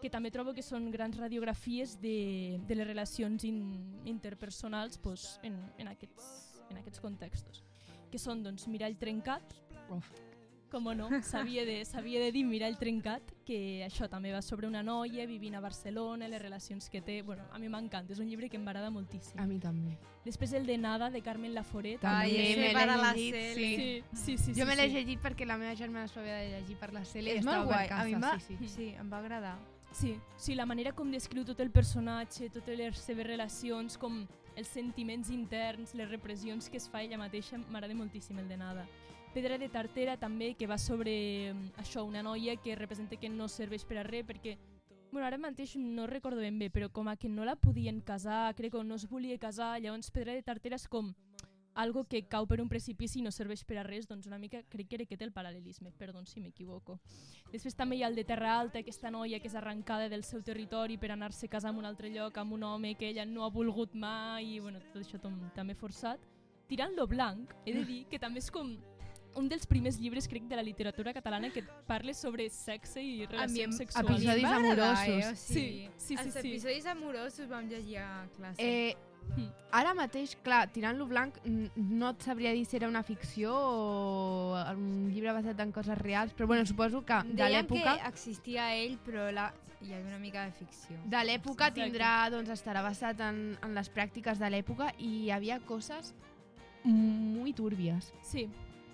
que 0.00 0.08
també 0.08 0.30
trobo 0.32 0.54
que 0.56 0.64
són 0.64 0.86
grans 0.90 1.18
radiografies 1.20 1.98
de, 2.00 2.56
de 2.64 2.76
les 2.78 2.88
relacions 2.88 3.44
in, 3.44 3.60
interpersonals 4.08 4.96
pues, 4.96 5.34
en, 5.44 5.58
en, 5.76 5.92
aquests, 5.92 6.30
en 6.70 6.80
aquests 6.80 7.04
contextos, 7.04 7.60
que 8.08 8.18
són 8.18 8.40
doncs, 8.46 8.64
Mirall 8.72 8.96
trencat, 8.96 9.54
Uf. 9.90 10.29
Com 10.70 10.86
no, 10.96 11.08
s'havia 11.22 11.64
de, 11.66 11.82
de 11.84 12.30
dir 12.32 12.44
Mirall 12.46 12.76
trencat, 12.78 13.32
que 13.44 13.82
això 13.84 14.08
també 14.08 14.32
va 14.32 14.40
sobre 14.42 14.68
una 14.68 14.82
noia 14.82 15.26
vivint 15.26 15.56
a 15.56 15.60
Barcelona, 15.60 16.28
les 16.28 16.40
relacions 16.42 16.88
que 16.88 17.00
té... 17.02 17.20
Bueno, 17.22 17.44
a 17.52 17.58
mi 17.58 17.68
m'encanta, 17.68 18.12
és 18.14 18.20
un 18.22 18.28
llibre 18.30 18.48
que 18.48 18.56
em 18.56 18.64
m'agrada 18.64 18.90
moltíssim. 18.90 19.38
A 19.40 19.46
mi 19.46 19.58
també. 19.58 19.96
Després 20.24 20.52
el 20.52 20.66
de 20.66 20.76
Nada, 20.78 21.10
de 21.10 21.22
Carmen 21.22 21.54
Laforet. 21.54 22.04
Ai, 22.04 22.30
també. 22.30 22.56
me 22.60 22.86
l'he 22.86 22.86
la 22.86 23.12
llegit, 23.14 23.34
Cel. 23.34 23.54
sí. 23.56 23.74
Sí, 24.12 24.36
sí, 24.36 24.38
sí. 24.38 24.54
Jo 24.54 24.62
sí, 24.64 24.68
me 24.70 24.76
l'he 24.76 24.88
sí. 24.88 24.94
llegit 24.94 25.20
perquè 25.24 25.46
la 25.48 25.56
meva 25.58 25.74
germana 25.74 26.08
s'ho 26.08 26.20
havia 26.20 26.38
de 26.38 26.48
llegir 26.60 26.76
per 26.80 26.92
la 26.94 27.04
Cele 27.04 27.34
i 27.34 27.38
És 27.40 27.44
molt 27.44 27.66
guai, 27.66 27.88
per 27.88 27.98
a 27.98 28.04
mi 28.04 28.14
casa. 28.14 28.32
va, 28.34 28.40
Sí, 28.40 28.56
sí. 28.60 28.68
sí, 28.68 28.88
em 29.00 29.10
va 29.12 29.18
agradar. 29.18 29.58
Sí, 29.92 30.14
sí, 30.38 30.54
la 30.54 30.66
manera 30.70 30.92
com 30.94 31.10
descriu 31.10 31.42
tot 31.44 31.58
el 31.60 31.72
personatge, 31.74 32.48
totes 32.54 32.78
les 32.78 32.96
seves 33.02 33.26
relacions, 33.26 33.96
com 33.98 34.20
els 34.56 34.68
sentiments 34.68 35.30
interns, 35.34 35.94
les 35.98 36.08
repressions 36.10 36.68
que 36.70 36.76
es 36.78 36.86
fa 36.88 37.02
ella 37.02 37.18
mateixa, 37.18 37.58
m'agrada 37.58 37.94
moltíssim 37.98 38.38
el 38.38 38.46
de 38.48 38.56
Nada. 38.60 38.86
Pedra 39.34 39.58
de 39.58 39.68
Tartera 39.68 40.16
també, 40.18 40.54
que 40.58 40.66
va 40.66 40.78
sobre 40.78 41.52
mm, 41.52 41.78
això, 41.78 42.02
una 42.02 42.22
noia 42.22 42.56
que 42.58 42.74
representa 42.74 43.14
que 43.16 43.28
no 43.30 43.46
serveix 43.48 43.84
per 43.86 44.00
a 44.00 44.06
res, 44.06 44.26
perquè 44.26 44.58
Bueno, 45.10 45.26
ara 45.26 45.38
mateix 45.42 45.74
no 45.74 46.06
recordo 46.06 46.38
ben 46.38 46.58
bé, 46.58 46.68
però 46.70 46.86
com 46.94 47.08
a 47.10 47.16
que 47.18 47.28
no 47.28 47.42
la 47.44 47.56
podien 47.58 47.98
casar, 48.00 48.54
crec 48.54 48.70
que 48.76 48.82
no 48.86 48.94
es 48.94 49.08
volia 49.10 49.38
casar, 49.42 49.80
llavors 49.82 50.10
Pedra 50.14 50.36
de 50.36 50.42
Tartera 50.46 50.78
és 50.78 50.86
com 50.86 51.08
algo 51.74 52.04
que 52.04 52.22
cau 52.28 52.46
per 52.46 52.60
un 52.60 52.68
precipici 52.68 53.18
i 53.18 53.22
no 53.22 53.32
serveix 53.34 53.64
per 53.66 53.80
a 53.80 53.84
res, 53.86 54.06
doncs 54.06 54.28
una 54.28 54.38
mica 54.38 54.62
crec 54.70 54.88
que 54.88 54.98
era 54.98 55.06
aquest 55.06 55.22
el 55.26 55.32
paral·lelisme, 55.34 55.90
perdó 55.98 56.22
si 56.26 56.40
m'equivoco. 56.40 56.98
Després 57.50 57.74
també 57.74 57.96
hi 57.98 58.04
ha 58.04 58.10
el 58.10 58.18
de 58.18 58.24
Terra 58.24 58.56
Alta, 58.58 58.82
aquesta 58.84 59.10
noia 59.10 59.40
que 59.40 59.50
és 59.50 59.56
arrencada 59.58 60.08
del 60.08 60.22
seu 60.22 60.42
territori 60.46 60.98
per 60.98 61.10
anar-se 61.10 61.46
a 61.46 61.50
casar 61.50 61.72
en 61.74 61.82
un 61.82 61.90
altre 61.90 62.10
lloc 62.10 62.38
amb 62.38 62.54
un 62.54 62.62
home 62.62 62.94
que 62.94 63.10
ella 63.10 63.26
no 63.26 63.44
ha 63.44 63.50
volgut 63.50 63.94
mai, 63.94 64.56
i 64.56 64.60
bueno, 64.60 64.78
tot 64.92 65.02
això 65.02 65.18
tom, 65.18 65.38
també 65.54 65.74
forçat. 65.74 66.22
Tirant 66.70 66.94
lo 66.94 67.08
blanc, 67.10 67.54
he 67.66 67.74
de 67.74 67.84
dir 67.84 68.04
que 68.06 68.18
també 68.22 68.38
és 68.38 68.50
com 68.50 68.76
un 69.36 69.48
dels 69.48 69.66
primers 69.66 69.98
llibres, 69.98 70.26
crec, 70.28 70.44
de 70.48 70.56
la 70.56 70.62
literatura 70.62 71.12
catalana 71.14 71.50
que 71.50 71.62
parla 71.86 72.12
sobre 72.14 72.48
sexe 72.50 73.02
i 73.02 73.26
relacions 73.26 73.76
sexuals. 73.76 74.10
episodis 74.10 74.44
agradar, 74.44 74.56
amorosos. 74.58 75.08
Eh? 75.08 75.30
O 75.32 75.36
sigui, 75.36 75.36
Sí, 75.36 75.90
sí, 75.96 76.16
sí, 76.16 76.16
Els 76.18 76.32
sí. 76.34 76.38
episodis 76.48 76.86
amorosos 76.86 77.48
vam 77.48 77.68
llegir 77.68 77.98
a 77.98 78.26
classe. 78.36 78.60
Eh, 78.62 78.96
Mm. 79.36 79.46
ara 79.72 79.92
mateix, 79.94 80.34
clar, 80.42 80.72
Tirant-lo 80.72 81.06
blanc, 81.06 81.34
no 81.44 82.08
et 82.08 82.22
sabria 82.22 82.52
dir 82.52 82.64
si 82.64 82.76
era 82.76 82.88
una 82.88 83.02
ficció 83.02 83.52
o 83.54 84.56
un 84.72 85.10
llibre 85.12 85.30
basat 85.32 85.60
en 85.60 85.70
coses 85.72 85.96
reals, 85.98 86.32
però 86.34 86.46
bueno, 86.46 86.64
suposo 86.66 87.04
que 87.04 87.12
de 87.24 87.34
Deien 87.34 87.66
que 87.66 87.74
l'època 87.76 88.08
existia 88.08 88.74
ell, 88.74 88.98
però 89.04 89.30
la... 89.30 89.52
hi 89.82 89.92
havia 89.92 90.06
una 90.08 90.18
mica 90.18 90.46
de 90.46 90.52
ficció. 90.52 90.96
de 91.04 91.22
l'època 91.24 91.70
tindrà, 91.72 92.30
doncs 92.30 92.48
estarà 92.50 92.82
basat 92.82 93.20
en, 93.20 93.58
en 93.62 93.74
les 93.74 93.92
pràctiques 93.92 94.38
de 94.38 94.50
l'època 94.50 94.90
i 94.98 95.26
hi 95.26 95.30
havia 95.30 95.60
coses 95.60 96.14
muy 96.82 97.52
turbias, 97.52 98.12
Sí, 98.22 98.48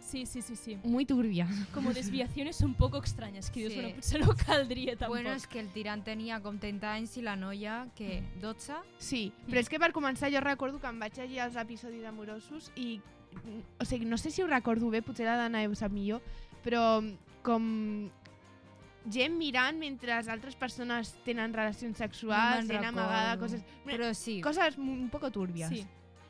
sí, 0.07 0.25
sí, 0.27 0.43
sí, 0.43 0.57
sí. 0.57 0.79
muy 0.85 1.05
turbias. 1.05 1.51
Como 1.75 1.93
desviaciones 2.01 2.61
un 2.63 2.75
poco 2.75 2.99
extrañas, 2.99 3.51
que 3.51 3.61
dius, 3.61 3.73
Sí. 3.73 3.81
bueno, 3.81 3.95
potser 3.97 4.21
no 4.21 4.35
caldria 4.37 4.97
tampoc. 4.97 5.17
Bueno, 5.17 5.33
és 5.35 5.47
que 5.47 5.61
el 5.61 5.69
tirant 5.75 6.05
tenia 6.05 6.41
com 6.41 6.59
30 6.59 6.93
anys 6.93 7.17
i 7.19 7.23
la 7.27 7.37
noia, 7.37 7.89
que 7.97 8.23
12? 8.41 8.79
Sí, 8.99 9.33
però 9.49 9.61
és 9.61 9.69
que 9.69 9.79
per 9.83 9.93
començar 9.93 10.31
jo 10.33 10.41
recordo 10.41 10.81
que 10.81 10.87
em 10.89 10.99
vaig 11.03 11.19
llegir 11.19 11.43
els 11.45 11.57
episodis 11.57 12.05
amorosos 12.07 12.71
i 12.77 13.01
o 13.79 13.85
sigui, 13.85 14.07
no 14.07 14.17
sé 14.17 14.31
si 14.31 14.43
ho 14.43 14.47
recordo 14.47 14.89
bé, 14.91 15.03
potser 15.03 15.27
la 15.27 15.37
Dana 15.37 15.61
ho 15.69 15.75
sap 15.75 15.93
millor, 15.93 16.23
però 16.65 17.03
com 17.45 18.09
gent 19.13 19.37
mirant 19.39 19.79
mentre 19.79 20.13
altres 20.17 20.57
persones 20.57 21.13
tenen 21.25 21.53
relacions 21.55 21.99
sexuals, 21.99 22.65
No 22.67 22.73
gent 22.75 22.89
amagada, 22.89 23.37
coses... 23.39 23.63
Però 23.85 24.13
sí. 24.15 24.41
Coses 24.43 24.79
un 24.79 25.09
poco 25.13 25.31
turbias. 25.31 25.71
Sí. 25.71 25.85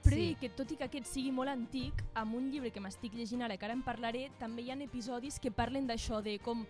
Però 0.07 0.17
Sí. 0.17 0.37
que 0.41 0.49
tot 0.49 0.71
i 0.73 0.77
que 0.77 0.85
aquest 0.85 1.07
sigui 1.07 1.33
molt 1.33 1.51
antic, 1.51 1.93
amb 2.15 2.35
un 2.35 2.51
llibre 2.51 2.71
que 2.71 2.81
m'estic 2.81 3.13
llegint 3.15 3.43
ara, 3.43 3.57
que 3.57 3.65
ara 3.67 3.75
en 3.75 3.83
parlaré, 3.83 4.31
també 4.39 4.63
hi 4.63 4.71
ha 4.71 4.75
episodis 4.83 5.39
que 5.41 5.51
parlen 5.51 5.87
d'això, 5.87 6.23
de 6.23 6.39
com 6.39 6.65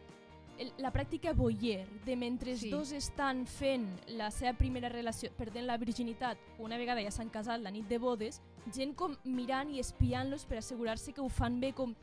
el, 0.59 0.73
la 0.79 0.91
pràctica 0.91 1.35
voyeur, 1.35 1.87
de 2.07 2.17
mentre 2.17 2.57
Sí. 2.57 2.71
dos 2.71 2.91
estan 2.93 3.47
fent 3.47 3.87
la 4.09 4.31
seva 4.31 4.55
primera 4.57 4.89
relació, 4.89 5.31
perdent 5.37 5.67
la 5.67 5.77
virginitat, 5.77 6.39
una 6.59 6.79
vegada 6.79 7.03
ja 7.03 7.11
s'han 7.11 7.29
casat 7.29 7.61
la 7.61 7.71
nit 7.71 7.87
de 7.87 7.99
bodes, 7.99 8.41
gent 8.73 8.95
com 8.95 9.15
mirant 9.25 9.71
i 9.71 9.81
espiant-los 9.81 10.47
per 10.47 10.59
assegurar-se 10.59 11.13
que 11.13 11.21
ho 11.21 11.29
fan 11.29 11.61
bé, 11.61 11.73
com 11.75 11.95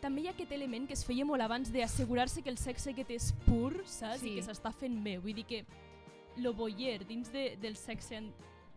també 0.00 0.20
hi 0.22 0.28
ha 0.28 0.30
aquest 0.30 0.52
element 0.52 0.86
que 0.86 0.92
es 0.94 1.04
feia 1.04 1.24
molt 1.24 1.42
abans 1.42 1.72
d'assegurar-se 1.72 2.42
que 2.42 2.50
el 2.50 2.58
sexe 2.58 2.90
aquest 2.90 3.10
és 3.10 3.32
pur, 3.44 3.82
saps? 3.84 4.20
Sí. 4.20 4.28
I 4.30 4.34
que 4.36 4.42
s'està 4.42 4.72
fent 4.72 5.02
bé. 5.02 5.18
Vull 5.18 5.34
dir 5.34 5.44
que 5.46 5.64
lo 6.36 6.52
voyeur 6.52 7.04
dins 7.06 7.32
de, 7.32 7.56
del 7.60 7.74
sexe 7.76 8.22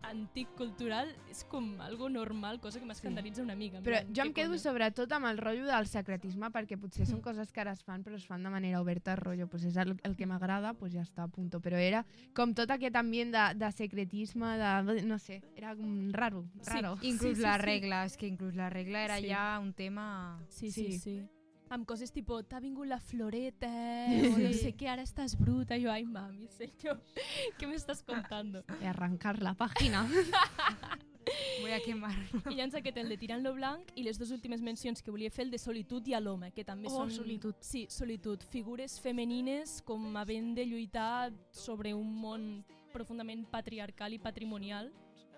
antic 0.02 0.48
cultural 0.56 1.10
és 1.30 1.44
com 1.44 1.80
algo 1.80 2.08
normal, 2.08 2.58
cosa 2.60 2.80
que 2.80 2.86
m'escandalitza 2.86 3.42
una 3.42 3.54
mica. 3.56 3.80
Però 3.84 4.00
plan, 4.00 4.14
jo 4.16 4.22
em 4.24 4.32
quedo 4.34 4.58
sobretot 4.58 5.12
amb 5.12 5.26
el 5.30 5.38
rotllo 5.38 5.66
del 5.68 5.86
secretisme 5.86 6.50
perquè 6.50 6.78
potser 6.80 7.06
són 7.06 7.20
coses 7.20 7.52
que 7.52 7.60
ara 7.60 7.72
es 7.76 7.82
fan 7.84 8.02
però 8.04 8.16
es 8.16 8.26
fan 8.26 8.42
de 8.42 8.50
manera 8.50 8.80
oberta, 8.80 9.16
rotllo, 9.16 9.46
pues 9.48 9.64
és 9.64 9.76
el, 9.76 9.96
el 10.02 10.16
que 10.16 10.26
m'agrada, 10.26 10.72
pues 10.74 10.92
ja 10.94 11.02
està, 11.02 11.28
punto. 11.28 11.60
Però 11.60 11.76
era 11.78 12.04
com 12.34 12.54
tot 12.54 12.70
aquest 12.70 12.96
ambient 12.96 13.32
de, 13.34 13.44
de 13.60 13.72
secretisme, 13.72 14.56
de, 14.58 15.02
no 15.06 15.18
sé, 15.18 15.42
era 15.56 15.74
com 15.76 16.10
raro, 16.12 16.46
Sí. 16.62 16.70
raro. 16.70 16.96
Inclús 17.02 17.36
Sí, 17.36 17.42
sí, 17.42 17.42
la 17.42 17.56
sí. 17.58 17.62
regla, 17.66 18.04
és 18.06 18.16
que 18.16 18.26
inclús 18.26 18.54
la 18.54 18.70
regla 18.70 19.04
era 19.04 19.18
Sí. 19.18 19.28
ja 19.28 19.58
un 19.60 19.72
tema... 19.74 20.40
Sí, 20.48 20.70
sí, 20.70 20.92
Sí. 20.92 20.98
sí. 20.98 21.28
Amb 21.70 21.86
coses 21.86 22.10
tipo, 22.10 22.40
t'ha 22.42 22.58
vingut 22.58 22.88
la 22.90 22.98
floreta, 22.98 23.68
o 23.70 24.38
no 24.42 24.50
sé 24.58 24.72
què, 24.74 24.88
ara 24.90 25.04
estàs 25.06 25.36
bruta. 25.38 25.76
Jo, 25.78 25.92
ai, 25.92 26.02
mami, 26.02 26.48
senyor, 26.56 26.98
què 27.60 27.68
m'estàs 27.70 28.02
contando? 28.02 28.64
I 28.82 28.88
arrencar 28.90 29.36
la 29.38 29.52
pàgina. 29.54 30.02
Voy 31.60 31.70
a 31.70 31.78
quemar. 31.84 32.10
I 32.50 32.56
llavors 32.56 32.74
aquest, 32.80 32.96
el 32.98 33.12
de 33.12 33.16
Tirant 33.20 33.44
lo 33.44 33.52
blanc, 33.54 33.92
i 33.94 34.02
les 34.02 34.18
dues 34.18 34.32
últimes 34.34 34.64
mencions 34.66 34.98
que 35.04 35.12
volia 35.14 35.30
fer, 35.30 35.44
el 35.46 35.52
de 35.54 35.60
Solitud 35.62 36.08
i 36.10 36.16
a 36.16 36.20
l'home, 36.20 36.50
que 36.56 36.64
també 36.66 36.90
Oh, 36.90 37.04
són... 37.04 37.12
Solitud. 37.14 37.54
Sí, 37.62 37.84
Solitud. 37.92 38.42
Figures 38.50 38.96
femenines 39.04 39.76
com 39.86 40.08
havent 40.18 40.56
de 40.58 40.64
lluitar 40.66 41.30
sobre 41.54 41.94
un 41.94 42.10
món 42.24 42.48
profundament 42.90 43.44
patriarcal 43.52 44.16
i 44.16 44.18
patrimonial, 44.18 44.90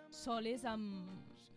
soles 0.09 0.65
amb... 0.65 1.11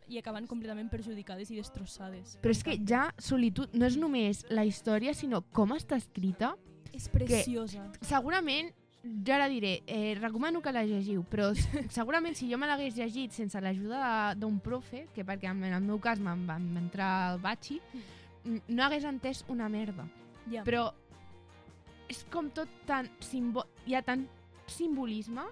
i 0.08 0.18
acabant 0.20 0.48
completament 0.48 0.90
perjudicades 0.92 1.50
i 1.52 1.58
destrossades. 1.60 2.38
Però 2.42 2.52
és 2.54 2.64
que 2.64 2.78
ja 2.88 3.08
solitud 3.18 3.74
no 3.74 3.86
és 3.90 3.98
només 3.98 4.44
la 4.50 4.66
història, 4.66 5.14
sinó 5.14 5.42
com 5.52 5.74
està 5.76 5.98
escrita. 5.98 6.56
És 6.94 7.08
preciosa. 7.12 7.90
Segurament, 8.02 8.70
jo 9.04 9.34
ara 9.36 9.48
diré, 9.52 9.82
eh, 9.86 10.16
recomano 10.20 10.62
que 10.62 10.72
la 10.72 10.84
llegiu, 10.86 11.24
però 11.30 11.52
segurament 11.90 12.36
si 12.38 12.48
jo 12.52 12.58
me 12.58 12.68
l'hagués 12.70 12.96
llegit 12.98 13.32
sense 13.36 13.60
l'ajuda 13.62 14.34
d'un 14.36 14.60
profe, 14.60 15.08
que 15.14 15.26
perquè 15.26 15.50
en 15.52 15.64
el 15.68 15.82
meu 15.84 16.00
cas 16.00 16.20
me'n 16.20 16.46
va 16.48 16.56
entrar 16.58 17.10
al 17.34 17.40
batxi, 17.44 17.82
n- 18.46 18.62
no 18.68 18.84
hagués 18.86 19.04
entès 19.06 19.44
una 19.50 19.68
merda. 19.70 20.08
Ja. 20.52 20.64
Però 20.64 20.88
és 22.10 22.24
com 22.32 22.50
tot 22.54 22.70
tan... 22.86 23.10
Simbo 23.20 23.66
hi 23.86 23.96
ha 23.98 24.02
tant 24.06 24.28
simbolisme, 24.70 25.44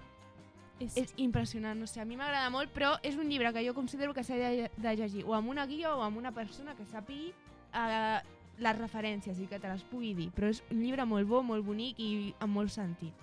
és, 0.80 0.96
és 0.96 1.12
impressionant, 1.22 1.78
no 1.78 1.86
sé, 1.86 2.00
a 2.00 2.06
mi 2.08 2.16
m'agrada 2.18 2.50
molt, 2.50 2.72
però 2.74 2.94
és 3.02 3.18
un 3.20 3.28
llibre 3.30 3.52
que 3.54 3.64
jo 3.66 3.74
considero 3.74 4.14
que 4.14 4.24
s'ha 4.26 4.38
de, 4.38 4.70
de 4.74 4.96
llegir 4.96 5.24
o 5.24 5.34
amb 5.36 5.50
una 5.52 5.66
guia 5.70 5.94
o 5.94 6.02
amb 6.02 6.18
una 6.18 6.32
persona 6.34 6.74
que 6.74 6.86
sàpigui 6.90 7.30
eh, 7.30 8.18
les 8.58 8.78
referències 8.78 9.38
i 9.40 9.48
que 9.50 9.58
te 9.58 9.70
les 9.70 9.84
pugui 9.90 10.14
dir, 10.14 10.30
però 10.34 10.50
és 10.50 10.62
un 10.70 10.82
llibre 10.82 11.06
molt 11.06 11.28
bo, 11.30 11.42
molt 11.42 11.64
bonic 11.66 12.00
i 12.02 12.10
amb 12.44 12.54
molt 12.54 12.74
sentit. 12.74 13.22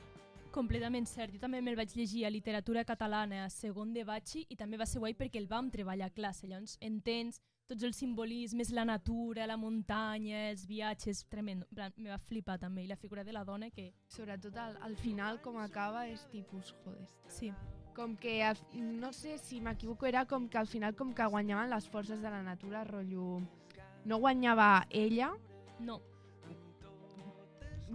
Completament 0.52 1.08
cert. 1.08 1.32
Jo 1.32 1.39
també 1.39 1.62
me'l 1.64 1.78
vaig 1.80 1.93
llegir 1.95 2.26
a 2.28 2.32
literatura 2.32 2.84
catalana 2.84 3.45
a 3.45 3.49
segon 3.49 3.93
de 3.95 4.04
batxi 4.04 4.43
i 4.52 4.58
també 4.60 4.76
va 4.76 4.88
ser 4.89 4.99
guai 4.99 5.16
perquè 5.16 5.39
el 5.39 5.47
vam 5.47 5.70
treballar 5.72 6.10
a 6.10 6.16
classe. 6.16 6.47
Llavors 6.47 6.76
entens 6.84 7.39
tots 7.72 7.88
els 7.88 7.95
simbolismes, 7.95 8.72
la 8.76 8.84
natura, 8.86 9.47
la 9.47 9.57
muntanya, 9.57 10.49
els 10.51 10.65
viatges, 10.67 11.24
tremendo. 11.32 11.67
En 11.72 11.78
plan, 11.78 11.93
Me 11.97 12.11
va 12.11 12.17
flipar 12.19 12.57
també. 12.59 12.84
I 12.84 12.89
la 12.91 12.99
figura 12.99 13.24
de 13.24 13.32
la 13.32 13.45
dona 13.47 13.69
que... 13.72 13.93
Sobretot 14.11 14.57
al, 14.57 14.76
al 14.84 14.97
final 14.99 15.39
com 15.41 15.59
acaba 15.61 16.07
és 16.09 16.26
tipus, 16.32 16.74
joder. 16.84 17.07
Sí. 17.30 17.51
Com 17.95 18.15
que, 18.17 18.41
al, 18.43 18.59
no 18.76 19.11
sé 19.15 19.38
si 19.38 19.61
m'equivoco, 19.61 20.07
era 20.07 20.26
com 20.26 20.47
que 20.49 20.59
al 20.59 20.67
final 20.67 20.95
com 20.95 21.13
que 21.13 21.28
guanyaven 21.28 21.72
les 21.72 21.88
forces 21.88 22.22
de 22.22 22.30
la 22.30 22.43
natura, 22.43 22.84
rotllo... 22.84 23.39
No 24.03 24.17
guanyava 24.17 24.88
ella, 24.89 25.30
No, 25.82 26.01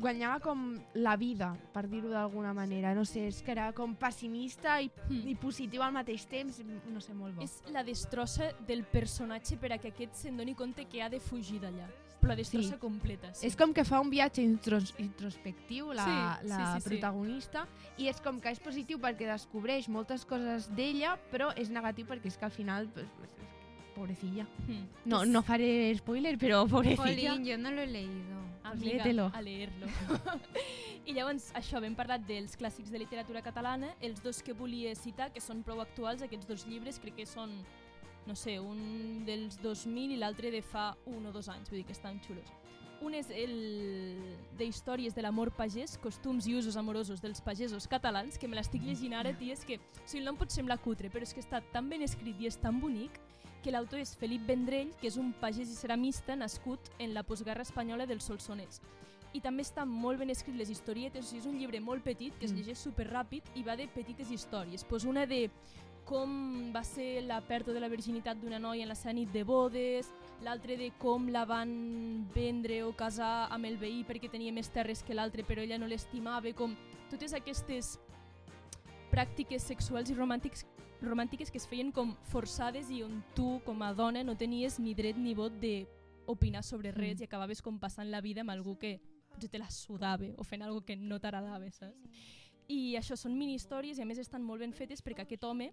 guanyava 0.00 0.40
com 0.40 0.78
la 0.94 1.16
vida, 1.16 1.54
per 1.72 1.86
dir-ho 1.88 2.08
d'alguna 2.12 2.52
manera. 2.54 2.94
No 2.94 3.04
sé, 3.04 3.26
és 3.28 3.42
que 3.42 3.52
era 3.52 3.72
com 3.72 3.94
pessimista 3.96 4.80
i, 4.82 4.90
Hmm. 5.08 5.28
i 5.28 5.34
positiu 5.34 5.82
al 5.82 5.92
mateix 5.92 6.26
temps. 6.26 6.60
No 6.92 7.00
sé, 7.00 7.14
molt 7.14 7.34
bo. 7.36 7.42
és 7.42 7.62
la 7.72 7.82
destrossa 7.82 8.52
del 8.66 8.84
personatge 8.84 9.56
per 9.56 9.72
a 9.72 9.78
que 9.78 9.88
aquest 9.88 10.14
se'n 10.14 10.36
doni 10.36 10.54
compte 10.54 10.84
que 10.86 11.02
ha 11.02 11.08
de 11.08 11.20
fugir 11.20 11.60
d'allà. 11.60 11.86
Però 12.20 12.28
la 12.28 12.36
destrossa 12.36 12.74
Sí. 12.74 12.78
completa. 12.80 13.32
Sí. 13.34 13.46
És 13.46 13.54
com 13.56 13.72
que 13.72 13.84
fa 13.84 14.00
un 14.00 14.08
viatge 14.10 14.42
intros 14.42 14.94
introspectiu, 14.98 15.92
la, 15.92 16.38
Sí, 16.42 16.48
la 16.48 16.56
sí, 16.56 16.72
sí, 16.74 16.80
sí. 16.80 16.88
protagonista, 16.88 17.66
i 17.98 18.08
és 18.08 18.20
com 18.20 18.40
que 18.40 18.48
és 18.50 18.58
positiu 18.58 18.98
perquè 18.98 19.26
descobreix 19.30 19.88
moltes 19.88 20.24
coses 20.24 20.68
d'ella, 20.74 21.18
però 21.30 21.52
és 21.56 21.70
negatiu 21.70 22.06
perquè 22.06 22.26
és 22.26 22.36
que 22.36 22.44
al 22.44 22.50
final... 22.50 22.88
Pues, 22.88 23.06
pues, 23.18 23.30
pobrecilla. 23.94 24.46
Hmm. 24.66 24.84
No, 25.06 25.24
no 25.24 25.40
faré 25.42 25.94
spoiler, 25.96 26.36
però 26.36 26.66
pobrecilla. 26.68 27.32
Jolín, 27.32 27.46
yo 27.46 27.56
no 27.56 27.70
lo 27.70 27.80
he 27.80 27.86
leído. 27.86 28.35
Amiga, 28.72 29.04
léetelo. 29.04 29.30
a 29.32 29.42
leer-lo. 29.42 29.88
I 31.08 31.14
llavors, 31.14 31.52
això, 31.54 31.82
hem 31.84 31.94
parlat 31.94 32.24
dels 32.26 32.56
clàssics 32.58 32.90
de 32.90 32.98
literatura 32.98 33.42
catalana, 33.42 33.92
els 34.02 34.22
dos 34.24 34.42
que 34.42 34.56
volia 34.56 34.94
citar, 34.98 35.30
que 35.32 35.42
són 35.42 35.62
prou 35.66 35.80
actuals, 35.84 36.24
aquests 36.26 36.48
dos 36.48 36.66
llibres, 36.66 36.98
crec 37.02 37.20
que 37.20 37.28
són 37.30 37.60
no 38.26 38.34
sé, 38.34 38.58
un 38.58 39.22
dels 39.24 39.56
2000 39.62 40.16
i 40.16 40.18
l'altre 40.18 40.50
de 40.50 40.60
fa 40.60 40.90
un 41.06 41.28
o 41.28 41.32
dos 41.32 41.48
anys, 41.48 41.70
vull 41.70 41.78
dir 41.78 41.86
que 41.86 41.94
estan 41.94 42.18
xulos. 42.24 42.50
Un 43.04 43.14
és 43.14 43.28
el 43.30 43.52
de 44.56 44.66
històries 44.66 45.14
de 45.14 45.22
l'amor 45.22 45.52
pagès, 45.54 45.94
costums 46.00 46.48
i 46.48 46.56
usos 46.56 46.78
amorosos 46.80 47.20
dels 47.22 47.42
pagesos 47.44 47.86
catalans, 47.86 48.38
que 48.40 48.48
me 48.48 48.56
l'estic 48.56 48.82
llegint 48.82 49.14
ara, 49.14 49.34
tia, 49.36 49.54
és 49.54 49.64
que 49.68 49.76
o 49.78 50.06
sigui, 50.06 50.22
el 50.24 50.30
nom 50.30 50.38
pot 50.40 50.50
semblar 50.50 50.80
cutre, 50.82 51.12
però 51.12 51.22
és 51.22 51.34
que 51.36 51.44
està 51.44 51.60
tan 51.74 51.90
ben 51.92 52.02
escrit 52.02 52.40
i 52.40 52.48
és 52.50 52.58
tan 52.58 52.80
bonic 52.80 53.20
que 53.66 53.72
l'autor 53.74 53.98
és 53.98 54.12
Felip 54.14 54.44
Vendrell, 54.46 54.92
que 55.00 55.08
és 55.10 55.16
un 55.18 55.32
pagès 55.40 55.72
i 55.72 55.74
ceramista 55.74 56.36
nascut 56.38 56.78
en 57.02 57.16
la 57.16 57.24
postguerra 57.26 57.64
espanyola 57.66 58.06
del 58.06 58.20
Solsonès. 58.22 58.78
I 59.34 59.40
també 59.42 59.64
estan 59.66 59.90
molt 59.90 60.20
ben 60.22 60.30
escrit 60.30 60.54
les 60.54 60.70
historietes, 60.70 61.24
o 61.24 61.26
sigui, 61.26 61.40
és 61.42 61.48
un 61.50 61.56
llibre 61.58 61.80
molt 61.82 62.04
petit, 62.04 62.36
que 62.38 62.46
es 62.46 62.52
Mm. 62.52 62.60
llegeix 62.60 62.78
superràpid 62.78 63.42
i 63.56 63.64
va 63.64 63.74
de 63.74 63.88
petites 63.88 64.30
històries. 64.30 64.84
Pues 64.84 65.04
una 65.04 65.26
de 65.26 65.50
com 66.04 66.72
va 66.72 66.84
ser 66.84 67.24
la 67.24 67.40
pèrdua 67.40 67.74
de 67.74 67.80
la 67.80 67.88
virginitat 67.88 68.38
d'una 68.38 68.60
noia 68.60 68.84
en 68.84 68.88
la 68.88 68.94
seva 68.94 69.12
nit 69.12 69.32
de 69.32 69.42
bodes, 69.42 70.12
l'altre 70.44 70.76
de 70.76 70.92
com 70.96 71.26
la 71.28 71.44
van 71.44 72.30
vendre 72.32 72.84
o 72.84 72.94
casar 72.94 73.48
amb 73.50 73.64
el 73.64 73.78
veí 73.78 74.04
perquè 74.04 74.30
tenia 74.30 74.52
més 74.52 74.70
terres 74.70 75.02
que 75.02 75.12
l'altre 75.12 75.42
però 75.42 75.60
ella 75.60 75.76
no 75.76 75.88
l'estimava, 75.88 76.52
com 76.54 76.76
totes 77.10 77.34
aquestes 77.34 77.98
pràctiques 79.10 79.62
sexuals 79.62 80.08
i 80.10 80.14
romàntics, 80.14 80.64
romàntiques 81.02 81.50
que 81.50 81.58
es 81.58 81.66
feien 81.66 81.92
com 81.92 82.14
forçades 82.30 82.90
i 82.90 83.02
on 83.02 83.22
tu, 83.34 83.60
com 83.64 83.82
a 83.82 83.92
dona, 83.94 84.24
no 84.24 84.36
tenies 84.36 84.78
ni 84.78 84.94
dret 84.94 85.16
ni 85.16 85.34
vot 85.34 85.52
de 85.60 85.86
opinar 86.26 86.62
sobre 86.62 86.92
res 86.92 87.18
Mm. 87.18 87.22
i 87.22 87.24
acabaves 87.24 87.62
com 87.62 87.78
passant 87.78 88.10
la 88.10 88.20
vida 88.20 88.40
amb 88.40 88.50
algú 88.50 88.76
que 88.78 89.00
potser 89.30 89.50
te 89.50 89.58
la 89.58 89.70
sudava 89.70 90.26
o 90.38 90.44
fent 90.44 90.62
algo 90.62 90.84
que 90.84 90.96
no 90.96 91.20
t'agradava, 91.20 91.70
saps? 91.70 91.96
I 92.68 92.96
això 92.96 93.14
són 93.16 93.36
mini-històries 93.38 93.98
i 93.98 94.02
a 94.02 94.04
més 94.04 94.18
estan 94.18 94.42
molt 94.42 94.60
ben 94.60 94.72
fetes 94.72 95.00
perquè 95.00 95.22
aquest 95.22 95.44
home, 95.44 95.72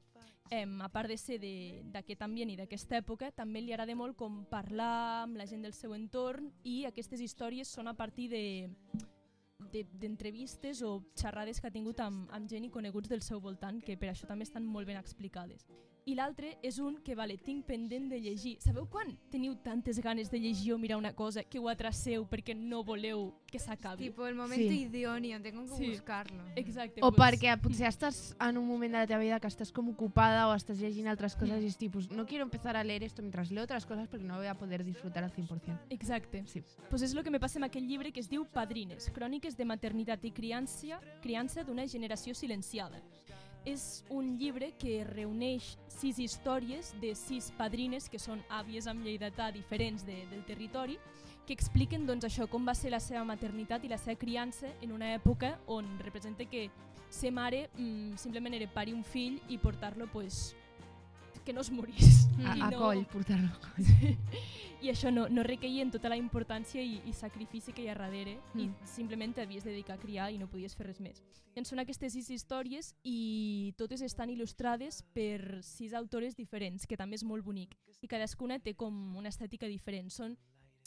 eh, 0.51 0.67
a 0.81 0.89
part 0.89 1.09
de 1.09 1.17
ser 1.17 1.39
d'aquest 1.39 2.21
ambient 2.21 2.51
i 2.51 2.55
d'aquesta 2.55 2.97
època, 2.97 3.31
també 3.31 3.61
li 3.61 3.73
agrada 3.73 3.95
molt 3.95 4.15
com 4.15 4.45
parlar 4.45 5.23
amb 5.23 5.37
la 5.37 5.47
gent 5.47 5.63
del 5.63 5.73
seu 5.73 5.95
entorn 5.95 6.51
i 6.63 6.85
aquestes 6.85 7.19
històries 7.19 7.67
són 7.67 7.87
a 7.87 7.95
partir 7.95 8.29
de 8.29 8.69
de- 9.73 9.87
d'entrevistes 9.99 10.81
o 10.85 11.01
xerrades 11.19 11.59
que 11.59 11.67
ha 11.67 11.73
tingut 11.73 11.99
amb, 11.99 12.29
amb 12.31 12.47
gent 12.49 12.63
i 12.67 12.69
coneguts 12.69 13.09
del 13.09 13.21
seu 13.25 13.41
voltant, 13.41 13.81
que 13.83 13.97
per 13.97 14.13
això 14.13 14.29
també 14.29 14.45
estan 14.47 14.65
molt 14.65 14.87
ben 14.87 14.97
explicades. 15.01 15.65
I 16.05 16.15
l'altre 16.15 16.57
és 16.61 16.79
un 16.83 16.97
que, 16.99 17.15
vale, 17.15 17.37
tinc 17.39 17.63
pendent 17.65 18.09
de 18.11 18.17
llegir. 18.19 18.57
Sabeu 18.59 18.83
quan 18.91 19.13
teniu 19.31 19.53
tantes 19.63 20.01
ganes 20.03 20.27
de 20.29 20.37
llegir 20.37 20.73
o 20.73 20.77
mirar 20.77 20.97
una 20.97 21.13
cosa 21.15 21.45
que 21.47 21.59
ho 21.59 21.69
atraseu 21.71 22.25
perquè 22.27 22.51
no 22.53 22.81
voleu 22.83 23.29
que 23.47 23.57
s'acabi? 23.57 24.09
Tipo, 24.09 24.27
el 24.27 24.35
momento 24.35 24.67
Sí. 24.67 24.81
idóneo, 24.91 25.41
tengo 25.41 25.63
que 25.63 25.77
Sí. 25.77 25.89
buscarlo. 25.91 26.43
Exacte. 26.57 26.99
O 27.01 27.09
pues, 27.11 27.39
perquè 27.39 27.57
potser 27.57 27.87
estàs 27.87 28.35
en 28.37 28.57
un 28.57 28.67
moment 28.67 28.91
de 28.91 28.97
la 28.99 29.07
teva 29.07 29.21
vida 29.21 29.39
que 29.39 29.47
estàs 29.47 29.71
com 29.71 29.87
ocupada 29.89 30.49
o 30.49 30.53
estàs 30.53 30.77
llegint 30.77 31.07
altres 31.07 31.37
coses 31.37 31.63
i 31.63 31.67
és 31.67 31.77
tipus, 31.77 32.11
no 32.11 32.25
quiero 32.25 32.43
empezar 32.43 32.75
a 32.75 32.83
leer 32.83 33.03
esto 33.03 33.21
mientras 33.21 33.49
leo 33.49 33.63
otras 33.63 33.85
cosas 33.85 34.09
porque 34.09 34.25
no 34.25 34.35
voy 34.35 34.47
a 34.47 34.55
poder 34.55 34.83
disfrutar 34.83 35.23
al 35.23 35.31
100%. 35.31 35.79
Exacte. 35.89 36.43
Sí. 36.47 36.61
Pues 36.89 37.01
és 37.01 37.13
el 37.13 37.23
que 37.23 37.31
me 37.31 37.39
passa 37.39 37.59
amb 37.59 37.65
aquell 37.65 37.87
llibre 37.87 38.11
que 38.11 38.19
es 38.19 38.27
diu 38.29 38.43
Padrines, 38.45 39.09
cròniques 39.09 39.55
de 39.55 39.63
maternitat 39.63 40.25
i 40.25 40.31
criança, 40.31 40.99
criança 41.21 41.63
d'una 41.63 41.87
generació 41.87 42.33
silenciada. 42.35 43.01
És 43.65 44.03
un 44.11 44.33
llibre 44.37 44.73
que 44.79 45.03
reuneix 45.07 45.77
sis 45.87 46.17
històries 46.19 46.93
de 46.99 47.13
sis 47.15 47.51
padrines, 47.57 48.09
que 48.11 48.19
són 48.19 48.41
àvies 48.51 48.89
amb 48.91 49.05
lleidatà 49.05 49.51
diferents 49.55 50.03
de, 50.03 50.17
del 50.31 50.43
territori, 50.47 50.97
que 51.47 51.55
expliquen 51.55 52.05
doncs, 52.07 52.25
això 52.27 52.47
com 52.47 52.65
va 52.67 52.75
ser 52.75 52.91
la 52.91 53.01
seva 53.03 53.23
maternitat 53.27 53.83
i 53.83 53.91
la 53.91 53.99
seva 53.99 54.19
criança 54.19 54.69
en 54.81 54.91
una 54.95 55.13
època 55.15 55.57
on 55.67 55.87
representa 56.03 56.45
que 56.45 56.69
ser 57.13 57.31
mare 57.31 57.69
mm, 57.77 58.15
simplement 58.17 58.55
era 58.55 58.69
parir 58.71 58.95
un 58.95 59.03
fill 59.03 59.39
i 59.49 59.57
portar-lo 59.57 60.07
pues, 60.11 60.55
que 61.43 61.53
no 61.53 61.61
es 61.61 61.71
morís. 61.71 62.27
A, 62.45 62.55
no- 62.71 62.77
coll, 62.79 63.05
portar-lo 63.11 63.47
a 63.47 63.59
coll. 63.59 64.17
i 64.83 64.89
això 64.91 65.11
no, 65.13 65.27
no 65.29 65.43
requeia 65.43 65.81
en 65.83 65.91
tota 65.91 66.09
la 66.09 66.17
importància 66.17 66.81
i, 66.83 66.97
i 67.07 67.13
sacrifici 67.13 67.71
que 67.71 67.83
hi 67.85 67.87
ha 67.91 67.95
darrere 67.95 68.37
mm. 68.53 68.59
i 68.59 68.65
Mm. 68.67 68.87
simplement 68.89 69.35
t'havies 69.35 69.63
de 69.63 69.71
dedicar 69.71 69.95
a 69.95 70.01
criar 70.01 70.31
i 70.33 70.37
no 70.41 70.47
podies 70.49 70.75
fer 70.75 70.87
res 70.87 70.99
més. 70.99 71.21
En 71.55 71.63
són 71.65 71.79
aquestes 71.79 72.13
sis 72.13 72.29
històries 72.33 72.95
i 73.03 73.73
totes 73.77 74.01
estan 74.01 74.29
il·lustrades 74.33 75.03
per 75.13 75.61
sis 75.63 75.93
autores 75.93 76.35
diferents, 76.35 76.87
que 76.87 76.97
també 76.97 77.15
és 77.15 77.23
molt 77.23 77.45
bonic. 77.45 77.77
I 78.01 78.07
cadascuna 78.09 78.57
té 78.59 78.73
com 78.73 79.15
una 79.15 79.29
estètica 79.29 79.67
diferent. 79.69 80.09
Són, 80.09 80.35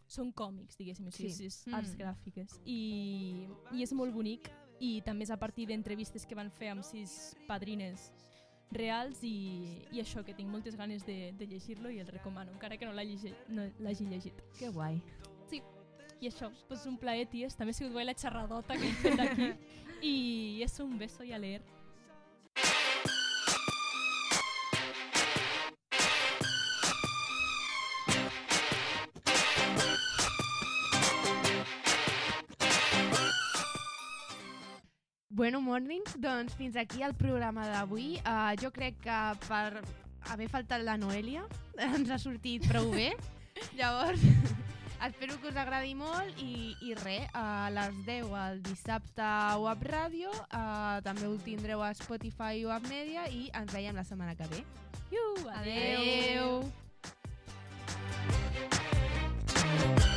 són 0.06 0.32
còmics, 0.32 0.76
diguéssim, 0.76 1.08
sí. 1.12 1.30
Sí. 1.30 1.48
sis 1.50 1.62
arts 1.72 1.94
Mm. 1.94 1.98
gràfiques. 2.02 2.58
I, 2.66 3.46
I 3.72 3.82
és 3.86 3.92
molt 3.92 4.12
bonic 4.12 4.50
i 4.80 5.00
també 5.06 5.24
és 5.24 5.30
a 5.30 5.38
partir 5.38 5.66
d'entrevistes 5.70 6.26
que 6.26 6.34
van 6.34 6.50
fer 6.50 6.68
amb 6.74 6.82
sis 6.84 7.34
padrines 7.48 8.10
reals 8.72 9.22
i, 9.22 9.84
i 9.92 10.00
això, 10.02 10.24
que 10.26 10.34
tinc 10.34 10.50
moltes 10.50 10.76
ganes 10.76 11.04
de, 11.06 11.32
de 11.38 11.46
llegir-lo 11.46 11.90
i 11.90 12.00
el 12.02 12.08
recomano, 12.08 12.52
encara 12.52 12.76
que 12.76 12.86
no 12.88 12.92
l'hagi 12.92 13.34
no 13.48 14.10
llegit. 14.10 14.42
Que 14.58 14.70
guai. 14.74 15.00
I 16.20 16.30
això, 16.30 16.48
pues 16.68 16.86
un 16.88 16.96
plaer, 16.96 17.26
ties. 17.28 17.56
També 17.56 17.74
ha 17.74 17.76
sigut 17.76 17.92
guai 17.92 18.06
la 18.06 18.14
xerradota 18.16 18.76
que 18.76 18.88
hem 18.88 18.94
fet 19.02 19.20
aquí. 19.20 19.50
I 20.12 20.62
és 20.64 20.78
un 20.80 20.96
beso 20.98 21.24
i 21.24 21.32
a 21.36 21.40
leer. 21.40 21.60
Bueno, 35.36 35.60
mornings, 35.60 36.18
doncs 36.18 36.54
fins 36.56 36.76
aquí 36.80 37.02
el 37.04 37.12
programa 37.12 37.66
d'avui. 37.68 38.14
Uh, 38.24 38.56
jo 38.56 38.70
crec 38.72 38.94
que 39.04 39.16
per 39.44 39.82
haver 40.32 40.46
faltat 40.48 40.80
la 40.80 40.96
Noelia 40.96 41.42
ens 41.90 42.08
ha 42.08 42.16
sortit 42.16 42.64
prou 42.64 42.88
bé. 42.94 43.10
Llavors, 43.76 44.24
espero 45.08 45.36
que 45.42 45.52
us 45.52 45.58
agradi 45.60 45.92
molt 45.92 46.40
i, 46.40 46.72
i 46.88 46.96
res, 47.02 47.28
a 47.36 47.68
les 47.68 48.00
10 48.08 48.32
el 48.46 48.64
dissabte 48.64 49.20
a 49.20 49.60
Web 49.60 49.84
Ràdio, 49.92 50.32
uh, 50.32 51.04
també 51.04 51.28
ho 51.28 51.36
tindreu 51.44 51.84
a 51.84 51.92
Spotify 51.92 52.64
o 52.64 52.72
a 52.72 52.80
Media 52.88 53.28
i 53.28 53.50
ens 53.52 53.76
veiem 53.76 53.92
la 53.92 54.08
setmana 54.08 54.32
que 54.40 54.48
ve. 54.56 54.64
Iu, 55.12 55.36
adeu! 55.52 56.64
adeu. 59.52 60.15